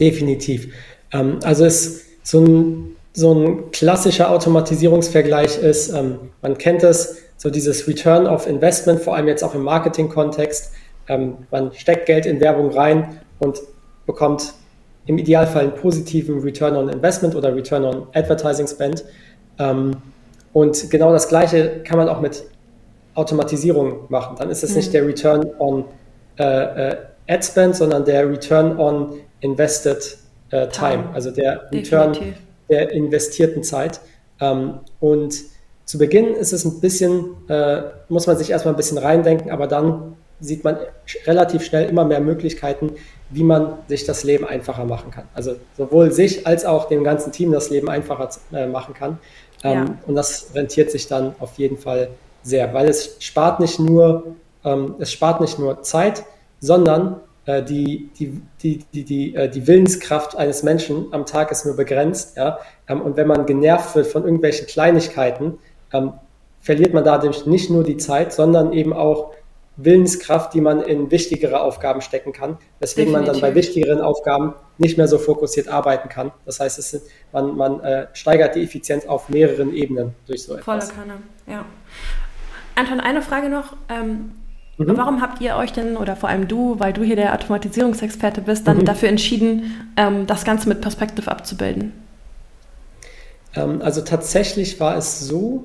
Definitiv. 0.00 0.72
Ähm, 1.12 1.38
also 1.44 1.64
es 1.64 2.04
so 2.22 2.44
ein, 2.44 2.96
so 3.12 3.34
ein 3.34 3.70
klassischer 3.70 4.30
Automatisierungsvergleich 4.30 5.58
ist, 5.58 5.90
ähm, 5.90 6.18
man 6.42 6.58
kennt 6.58 6.82
es, 6.82 7.16
so 7.36 7.50
dieses 7.50 7.86
Return 7.86 8.26
of 8.26 8.48
Investment, 8.48 9.00
vor 9.00 9.14
allem 9.14 9.28
jetzt 9.28 9.44
auch 9.44 9.54
im 9.54 9.62
Marketing-Kontext. 9.62 10.72
Ähm, 11.08 11.38
man 11.50 11.72
steckt 11.72 12.06
Geld 12.06 12.26
in 12.26 12.40
Werbung 12.40 12.70
rein 12.70 13.20
und 13.38 13.60
bekommt 14.06 14.54
im 15.06 15.18
Idealfall 15.18 15.62
einen 15.62 15.74
positiven 15.74 16.40
Return 16.40 16.76
on 16.76 16.88
Investment 16.88 17.34
oder 17.34 17.54
Return 17.54 17.84
on 17.84 18.06
Advertising 18.12 18.66
Spend. 18.66 19.04
Ähm, 19.58 19.96
und 20.52 20.90
genau 20.90 21.12
das 21.12 21.28
Gleiche 21.28 21.82
kann 21.82 21.98
man 21.98 22.08
auch 22.08 22.20
mit 22.20 22.44
Automatisierung 23.14 24.06
machen. 24.08 24.36
Dann 24.38 24.50
ist 24.50 24.62
es 24.62 24.70
mhm. 24.70 24.76
nicht 24.76 24.92
der 24.92 25.06
Return 25.06 25.46
on 25.58 25.84
äh, 26.38 26.44
äh, 26.90 26.96
Ad 27.28 27.42
Spend, 27.42 27.76
sondern 27.76 28.04
der 28.04 28.28
Return 28.28 28.78
on 28.78 29.14
Invested 29.40 30.18
äh, 30.50 30.68
Time, 30.68 31.04
also 31.14 31.30
der 31.30 31.70
Return 31.72 32.12
Definitiv. 32.12 32.42
der 32.70 32.92
investierten 32.92 33.62
Zeit. 33.62 34.00
Ähm, 34.40 34.80
und 35.00 35.34
zu 35.84 35.96
Beginn 35.96 36.34
ist 36.34 36.52
es 36.52 36.64
ein 36.66 36.80
bisschen, 36.80 37.48
äh, 37.48 37.82
muss 38.10 38.26
man 38.26 38.36
sich 38.36 38.50
erstmal 38.50 38.74
ein 38.74 38.76
bisschen 38.76 38.98
reindenken, 38.98 39.50
aber 39.50 39.66
dann 39.66 40.17
sieht 40.40 40.64
man 40.64 40.78
relativ 41.26 41.64
schnell 41.64 41.88
immer 41.88 42.04
mehr 42.04 42.20
Möglichkeiten, 42.20 42.92
wie 43.30 43.42
man 43.42 43.74
sich 43.88 44.04
das 44.04 44.24
Leben 44.24 44.46
einfacher 44.46 44.84
machen 44.84 45.10
kann. 45.10 45.24
Also 45.34 45.56
sowohl 45.76 46.12
sich 46.12 46.46
als 46.46 46.64
auch 46.64 46.88
dem 46.88 47.04
ganzen 47.04 47.32
Team 47.32 47.52
das 47.52 47.70
Leben 47.70 47.88
einfacher 47.88 48.30
äh, 48.52 48.66
machen 48.66 48.94
kann. 48.94 49.18
Ähm, 49.62 49.72
ja. 49.72 49.98
Und 50.06 50.14
das 50.14 50.50
rentiert 50.54 50.90
sich 50.90 51.08
dann 51.08 51.34
auf 51.38 51.58
jeden 51.58 51.76
Fall 51.76 52.08
sehr, 52.42 52.72
weil 52.72 52.88
es 52.88 53.16
spart 53.18 53.60
nicht 53.60 53.78
nur, 53.78 54.36
ähm, 54.64 54.94
es 54.98 55.12
spart 55.12 55.40
nicht 55.40 55.58
nur 55.58 55.82
Zeit, 55.82 56.24
sondern 56.60 57.20
äh, 57.44 57.62
die, 57.62 58.10
die, 58.18 58.40
die, 58.62 58.84
die, 58.92 59.04
die, 59.04 59.34
äh, 59.34 59.48
die 59.48 59.66
Willenskraft 59.66 60.36
eines 60.36 60.62
Menschen 60.62 61.06
am 61.12 61.26
Tag 61.26 61.50
ist 61.50 61.66
nur 61.66 61.76
begrenzt. 61.76 62.36
Ja? 62.36 62.58
Ähm, 62.88 63.00
und 63.00 63.16
wenn 63.16 63.26
man 63.26 63.46
genervt 63.46 63.94
wird 63.94 64.06
von 64.06 64.24
irgendwelchen 64.24 64.66
Kleinigkeiten, 64.66 65.58
ähm, 65.92 66.12
verliert 66.60 66.94
man 66.94 67.04
dadurch 67.04 67.46
nicht 67.46 67.70
nur 67.70 67.84
die 67.84 67.96
Zeit, 67.96 68.32
sondern 68.32 68.72
eben 68.72 68.92
auch 68.92 69.32
Willenskraft, 69.78 70.52
die 70.54 70.60
man 70.60 70.82
in 70.82 71.10
wichtigere 71.12 71.60
Aufgaben 71.60 72.00
stecken 72.00 72.32
kann, 72.32 72.58
weswegen 72.80 73.12
Definitiv. 73.12 73.32
man 73.32 73.40
dann 73.40 73.50
bei 73.50 73.54
wichtigeren 73.54 74.00
Aufgaben 74.00 74.54
nicht 74.76 74.98
mehr 74.98 75.06
so 75.06 75.18
fokussiert 75.18 75.68
arbeiten 75.68 76.08
kann. 76.08 76.32
Das 76.44 76.58
heißt, 76.58 76.78
es 76.78 77.00
man, 77.32 77.56
man 77.56 77.80
äh, 77.80 78.08
steigert 78.12 78.56
die 78.56 78.64
Effizienz 78.64 79.06
auf 79.06 79.28
mehreren 79.28 79.72
Ebenen 79.72 80.14
durch 80.26 80.42
so 80.42 80.54
etwas. 80.56 80.90
Volle 80.90 80.94
Kanne, 80.94 81.18
ja. 81.46 81.64
Anton, 82.74 82.98
eine 82.98 83.22
Frage 83.22 83.48
noch. 83.48 83.76
Ähm, 83.88 84.32
mhm. 84.78 84.96
Warum 84.96 85.22
habt 85.22 85.40
ihr 85.40 85.54
euch 85.54 85.72
denn, 85.72 85.96
oder 85.96 86.16
vor 86.16 86.28
allem 86.28 86.48
du, 86.48 86.80
weil 86.80 86.92
du 86.92 87.02
hier 87.04 87.16
der 87.16 87.32
Automatisierungsexperte 87.32 88.40
bist, 88.40 88.66
dann 88.66 88.78
mhm. 88.78 88.84
dafür 88.84 89.08
entschieden, 89.08 89.92
ähm, 89.96 90.26
das 90.26 90.44
Ganze 90.44 90.68
mit 90.68 90.80
Perspective 90.80 91.30
abzubilden? 91.30 91.92
Ähm, 93.54 93.80
also 93.80 94.00
tatsächlich 94.00 94.80
war 94.80 94.96
es 94.96 95.20
so, 95.20 95.64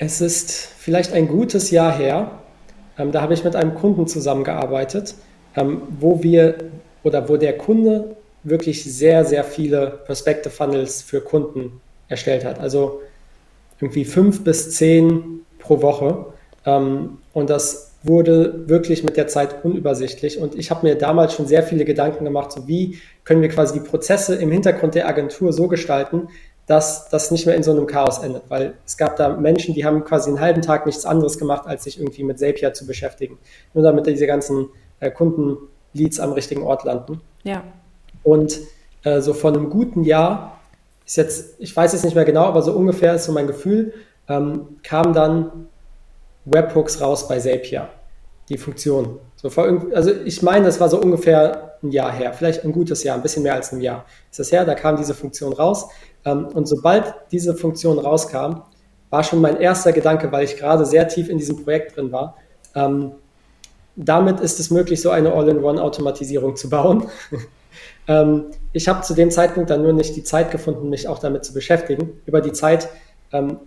es 0.00 0.22
ist 0.22 0.50
vielleicht 0.78 1.12
ein 1.12 1.28
gutes 1.28 1.70
Jahr 1.70 1.96
her, 1.96 2.30
ähm, 2.98 3.12
da 3.12 3.20
habe 3.20 3.34
ich 3.34 3.44
mit 3.44 3.54
einem 3.54 3.74
Kunden 3.74 4.06
zusammengearbeitet, 4.06 5.14
ähm, 5.54 5.82
wo 6.00 6.22
wir 6.22 6.56
oder 7.02 7.28
wo 7.28 7.36
der 7.36 7.56
Kunde 7.58 8.16
wirklich 8.42 8.82
sehr, 8.82 9.26
sehr 9.26 9.44
viele 9.44 10.00
Perspective 10.06 10.50
Funnels 10.50 11.02
für 11.02 11.20
Kunden 11.20 11.82
erstellt 12.08 12.46
hat. 12.46 12.58
Also 12.58 13.02
irgendwie 13.78 14.06
fünf 14.06 14.42
bis 14.42 14.74
zehn 14.74 15.44
pro 15.58 15.82
Woche. 15.82 16.26
Ähm, 16.64 17.18
und 17.34 17.50
das 17.50 17.92
wurde 18.02 18.68
wirklich 18.68 19.04
mit 19.04 19.18
der 19.18 19.26
Zeit 19.26 19.62
unübersichtlich. 19.64 20.38
Und 20.38 20.54
ich 20.54 20.70
habe 20.70 20.86
mir 20.86 20.94
damals 20.94 21.34
schon 21.34 21.46
sehr 21.46 21.62
viele 21.62 21.84
Gedanken 21.84 22.24
gemacht, 22.24 22.52
so 22.52 22.66
wie 22.66 22.98
können 23.24 23.42
wir 23.42 23.50
quasi 23.50 23.78
die 23.78 23.86
Prozesse 23.86 24.36
im 24.36 24.50
Hintergrund 24.50 24.94
der 24.94 25.06
Agentur 25.06 25.52
so 25.52 25.68
gestalten, 25.68 26.28
dass 26.70 27.08
das 27.08 27.32
nicht 27.32 27.46
mehr 27.46 27.56
in 27.56 27.64
so 27.64 27.72
einem 27.72 27.88
Chaos 27.88 28.18
endet. 28.18 28.44
Weil 28.46 28.74
es 28.86 28.96
gab 28.96 29.16
da 29.16 29.30
Menschen, 29.30 29.74
die 29.74 29.84
haben 29.84 30.04
quasi 30.04 30.30
einen 30.30 30.38
halben 30.38 30.62
Tag 30.62 30.86
nichts 30.86 31.04
anderes 31.04 31.36
gemacht, 31.36 31.66
als 31.66 31.82
sich 31.82 31.98
irgendwie 31.98 32.22
mit 32.22 32.38
Zapier 32.38 32.72
zu 32.72 32.86
beschäftigen. 32.86 33.38
Nur 33.74 33.82
damit 33.82 34.06
diese 34.06 34.28
ganzen 34.28 34.68
äh, 35.00 35.10
Kundenleads 35.10 36.20
am 36.20 36.32
richtigen 36.32 36.62
Ort 36.62 36.84
landen. 36.84 37.22
Ja. 37.42 37.64
Und 38.22 38.60
äh, 39.02 39.20
so 39.20 39.34
vor 39.34 39.50
einem 39.50 39.68
guten 39.68 40.04
Jahr 40.04 40.60
ist 41.04 41.16
jetzt, 41.16 41.56
ich 41.58 41.76
weiß 41.76 41.92
es 41.92 42.04
nicht 42.04 42.14
mehr 42.14 42.24
genau, 42.24 42.44
aber 42.44 42.62
so 42.62 42.72
ungefähr 42.72 43.16
ist 43.16 43.24
so 43.24 43.32
mein 43.32 43.48
Gefühl, 43.48 43.92
ähm, 44.28 44.78
kam 44.84 45.12
dann 45.12 45.66
Webhooks 46.44 47.00
raus 47.00 47.26
bei 47.26 47.40
Zapier. 47.40 47.88
Die 48.50 48.58
Funktion. 48.58 49.18
So 49.36 49.48
vor, 49.48 49.66
also 49.94 50.10
ich 50.24 50.42
meine, 50.42 50.66
das 50.66 50.80
war 50.80 50.88
so 50.88 51.00
ungefähr 51.00 51.78
ein 51.82 51.92
Jahr 51.92 52.12
her, 52.12 52.34
vielleicht 52.34 52.64
ein 52.64 52.72
gutes 52.72 53.04
Jahr, 53.04 53.16
ein 53.16 53.22
bisschen 53.22 53.42
mehr 53.42 53.54
als 53.54 53.72
ein 53.72 53.80
Jahr 53.80 54.04
ist 54.30 54.38
das 54.38 54.52
her, 54.52 54.64
da 54.64 54.74
kam 54.74 54.96
diese 54.96 55.14
Funktion 55.14 55.52
raus. 55.52 55.88
Ähm, 56.24 56.46
und 56.48 56.66
sobald 56.66 57.14
diese 57.32 57.54
Funktion 57.54 57.98
rauskam, 57.98 58.62
war 59.08 59.24
schon 59.24 59.40
mein 59.40 59.56
erster 59.56 59.92
Gedanke, 59.92 60.30
weil 60.30 60.44
ich 60.44 60.56
gerade 60.56 60.84
sehr 60.84 61.08
tief 61.08 61.30
in 61.30 61.38
diesem 61.38 61.64
Projekt 61.64 61.96
drin 61.96 62.12
war. 62.12 62.36
Ähm, 62.74 63.12
damit 63.96 64.40
ist 64.40 64.60
es 64.60 64.70
möglich, 64.70 65.00
so 65.00 65.10
eine 65.10 65.32
All-in-One-Automatisierung 65.32 66.56
zu 66.56 66.68
bauen. 66.68 67.08
ähm, 68.08 68.46
ich 68.72 68.88
habe 68.88 69.02
zu 69.02 69.14
dem 69.14 69.30
Zeitpunkt 69.30 69.70
dann 69.70 69.82
nur 69.82 69.92
nicht 69.92 70.14
die 70.16 70.24
Zeit 70.24 70.50
gefunden, 70.50 70.90
mich 70.90 71.08
auch 71.08 71.18
damit 71.18 71.44
zu 71.44 71.54
beschäftigen. 71.54 72.20
Über 72.26 72.40
die 72.40 72.52
Zeit 72.52 72.88
ähm, 73.32 73.58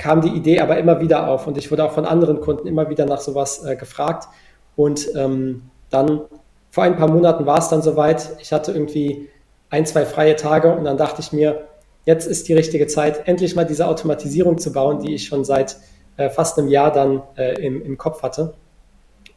kam 0.00 0.22
die 0.22 0.30
Idee 0.30 0.60
aber 0.60 0.78
immer 0.78 1.00
wieder 1.00 1.28
auf 1.28 1.46
und 1.46 1.58
ich 1.58 1.70
wurde 1.70 1.84
auch 1.84 1.92
von 1.92 2.06
anderen 2.06 2.40
Kunden 2.40 2.66
immer 2.66 2.88
wieder 2.88 3.04
nach 3.04 3.20
sowas 3.20 3.64
äh, 3.64 3.76
gefragt. 3.76 4.28
Und 4.74 5.14
ähm, 5.14 5.64
dann 5.90 6.22
vor 6.70 6.84
ein 6.84 6.96
paar 6.96 7.10
Monaten 7.10 7.44
war 7.44 7.58
es 7.58 7.68
dann 7.68 7.82
soweit. 7.82 8.30
Ich 8.40 8.52
hatte 8.52 8.72
irgendwie 8.72 9.28
ein, 9.68 9.84
zwei 9.84 10.06
freie 10.06 10.36
Tage 10.36 10.72
und 10.74 10.84
dann 10.84 10.96
dachte 10.96 11.20
ich 11.20 11.32
mir, 11.32 11.66
jetzt 12.06 12.26
ist 12.26 12.48
die 12.48 12.54
richtige 12.54 12.86
Zeit, 12.86 13.28
endlich 13.28 13.54
mal 13.54 13.66
diese 13.66 13.86
Automatisierung 13.86 14.56
zu 14.56 14.72
bauen, 14.72 15.00
die 15.00 15.14
ich 15.14 15.26
schon 15.26 15.44
seit 15.44 15.76
äh, 16.16 16.30
fast 16.30 16.58
einem 16.58 16.68
Jahr 16.68 16.90
dann 16.90 17.22
äh, 17.36 17.60
im, 17.62 17.84
im 17.84 17.98
Kopf 17.98 18.22
hatte. 18.22 18.54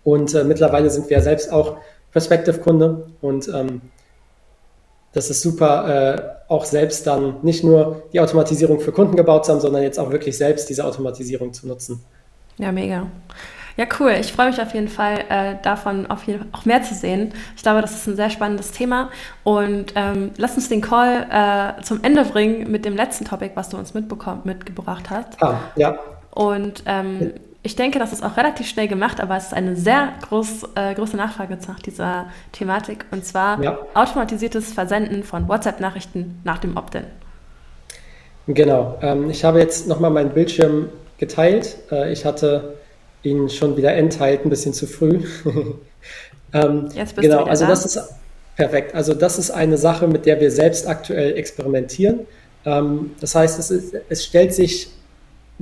Und 0.05 0.33
äh, 0.33 0.45
mittlerweile 0.45 0.89
sind 0.89 1.09
wir 1.09 1.19
selbst 1.19 1.51
auch 1.51 1.75
Perspective-Kunde 2.13 3.07
und 3.21 3.49
ähm, 3.49 3.81
das 5.13 5.29
ist 5.29 5.41
super, 5.41 6.37
äh, 6.47 6.51
auch 6.51 6.65
selbst 6.65 7.07
dann 7.07 7.35
nicht 7.43 7.63
nur 7.63 8.03
die 8.11 8.19
Automatisierung 8.19 8.79
für 8.79 8.91
Kunden 8.91 9.15
gebaut 9.15 9.45
zu 9.45 9.51
haben, 9.53 9.61
sondern 9.61 9.83
jetzt 9.83 9.99
auch 9.99 10.11
wirklich 10.11 10.37
selbst 10.37 10.69
diese 10.69 10.85
Automatisierung 10.85 11.53
zu 11.53 11.67
nutzen. 11.67 12.03
Ja, 12.57 12.71
mega. 12.71 13.07
Ja, 13.75 13.85
cool. 13.99 14.15
Ich 14.19 14.31
freue 14.31 14.49
mich 14.49 14.61
auf 14.61 14.73
jeden 14.73 14.87
Fall, 14.87 15.25
äh, 15.29 15.55
davon 15.63 16.05
auf 16.05 16.25
jeden, 16.25 16.53
auch 16.53 16.65
mehr 16.65 16.83
zu 16.83 16.93
sehen. 16.93 17.33
Ich 17.55 17.63
glaube, 17.63 17.81
das 17.81 17.93
ist 17.93 18.07
ein 18.07 18.15
sehr 18.15 18.29
spannendes 18.29 18.71
Thema. 18.71 19.09
Und 19.43 19.93
ähm, 19.95 20.31
lass 20.37 20.55
uns 20.55 20.69
den 20.69 20.81
Call 20.81 21.25
äh, 21.31 21.81
zum 21.81 22.03
Ende 22.03 22.23
bringen 22.25 22.71
mit 22.71 22.85
dem 22.85 22.95
letzten 22.95 23.25
Topic, 23.25 23.51
was 23.55 23.69
du 23.69 23.77
uns 23.77 23.93
mitgebracht 23.95 25.09
hast. 25.09 25.41
Ah, 25.41 25.59
ja. 25.75 25.97
Und 26.31 26.83
ähm, 26.85 27.33
ich 27.65 27.77
denke, 27.77 27.97
das 27.97 28.11
ist 28.11 28.23
auch 28.23 28.35
relativ 28.35 28.67
schnell 28.67 28.89
gemacht, 28.89 29.21
aber 29.21 29.37
es 29.37 29.45
ist 29.45 29.53
eine 29.53 29.77
sehr 29.77 30.09
groß, 30.27 30.63
äh, 30.75 30.93
große 30.93 31.15
Nachfrage 31.15 31.57
nach 31.65 31.79
dieser 31.79 32.27
Thematik. 32.51 33.05
Und 33.11 33.25
zwar 33.25 33.63
ja. 33.63 33.79
automatisiertes 33.93 34.73
Versenden 34.73 35.23
von 35.23 35.47
WhatsApp-Nachrichten 35.47 36.41
nach 36.43 36.59
dem 36.59 36.75
Opt-in. 36.75 37.05
Genau. 38.47 38.97
Ähm, 39.01 39.29
ich 39.29 39.45
habe 39.45 39.59
jetzt 39.59 39.87
nochmal 39.87 40.11
meinen 40.11 40.31
Bildschirm 40.31 40.89
geteilt. 41.17 41.77
Äh, 41.89 42.11
ich 42.11 42.25
hatte 42.25 42.73
ihn 43.23 43.49
schon 43.49 43.77
wieder 43.77 43.93
entteilt, 43.93 44.45
ein 44.45 44.49
bisschen 44.49 44.73
zu 44.73 44.85
früh. 44.85 45.21
ähm, 46.53 46.89
jetzt 46.93 47.15
bist 47.15 47.29
genau, 47.29 47.45
du 47.45 47.49
also 47.49 47.63
da. 47.63 47.69
das 47.69 47.85
ist 47.85 48.13
perfekt. 48.57 48.93
Also 48.93 49.13
das 49.13 49.39
ist 49.39 49.51
eine 49.51 49.77
Sache, 49.77 50.09
mit 50.09 50.25
der 50.25 50.41
wir 50.41 50.51
selbst 50.51 50.85
aktuell 50.85 51.37
experimentieren. 51.37 52.27
Ähm, 52.65 53.11
das 53.21 53.35
heißt, 53.35 53.57
es, 53.57 53.71
ist, 53.71 53.95
es 54.09 54.25
stellt 54.25 54.53
sich 54.53 54.89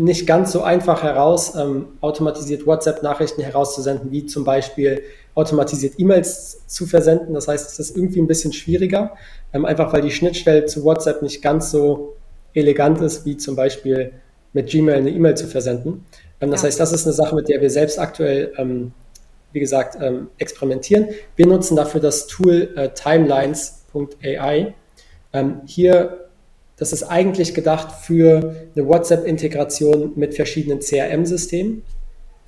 nicht 0.01 0.25
ganz 0.25 0.51
so 0.51 0.63
einfach 0.63 1.03
heraus, 1.03 1.55
ähm, 1.55 1.87
automatisiert 2.01 2.65
WhatsApp-Nachrichten 2.65 3.41
herauszusenden, 3.41 4.11
wie 4.11 4.25
zum 4.25 4.43
Beispiel 4.43 5.03
automatisiert 5.35 5.93
E-Mails 5.97 6.65
zu 6.67 6.87
versenden. 6.87 7.33
Das 7.33 7.47
heißt, 7.47 7.69
es 7.71 7.79
ist 7.79 7.95
irgendwie 7.95 8.19
ein 8.19 8.27
bisschen 8.27 8.51
schwieriger, 8.51 9.15
ähm, 9.53 9.65
einfach 9.65 9.93
weil 9.93 10.01
die 10.01 10.11
Schnittstelle 10.11 10.65
zu 10.65 10.83
WhatsApp 10.83 11.21
nicht 11.21 11.41
ganz 11.41 11.71
so 11.71 12.15
elegant 12.53 12.99
ist, 13.01 13.25
wie 13.25 13.37
zum 13.37 13.55
Beispiel 13.55 14.13
mit 14.53 14.69
Gmail 14.69 14.95
eine 14.95 15.11
E-Mail 15.11 15.35
zu 15.35 15.47
versenden. 15.47 16.05
Ähm, 16.41 16.51
das 16.51 16.61
ja. 16.61 16.67
heißt, 16.67 16.79
das 16.79 16.91
ist 16.91 17.05
eine 17.05 17.13
Sache, 17.13 17.35
mit 17.35 17.47
der 17.47 17.61
wir 17.61 17.69
selbst 17.69 17.99
aktuell, 17.99 18.53
ähm, 18.57 18.93
wie 19.53 19.59
gesagt, 19.59 19.97
ähm, 20.01 20.29
experimentieren. 20.39 21.09
Wir 21.35 21.45
nutzen 21.45 21.75
dafür 21.75 22.01
das 22.01 22.27
Tool 22.27 22.69
äh, 22.75 22.89
timelines.ai. 22.89 24.73
Ähm, 25.33 25.61
hier 25.65 26.30
das 26.81 26.93
ist 26.93 27.03
eigentlich 27.03 27.53
gedacht 27.53 27.91
für 27.91 28.55
eine 28.75 28.87
WhatsApp-Integration 28.87 30.13
mit 30.15 30.33
verschiedenen 30.33 30.79
CRM-Systemen. 30.79 31.83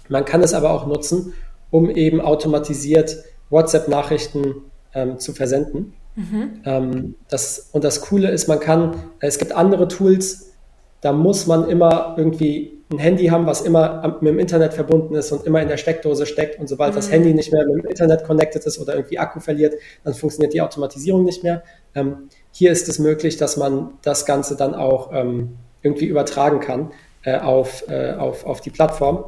Man 0.09 0.25
kann 0.25 0.41
es 0.41 0.55
aber 0.55 0.71
auch 0.71 0.87
nutzen, 0.87 1.33
um 1.69 1.91
eben 1.91 2.19
automatisiert 2.19 3.25
WhatsApp-Nachrichten 3.51 4.55
ähm, 4.95 5.19
zu 5.19 5.33
versenden. 5.33 5.93
Mhm. 6.15 6.61
Ähm, 6.65 7.15
das, 7.29 7.69
und 7.73 7.83
das 7.83 8.01
Coole 8.01 8.31
ist, 8.31 8.47
man 8.47 8.59
kann, 8.59 8.95
es 9.19 9.37
gibt 9.37 9.51
andere 9.51 9.87
Tools, 9.87 10.53
da 11.01 11.13
muss 11.13 11.45
man 11.45 11.69
immer 11.69 12.15
irgendwie 12.17 12.81
ein 12.91 12.97
Handy 12.97 13.27
haben, 13.27 13.45
was 13.45 13.61
immer 13.61 14.17
mit 14.19 14.31
dem 14.31 14.39
Internet 14.39 14.73
verbunden 14.73 15.13
ist 15.13 15.31
und 15.31 15.45
immer 15.45 15.61
in 15.61 15.67
der 15.67 15.77
Steckdose 15.77 16.25
steckt. 16.25 16.59
Und 16.59 16.67
sobald 16.67 16.93
mhm. 16.93 16.95
das 16.95 17.11
Handy 17.11 17.35
nicht 17.35 17.51
mehr 17.53 17.67
mit 17.67 17.83
dem 17.83 17.87
Internet 17.87 18.23
connected 18.23 18.65
ist 18.65 18.79
oder 18.79 18.95
irgendwie 18.95 19.19
Akku 19.19 19.39
verliert, 19.39 19.75
dann 20.03 20.15
funktioniert 20.15 20.55
die 20.55 20.61
Automatisierung 20.61 21.23
nicht 21.23 21.43
mehr. 21.43 21.61
Ähm, 21.93 22.29
hier 22.53 22.71
ist 22.71 22.87
es 22.87 22.99
möglich, 22.99 23.37
dass 23.37 23.57
man 23.57 23.89
das 24.03 24.25
Ganze 24.25 24.55
dann 24.55 24.75
auch 24.75 25.09
ähm, 25.11 25.57
irgendwie 25.81 26.05
übertragen 26.05 26.59
kann 26.59 26.91
äh, 27.23 27.37
auf, 27.39 27.83
äh, 27.89 28.13
auf, 28.13 28.45
auf 28.45 28.61
die 28.61 28.69
Plattform. 28.69 29.25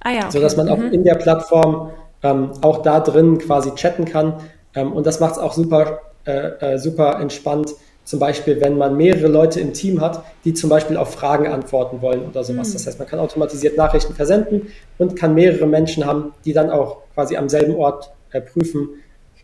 Ah 0.00 0.10
ja, 0.12 0.18
okay. 0.20 0.30
Sodass 0.30 0.56
man 0.56 0.68
auch 0.68 0.78
mhm. 0.78 0.92
in 0.92 1.04
der 1.04 1.16
Plattform 1.16 1.90
ähm, 2.22 2.52
auch 2.62 2.82
da 2.82 3.00
drin 3.00 3.38
quasi 3.38 3.74
chatten 3.74 4.04
kann. 4.04 4.34
Ähm, 4.74 4.92
und 4.92 5.06
das 5.06 5.18
macht 5.18 5.32
es 5.32 5.38
auch 5.38 5.52
super, 5.52 6.00
äh, 6.24 6.74
äh, 6.74 6.78
super 6.78 7.18
entspannt. 7.20 7.74
Zum 8.04 8.20
Beispiel, 8.20 8.60
wenn 8.60 8.78
man 8.78 8.96
mehrere 8.96 9.26
Leute 9.26 9.60
im 9.60 9.74
Team 9.74 10.00
hat, 10.00 10.22
die 10.44 10.54
zum 10.54 10.70
Beispiel 10.70 10.96
auf 10.96 11.12
Fragen 11.12 11.48
antworten 11.48 12.00
wollen 12.00 12.26
oder 12.26 12.44
sowas. 12.44 12.68
Mhm. 12.68 12.72
Das 12.74 12.86
heißt, 12.86 12.98
man 13.00 13.08
kann 13.08 13.18
automatisiert 13.18 13.76
Nachrichten 13.76 14.14
versenden 14.14 14.68
und 14.98 15.16
kann 15.16 15.34
mehrere 15.34 15.66
Menschen 15.66 16.06
haben, 16.06 16.32
die 16.44 16.52
dann 16.52 16.70
auch 16.70 16.98
quasi 17.14 17.36
am 17.36 17.48
selben 17.48 17.74
Ort 17.74 18.12
äh, 18.30 18.40
prüfen, 18.40 18.88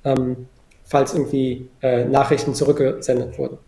ähm, 0.05 0.47
falls 0.95 1.13
irgendwie 1.13 1.69
äh, 1.83 2.05
Nachrichten 2.05 2.55
zurückgesendet 2.55 3.37
wurden. 3.37 3.59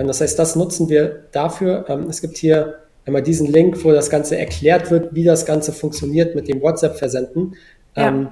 Ähm, 0.00 0.08
das 0.08 0.20
heißt, 0.20 0.36
das 0.36 0.56
nutzen 0.56 0.88
wir 0.88 1.26
dafür. 1.30 1.84
Ähm, 1.88 2.08
es 2.10 2.20
gibt 2.20 2.36
hier 2.36 2.78
einmal 3.06 3.22
diesen 3.22 3.46
Link, 3.46 3.84
wo 3.84 3.92
das 3.92 4.10
Ganze 4.10 4.36
erklärt 4.36 4.90
wird, 4.90 5.14
wie 5.14 5.22
das 5.22 5.46
Ganze 5.46 5.72
funktioniert 5.72 6.34
mit 6.34 6.48
dem 6.48 6.60
WhatsApp-Versenden. 6.60 7.54
Ja. 7.94 8.08
Ähm, 8.08 8.28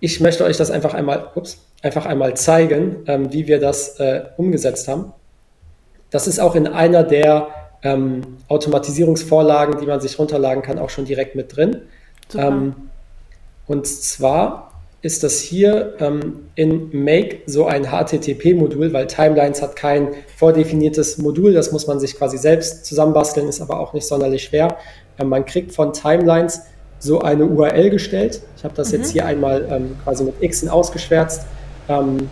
ich 0.00 0.20
möchte 0.20 0.42
euch 0.42 0.56
das 0.56 0.72
einfach 0.72 0.94
einmal, 0.94 1.30
ups, 1.36 1.58
einfach 1.80 2.06
einmal 2.06 2.36
zeigen, 2.36 3.04
ähm, 3.06 3.32
wie 3.32 3.46
wir 3.46 3.60
das 3.60 4.00
äh, 4.00 4.24
umgesetzt 4.36 4.88
haben. 4.88 5.12
Das 6.10 6.26
ist 6.26 6.40
auch 6.40 6.56
in 6.56 6.66
einer 6.66 7.04
der 7.04 7.46
ähm, 7.84 8.38
Automatisierungsvorlagen, 8.48 9.78
die 9.78 9.86
man 9.86 10.00
sich 10.00 10.18
runterladen 10.18 10.64
kann, 10.64 10.80
auch 10.80 10.90
schon 10.90 11.04
direkt 11.04 11.36
mit 11.36 11.54
drin. 11.56 11.82
Ähm, 12.36 12.74
und 13.68 13.86
zwar 13.86 14.73
ist 15.04 15.22
das 15.22 15.38
hier 15.38 15.92
ähm, 16.00 16.46
in 16.54 16.88
Make 17.04 17.40
so 17.44 17.66
ein 17.66 17.84
HTTP-Modul, 17.84 18.94
weil 18.94 19.06
Timelines 19.06 19.60
hat 19.60 19.76
kein 19.76 20.08
vordefiniertes 20.38 21.18
Modul, 21.18 21.52
das 21.52 21.72
muss 21.72 21.86
man 21.86 22.00
sich 22.00 22.16
quasi 22.16 22.38
selbst 22.38 22.86
zusammenbasteln, 22.86 23.46
ist 23.46 23.60
aber 23.60 23.80
auch 23.80 23.92
nicht 23.92 24.06
sonderlich 24.06 24.44
schwer. 24.44 24.78
Ähm, 25.18 25.28
man 25.28 25.44
kriegt 25.44 25.72
von 25.72 25.92
Timelines 25.92 26.62
so 27.00 27.20
eine 27.20 27.44
URL 27.44 27.90
gestellt. 27.90 28.40
Ich 28.56 28.64
habe 28.64 28.74
das 28.74 28.92
mhm. 28.92 28.98
jetzt 28.98 29.10
hier 29.10 29.26
einmal 29.26 29.68
ähm, 29.70 29.94
quasi 30.02 30.24
mit 30.24 30.40
Xen 30.40 30.70
ausgeschwärzt. 30.70 31.42
Ähm, 31.90 32.30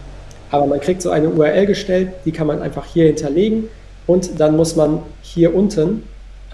aber 0.50 0.64
man 0.64 0.80
kriegt 0.80 1.02
so 1.02 1.10
eine 1.10 1.28
URL 1.28 1.66
gestellt, 1.66 2.08
die 2.24 2.32
kann 2.32 2.46
man 2.46 2.62
einfach 2.62 2.86
hier 2.86 3.04
hinterlegen 3.04 3.68
und 4.06 4.40
dann 4.40 4.56
muss 4.56 4.76
man 4.76 5.02
hier 5.20 5.54
unten 5.54 6.04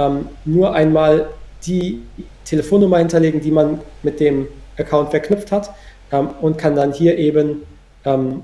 ähm, 0.00 0.26
nur 0.44 0.74
einmal 0.74 1.28
die 1.64 2.02
Telefonnummer 2.44 2.98
hinterlegen, 2.98 3.40
die 3.40 3.52
man 3.52 3.80
mit 4.02 4.18
dem 4.18 4.48
Account 4.76 5.10
verknüpft 5.10 5.52
hat 5.52 5.70
ähm, 6.12 6.30
und 6.40 6.58
kann 6.58 6.74
dann 6.74 6.92
hier 6.92 7.18
eben 7.18 7.62
ähm, 8.04 8.42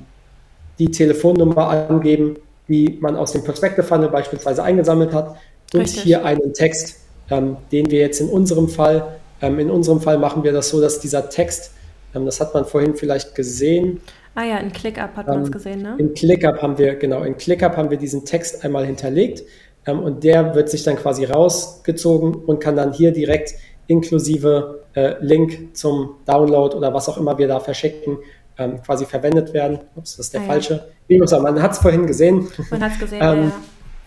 die 0.79 0.91
Telefonnummer 0.91 1.69
angeben, 1.69 2.37
die 2.69 2.99
man 3.01 3.17
aus 3.17 3.33
dem 3.33 3.45
Perspective 3.45 3.83
Funnel 3.83 4.09
beispielsweise 4.09 4.63
eingesammelt 4.63 5.13
hat 5.13 5.37
und 5.73 5.81
Richtig. 5.81 6.03
hier 6.03 6.25
einen 6.25 6.53
Text, 6.53 7.01
ähm, 7.31 7.57
den 7.73 7.91
wir 7.91 8.01
jetzt 8.01 8.21
in 8.21 8.29
unserem 8.29 8.69
Fall, 8.69 9.17
ähm, 9.41 9.59
in 9.59 9.71
unserem 9.71 10.01
Fall 10.01 10.19
machen 10.19 10.45
wir 10.45 10.53
das 10.53 10.71
so, 10.71 10.81
dass 10.81 11.01
dieser 11.01 11.29
Text, 11.29 11.73
ähm, 12.15 12.25
das 12.25 12.41
hat 12.41 12.55
man 12.55 12.65
vorhin 12.65 12.95
vielleicht 12.95 13.35
gesehen. 13.35 14.01
Ah 14.35 14.45
ja, 14.45 14.59
in 14.59 14.73
ClickUp 14.73 15.17
hat 15.17 15.29
man 15.29 15.43
es 15.43 15.47
ähm, 15.47 15.53
gesehen, 15.53 15.83
ne? 15.83 15.95
In 15.99 16.15
ClickUp 16.15 16.61
haben 16.61 16.79
wir, 16.79 16.97
genau, 16.97 17.23
in 17.23 17.37
ClickUp 17.37 17.77
haben 17.77 17.91
wir 17.91 17.99
diesen 17.99 18.25
Text 18.25 18.65
einmal 18.65 18.85
hinterlegt 18.85 19.45
und 19.87 20.25
der 20.25 20.55
wird 20.55 20.71
sich 20.71 20.83
dann 20.83 20.97
quasi 20.97 21.27
rausgezogen 21.27 22.35
und 22.35 22.59
kann 22.59 22.75
dann 22.75 22.95
hier 22.95 23.13
direkt 23.13 23.55
inklusive 23.87 24.84
äh, 24.95 25.15
Link 25.21 25.77
zum 25.77 26.17
Download 26.27 26.77
oder 26.77 26.93
was 26.95 27.09
auch 27.09 27.17
immer 27.19 27.37
wir 27.39 27.49
da 27.49 27.61
verschicken, 27.61 28.19
ähm, 28.59 28.83
quasi 28.83 29.05
verwendet 29.05 29.53
werden. 29.53 29.81
Ups, 29.97 30.17
das 30.17 30.27
ist 30.27 30.35
der 30.35 30.43
ah, 30.43 30.45
falsche. 30.45 30.85
Gesagt, 31.09 31.43
man 31.43 31.61
hat 31.61 31.73
es 31.73 31.79
vorhin 31.79 32.07
gesehen. 32.07 32.49
Man 32.71 32.83
hat 32.83 32.93
es 32.93 32.99
gesehen, 32.99 33.21
ähm, 33.23 33.45
ja. 33.45 33.53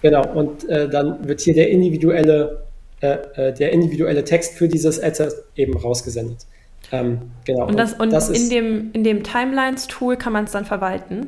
Genau, 0.01 0.27
und 0.33 0.67
äh, 0.69 0.89
dann 0.89 1.27
wird 1.27 1.41
hier 1.41 1.53
der 1.53 1.69
individuelle, 1.69 2.63
äh, 3.01 3.17
äh 3.35 3.53
der 3.53 3.71
individuelle 3.71 4.23
Text 4.23 4.53
für 4.53 4.67
dieses 4.67 5.01
Ad 5.01 5.23
eben 5.55 5.75
rausgesendet. 5.77 6.45
Ähm, 6.91 7.31
genau. 7.45 7.67
Und, 7.67 7.77
das, 7.77 7.93
und, 7.93 8.01
und 8.01 8.13
das 8.13 8.29
in, 8.29 8.49
dem, 8.49 8.91
in 8.93 9.03
dem 9.03 9.23
Timelines-Tool 9.23 10.15
kann 10.17 10.33
man 10.33 10.45
es 10.45 10.51
dann 10.51 10.65
verwalten? 10.65 11.27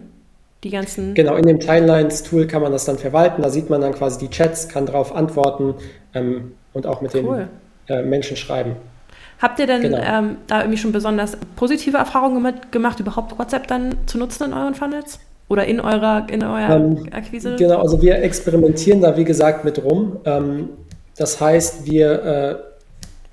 Die 0.63 0.69
ganzen. 0.69 1.13
Genau, 1.13 1.35
in 1.35 1.45
dem 1.45 1.59
Timelines-Tool 1.59 2.47
kann 2.47 2.61
man 2.61 2.71
das 2.71 2.85
dann 2.85 2.97
verwalten. 2.97 3.41
Da 3.41 3.49
sieht 3.49 3.69
man 3.69 3.81
dann 3.81 3.93
quasi 3.93 4.19
die 4.19 4.29
Chats, 4.29 4.67
kann 4.69 4.85
darauf 4.85 5.15
antworten 5.15 5.75
ähm, 6.13 6.53
und 6.73 6.85
auch 6.85 7.01
mit 7.01 7.15
cool. 7.15 7.47
den 7.87 7.95
äh, 7.95 8.03
Menschen 8.03 8.37
schreiben. 8.37 8.75
Habt 9.39 9.59
ihr 9.59 9.67
denn 9.67 9.81
genau. 9.81 9.97
ähm, 9.97 10.37
da 10.47 10.59
irgendwie 10.59 10.77
schon 10.77 10.91
besonders 10.91 11.37
positive 11.55 11.97
Erfahrungen 11.97 12.43
mit 12.43 12.71
gemacht, 12.71 12.99
überhaupt 12.99 13.39
WhatsApp 13.39 13.67
dann 13.67 13.95
zu 14.05 14.17
nutzen 14.17 14.45
in 14.45 14.53
euren 14.53 14.75
Funnels? 14.75 15.19
Oder 15.47 15.65
in 15.65 15.79
eurer, 15.79 16.27
in 16.29 16.43
eurer 16.43 16.75
ähm, 16.75 17.09
Akquise? 17.11 17.55
Genau, 17.57 17.79
also 17.81 17.99
wir 18.01 18.21
experimentieren 18.21 19.01
da 19.01 19.17
wie 19.17 19.23
gesagt 19.23 19.65
mit 19.65 19.83
rum. 19.83 20.17
Ähm, 20.25 20.69
das 21.17 21.41
heißt, 21.41 21.89
wir, 21.89 22.23
äh, 22.23 22.55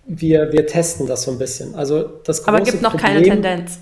wir, 0.07 0.51
wir 0.53 0.67
testen 0.67 1.07
das 1.07 1.25
so 1.25 1.33
ein 1.33 1.39
bisschen. 1.39 1.75
Also 1.75 2.05
das 2.25 2.43
große 2.43 2.57
Aber 2.57 2.65
gibt 2.65 2.83
noch 2.83 2.93
Problem, 2.93 3.13
keine 3.13 3.23
Tendenz. 3.23 3.81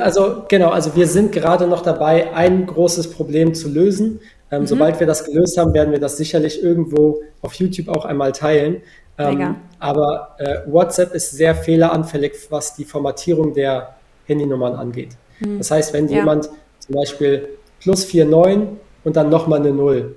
Also 0.00 0.42
genau, 0.48 0.70
also 0.70 0.96
wir 0.96 1.06
sind 1.06 1.32
gerade 1.32 1.66
noch 1.66 1.82
dabei, 1.82 2.34
ein 2.34 2.66
großes 2.66 3.10
Problem 3.10 3.54
zu 3.54 3.68
lösen. 3.68 4.20
Ähm, 4.50 4.62
mhm. 4.62 4.66
Sobald 4.66 5.00
wir 5.00 5.06
das 5.06 5.24
gelöst 5.24 5.56
haben, 5.58 5.72
werden 5.74 5.92
wir 5.92 6.00
das 6.00 6.16
sicherlich 6.16 6.62
irgendwo 6.62 7.20
auf 7.40 7.54
YouTube 7.54 7.88
auch 7.88 8.04
einmal 8.04 8.32
teilen. 8.32 8.82
Ähm, 9.18 9.56
aber 9.78 10.36
äh, 10.38 10.58
WhatsApp 10.66 11.14
ist 11.14 11.32
sehr 11.32 11.54
fehleranfällig, 11.54 12.32
was 12.50 12.74
die 12.74 12.84
Formatierung 12.84 13.54
der 13.54 13.96
Handynummern 14.26 14.74
angeht. 14.74 15.16
Mhm. 15.40 15.58
Das 15.58 15.70
heißt, 15.70 15.92
wenn 15.92 16.08
ja. 16.08 16.18
jemand 16.18 16.50
zum 16.80 16.94
Beispiel 16.94 17.48
plus 17.80 18.12
49 18.12 18.78
und 19.04 19.16
dann 19.16 19.30
nochmal 19.30 19.60
eine 19.60 19.72
0 19.72 20.14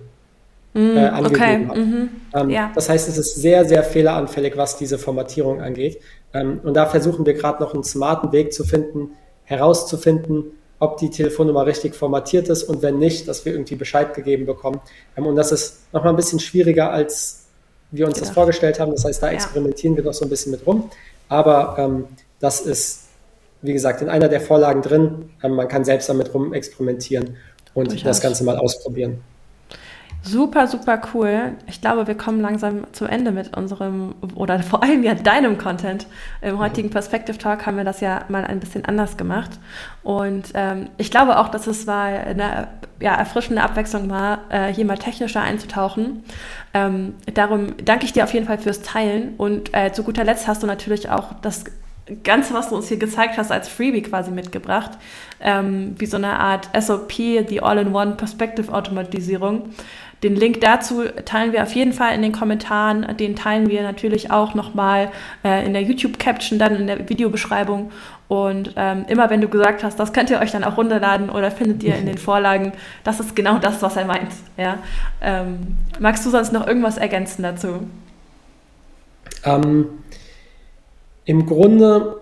mhm, 0.73 0.97
äh, 0.97 1.07
angegeben 1.07 1.39
okay. 1.39 1.67
hat. 1.67 1.77
Mhm. 1.77 2.09
Ähm, 2.33 2.49
ja. 2.49 2.71
Das 2.75 2.89
heißt, 2.89 3.07
es 3.07 3.17
ist 3.17 3.35
sehr, 3.35 3.65
sehr 3.65 3.83
fehleranfällig, 3.83 4.57
was 4.57 4.77
diese 4.77 4.97
Formatierung 4.97 5.61
angeht. 5.61 5.99
Ähm, 6.33 6.59
und 6.63 6.73
da 6.73 6.85
versuchen 6.85 7.25
wir 7.25 7.33
gerade 7.33 7.61
noch 7.61 7.73
einen 7.73 7.83
smarten 7.83 8.31
Weg 8.31 8.53
zu 8.53 8.63
finden, 8.63 9.11
herauszufinden, 9.43 10.45
ob 10.79 10.97
die 10.97 11.09
Telefonnummer 11.09 11.65
richtig 11.65 11.95
formatiert 11.95 12.47
ist 12.49 12.63
und 12.63 12.81
wenn 12.81 12.99
nicht, 12.99 13.27
dass 13.27 13.43
wir 13.45 13.51
irgendwie 13.51 13.75
Bescheid 13.75 14.13
gegeben 14.13 14.45
bekommen. 14.45 14.79
Ähm, 15.17 15.25
und 15.25 15.35
das 15.35 15.51
ist 15.51 15.93
nochmal 15.93 16.13
ein 16.13 16.17
bisschen 16.17 16.39
schwieriger, 16.39 16.91
als 16.91 17.38
wir 17.91 18.05
uns 18.05 18.15
genau. 18.15 18.27
das 18.27 18.33
vorgestellt 18.33 18.79
haben. 18.79 18.91
Das 18.91 19.05
heißt, 19.05 19.21
da 19.21 19.31
experimentieren 19.31 19.95
wir 19.95 20.03
noch 20.03 20.13
so 20.13 20.25
ein 20.25 20.29
bisschen 20.29 20.51
mit 20.51 20.65
rum. 20.65 20.89
Aber 21.27 21.75
ähm, 21.77 22.05
das 22.39 22.61
ist, 22.61 23.05
wie 23.61 23.73
gesagt, 23.73 24.01
in 24.01 24.09
einer 24.09 24.27
der 24.27 24.41
Vorlagen 24.41 24.81
drin. 24.81 25.31
Ähm, 25.43 25.53
man 25.53 25.67
kann 25.67 25.83
selbst 25.83 26.09
damit 26.09 26.33
rum 26.33 26.53
experimentieren 26.53 27.37
und 27.73 27.91
Durchaus. 27.91 28.03
das 28.03 28.21
Ganze 28.21 28.43
mal 28.43 28.57
ausprobieren. 28.57 29.21
Super, 30.21 30.67
super 30.67 31.01
cool. 31.13 31.53
Ich 31.67 31.79
glaube, 31.79 32.05
wir 32.05 32.15
kommen 32.15 32.41
langsam 32.41 32.83
zum 32.91 33.07
Ende 33.07 33.31
mit 33.31 33.55
unserem 33.55 34.15
oder 34.35 34.61
vor 34.63 34.83
allem 34.83 35.03
ja 35.03 35.13
deinem 35.13 35.57
Content. 35.57 36.07
Im 36.41 36.59
heutigen 36.59 36.89
Perspective 36.89 37.37
Talk 37.37 37.65
haben 37.65 37.77
wir 37.77 37.85
das 37.85 38.01
ja 38.01 38.25
mal 38.27 38.43
ein 38.43 38.59
bisschen 38.59 38.83
anders 38.85 39.15
gemacht. 39.15 39.51
Und 40.03 40.51
ähm, 40.55 40.89
ich 40.97 41.09
glaube 41.09 41.39
auch, 41.39 41.47
dass 41.47 41.67
es 41.67 41.85
mal 41.85 42.17
eine 42.17 42.67
ja, 42.99 43.15
erfrischende 43.15 43.63
Abwechslung 43.63 44.09
war, 44.09 44.39
äh, 44.49 44.73
hier 44.73 44.85
mal 44.85 44.97
technischer 44.97 45.41
einzutauchen. 45.41 46.23
Ähm, 46.73 47.15
darum 47.33 47.77
danke 47.83 48.05
ich 48.05 48.11
dir 48.11 48.25
auf 48.25 48.33
jeden 48.33 48.45
Fall 48.45 48.57
fürs 48.57 48.81
Teilen. 48.81 49.35
Und 49.37 49.73
äh, 49.73 49.93
zu 49.93 50.03
guter 50.03 50.25
Letzt 50.25 50.47
hast 50.47 50.63
du 50.63 50.67
natürlich 50.67 51.09
auch 51.09 51.33
das 51.41 51.63
Ganze, 52.23 52.53
was 52.53 52.69
du 52.69 52.75
uns 52.75 52.87
hier 52.87 52.97
gezeigt 52.97 53.37
hast, 53.37 53.51
als 53.51 53.69
Freebie 53.69 54.01
quasi 54.01 54.31
mitgebracht, 54.31 54.91
ähm, 55.39 55.95
wie 55.97 56.07
so 56.07 56.17
eine 56.17 56.39
Art 56.39 56.69
SOP, 56.79 57.09
die 57.09 57.61
All-in-One 57.61 58.15
Perspective 58.15 58.73
Automatisierung. 58.73 59.69
Den 60.23 60.35
Link 60.35 60.59
dazu 60.61 61.03
teilen 61.25 61.53
wir 61.53 61.63
auf 61.63 61.73
jeden 61.73 61.93
Fall 61.93 62.13
in 62.13 62.21
den 62.21 62.33
Kommentaren. 62.33 63.15
Den 63.17 63.35
teilen 63.35 63.69
wir 63.69 63.83
natürlich 63.83 64.31
auch 64.31 64.53
nochmal 64.53 65.11
äh, 65.45 65.65
in 65.65 65.73
der 65.73 65.81
YouTube-Caption, 65.81 66.59
dann 66.59 66.75
in 66.75 66.87
der 66.87 67.07
Videobeschreibung. 67.07 67.91
Und 68.27 68.73
ähm, 68.75 69.05
immer 69.07 69.29
wenn 69.29 69.41
du 69.41 69.47
gesagt 69.47 69.83
hast, 69.83 69.99
das 69.99 70.13
könnt 70.13 70.29
ihr 70.29 70.39
euch 70.39 70.51
dann 70.51 70.63
auch 70.63 70.77
runterladen 70.77 71.29
oder 71.29 71.51
findet 71.51 71.83
ihr 71.83 71.95
in 71.95 72.05
den 72.05 72.17
Vorlagen, 72.19 72.73
das 73.03 73.19
ist 73.19 73.35
genau 73.35 73.57
das, 73.59 73.81
was 73.81 73.95
er 73.95 74.05
meint. 74.05 74.31
Ja? 74.57 74.79
Ähm, 75.21 75.77
magst 75.99 76.25
du 76.25 76.29
sonst 76.29 76.51
noch 76.51 76.67
irgendwas 76.67 76.97
ergänzen 76.97 77.43
dazu? 77.43 77.87
Ähm, 79.45 79.87
Im 81.25 81.45
Grunde 81.45 82.17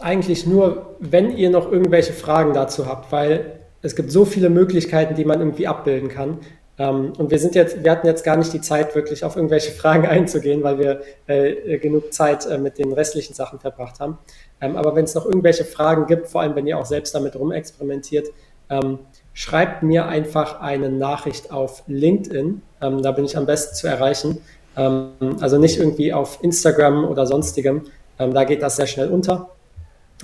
eigentlich 0.00 0.46
nur, 0.46 0.96
wenn 1.00 1.36
ihr 1.36 1.50
noch 1.50 1.70
irgendwelche 1.70 2.12
Fragen 2.12 2.54
dazu 2.54 2.86
habt, 2.86 3.10
weil 3.12 3.58
es 3.82 3.96
gibt 3.96 4.12
so 4.12 4.24
viele 4.24 4.48
Möglichkeiten, 4.48 5.16
die 5.16 5.24
man 5.24 5.40
irgendwie 5.40 5.66
abbilden 5.66 6.08
kann. 6.08 6.38
Ähm, 6.78 7.12
und 7.18 7.30
wir 7.30 7.38
sind 7.38 7.54
jetzt, 7.54 7.84
wir 7.84 7.90
hatten 7.90 8.06
jetzt 8.06 8.24
gar 8.24 8.36
nicht 8.36 8.52
die 8.52 8.60
Zeit, 8.60 8.94
wirklich 8.94 9.24
auf 9.24 9.36
irgendwelche 9.36 9.72
Fragen 9.80 10.06
einzugehen, 10.06 10.62
weil 10.62 10.78
wir 10.78 11.02
äh, 11.26 11.78
genug 11.78 12.12
Zeit 12.12 12.46
äh, 12.46 12.58
mit 12.58 12.78
den 12.78 12.92
restlichen 12.92 13.34
Sachen 13.34 13.58
verbracht 13.58 14.00
haben. 14.00 14.18
Ähm, 14.60 14.76
aber 14.76 14.94
wenn 14.94 15.04
es 15.04 15.14
noch 15.14 15.26
irgendwelche 15.26 15.64
Fragen 15.64 16.06
gibt, 16.06 16.28
vor 16.28 16.40
allem 16.40 16.54
wenn 16.54 16.66
ihr 16.66 16.78
auch 16.78 16.86
selbst 16.86 17.14
damit 17.14 17.36
rumexperimentiert, 17.36 18.28
ähm, 18.70 19.00
schreibt 19.34 19.82
mir 19.82 20.06
einfach 20.06 20.60
eine 20.60 20.88
Nachricht 20.88 21.52
auf 21.52 21.82
LinkedIn. 21.86 22.62
Ähm, 22.80 23.02
da 23.02 23.12
bin 23.12 23.24
ich 23.24 23.36
am 23.36 23.44
besten 23.44 23.74
zu 23.74 23.86
erreichen. 23.86 24.38
Ähm, 24.76 25.10
also 25.40 25.58
nicht 25.58 25.78
irgendwie 25.78 26.12
auf 26.12 26.42
Instagram 26.42 27.04
oder 27.04 27.26
sonstigem. 27.26 27.82
Ähm, 28.18 28.32
da 28.32 28.44
geht 28.44 28.62
das 28.62 28.76
sehr 28.76 28.86
schnell 28.86 29.08
unter. 29.08 29.50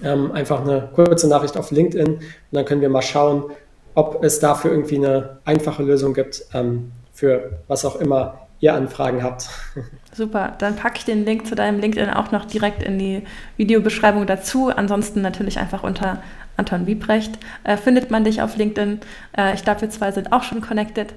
einfach 0.01 0.61
eine 0.61 0.90
kurze 0.94 1.26
Nachricht 1.26 1.57
auf 1.57 1.72
LinkedIn 1.72 2.07
und 2.07 2.22
dann 2.53 2.64
können 2.64 2.80
wir 2.80 2.88
mal 2.88 3.03
schauen, 3.03 3.51
ob 3.99 4.22
es 4.22 4.38
dafür 4.38 4.70
irgendwie 4.70 4.94
eine 4.94 5.38
einfache 5.44 5.82
Lösung 5.82 6.14
gibt 6.14 6.44
ähm, 6.55 6.92
für 7.12 7.59
was 7.66 7.84
auch 7.84 7.96
immer 7.96 8.46
ihr 8.61 8.72
Anfragen 8.74 9.24
habt. 9.24 9.49
Super, 10.12 10.55
dann 10.59 10.76
packe 10.76 10.99
ich 10.99 11.05
den 11.05 11.24
Link 11.24 11.49
zu 11.49 11.57
deinem 11.57 11.80
LinkedIn 11.80 12.11
auch 12.11 12.30
noch 12.30 12.44
direkt 12.44 12.84
in 12.84 12.96
die 13.01 13.24
Videobeschreibung 13.57 14.24
dazu. 14.26 14.68
Ansonsten 14.68 15.20
natürlich 15.20 15.59
einfach 15.59 15.82
unter 15.82 16.22
Anton 16.57 16.86
Wiebrecht 16.86 17.38
äh, 17.64 17.76
findet 17.76 18.12
man 18.12 18.22
dich 18.22 18.40
auf 18.40 18.57
LinkedIn. 18.57 19.01
Äh, 19.36 19.55
ich 19.55 19.64
glaube, 19.64 19.80
wir 19.80 19.90
zwei 19.90 20.12
sind 20.12 20.32
auch 20.32 20.44
schon 20.44 20.61
connected. 20.61 21.12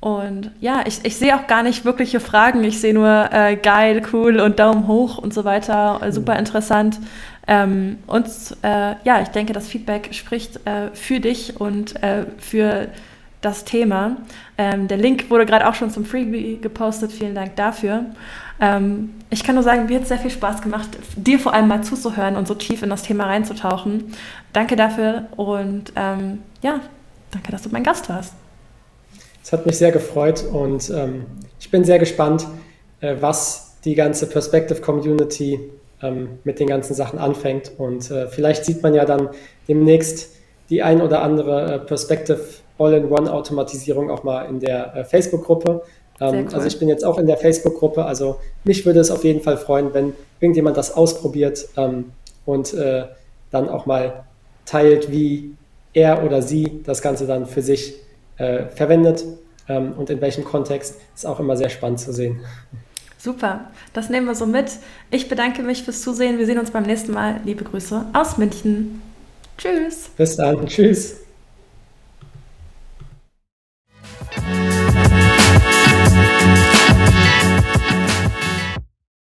Und 0.00 0.50
ja, 0.60 0.82
ich, 0.86 1.00
ich 1.04 1.16
sehe 1.16 1.36
auch 1.36 1.46
gar 1.46 1.62
nicht 1.62 1.84
wirkliche 1.84 2.20
Fragen. 2.20 2.64
Ich 2.64 2.80
sehe 2.80 2.94
nur 2.94 3.28
äh, 3.32 3.56
geil, 3.56 4.02
cool 4.12 4.40
und 4.40 4.58
Daumen 4.58 4.86
hoch 4.86 5.18
und 5.18 5.34
so 5.34 5.44
weiter. 5.44 6.00
Äh, 6.02 6.10
super 6.10 6.38
interessant. 6.38 6.98
Ähm, 7.46 7.98
und 8.06 8.26
äh, 8.62 8.94
ja, 9.04 9.20
ich 9.20 9.28
denke, 9.28 9.52
das 9.52 9.68
Feedback 9.68 10.10
spricht 10.12 10.66
äh, 10.66 10.88
für 10.94 11.20
dich 11.20 11.60
und 11.60 12.02
äh, 12.02 12.24
für 12.38 12.88
das 13.42 13.64
Thema. 13.64 14.16
Ähm, 14.56 14.88
der 14.88 14.98
Link 14.98 15.30
wurde 15.30 15.46
gerade 15.46 15.68
auch 15.68 15.74
schon 15.74 15.90
zum 15.90 16.04
Freebie 16.04 16.58
gepostet. 16.60 17.12
Vielen 17.12 17.34
Dank 17.34 17.56
dafür. 17.56 18.06
Ähm, 18.60 19.14
ich 19.30 19.44
kann 19.44 19.54
nur 19.54 19.64
sagen, 19.64 19.86
mir 19.86 19.96
hat 19.96 20.02
es 20.02 20.08
sehr 20.08 20.18
viel 20.18 20.30
Spaß 20.30 20.62
gemacht, 20.62 20.88
dir 21.16 21.38
vor 21.38 21.54
allem 21.54 21.68
mal 21.68 21.82
zuzuhören 21.82 22.36
und 22.36 22.46
so 22.48 22.54
tief 22.54 22.82
in 22.82 22.90
das 22.90 23.02
Thema 23.02 23.24
reinzutauchen. 23.26 24.14
Danke 24.52 24.76
dafür 24.76 25.26
und 25.36 25.92
ähm, 25.96 26.42
ja, 26.62 26.80
danke, 27.30 27.52
dass 27.52 27.62
du 27.62 27.70
mein 27.70 27.84
Gast 27.84 28.08
warst. 28.08 28.39
Es 29.50 29.52
hat 29.52 29.66
mich 29.66 29.78
sehr 29.78 29.90
gefreut 29.90 30.44
und 30.44 30.90
ähm, 30.90 31.26
ich 31.58 31.72
bin 31.72 31.82
sehr 31.82 31.98
gespannt, 31.98 32.46
äh, 33.00 33.16
was 33.18 33.78
die 33.84 33.96
ganze 33.96 34.28
Perspective 34.28 34.80
Community 34.80 35.58
ähm, 36.00 36.38
mit 36.44 36.60
den 36.60 36.68
ganzen 36.68 36.94
Sachen 36.94 37.18
anfängt. 37.18 37.72
Und 37.76 38.12
äh, 38.12 38.28
vielleicht 38.28 38.64
sieht 38.64 38.80
man 38.84 38.94
ja 38.94 39.04
dann 39.04 39.30
demnächst 39.66 40.36
die 40.70 40.84
ein 40.84 41.02
oder 41.02 41.22
andere 41.22 41.74
äh, 41.74 41.78
Perspective 41.80 42.38
All-in-One-Automatisierung 42.78 44.08
auch 44.08 44.22
mal 44.22 44.44
in 44.44 44.60
der 44.60 44.94
äh, 44.94 45.04
Facebook-Gruppe. 45.04 45.82
Ähm, 46.20 46.46
cool. 46.46 46.54
Also 46.54 46.68
ich 46.68 46.78
bin 46.78 46.88
jetzt 46.88 47.04
auch 47.04 47.18
in 47.18 47.26
der 47.26 47.36
Facebook-Gruppe. 47.36 48.04
Also 48.04 48.36
mich 48.62 48.86
würde 48.86 49.00
es 49.00 49.10
auf 49.10 49.24
jeden 49.24 49.40
Fall 49.40 49.56
freuen, 49.56 49.92
wenn 49.92 50.12
irgendjemand 50.38 50.76
das 50.76 50.94
ausprobiert 50.96 51.66
ähm, 51.76 52.12
und 52.46 52.72
äh, 52.72 53.02
dann 53.50 53.68
auch 53.68 53.84
mal 53.84 54.26
teilt, 54.64 55.10
wie 55.10 55.56
er 55.92 56.22
oder 56.22 56.40
sie 56.40 56.82
das 56.86 57.02
Ganze 57.02 57.26
dann 57.26 57.46
für 57.46 57.62
sich 57.62 57.96
äh, 58.36 58.66
verwendet 58.68 59.24
ähm, 59.70 59.92
und 59.96 60.10
in 60.10 60.20
welchem 60.20 60.44
Kontext, 60.44 60.96
ist 61.14 61.26
auch 61.26 61.40
immer 61.40 61.56
sehr 61.56 61.70
spannend 61.70 62.00
zu 62.00 62.12
sehen. 62.12 62.40
Super, 63.18 63.70
das 63.92 64.08
nehmen 64.08 64.26
wir 64.26 64.34
so 64.34 64.46
mit. 64.46 64.72
Ich 65.10 65.28
bedanke 65.28 65.62
mich 65.62 65.82
fürs 65.82 66.02
Zusehen. 66.02 66.38
Wir 66.38 66.46
sehen 66.46 66.58
uns 66.58 66.70
beim 66.70 66.84
nächsten 66.84 67.12
Mal. 67.12 67.40
Liebe 67.44 67.64
Grüße 67.64 68.06
aus 68.12 68.38
München. 68.38 69.02
Tschüss. 69.58 70.08
Bis 70.16 70.36
dann. 70.36 70.66
Tschüss. 70.66 71.20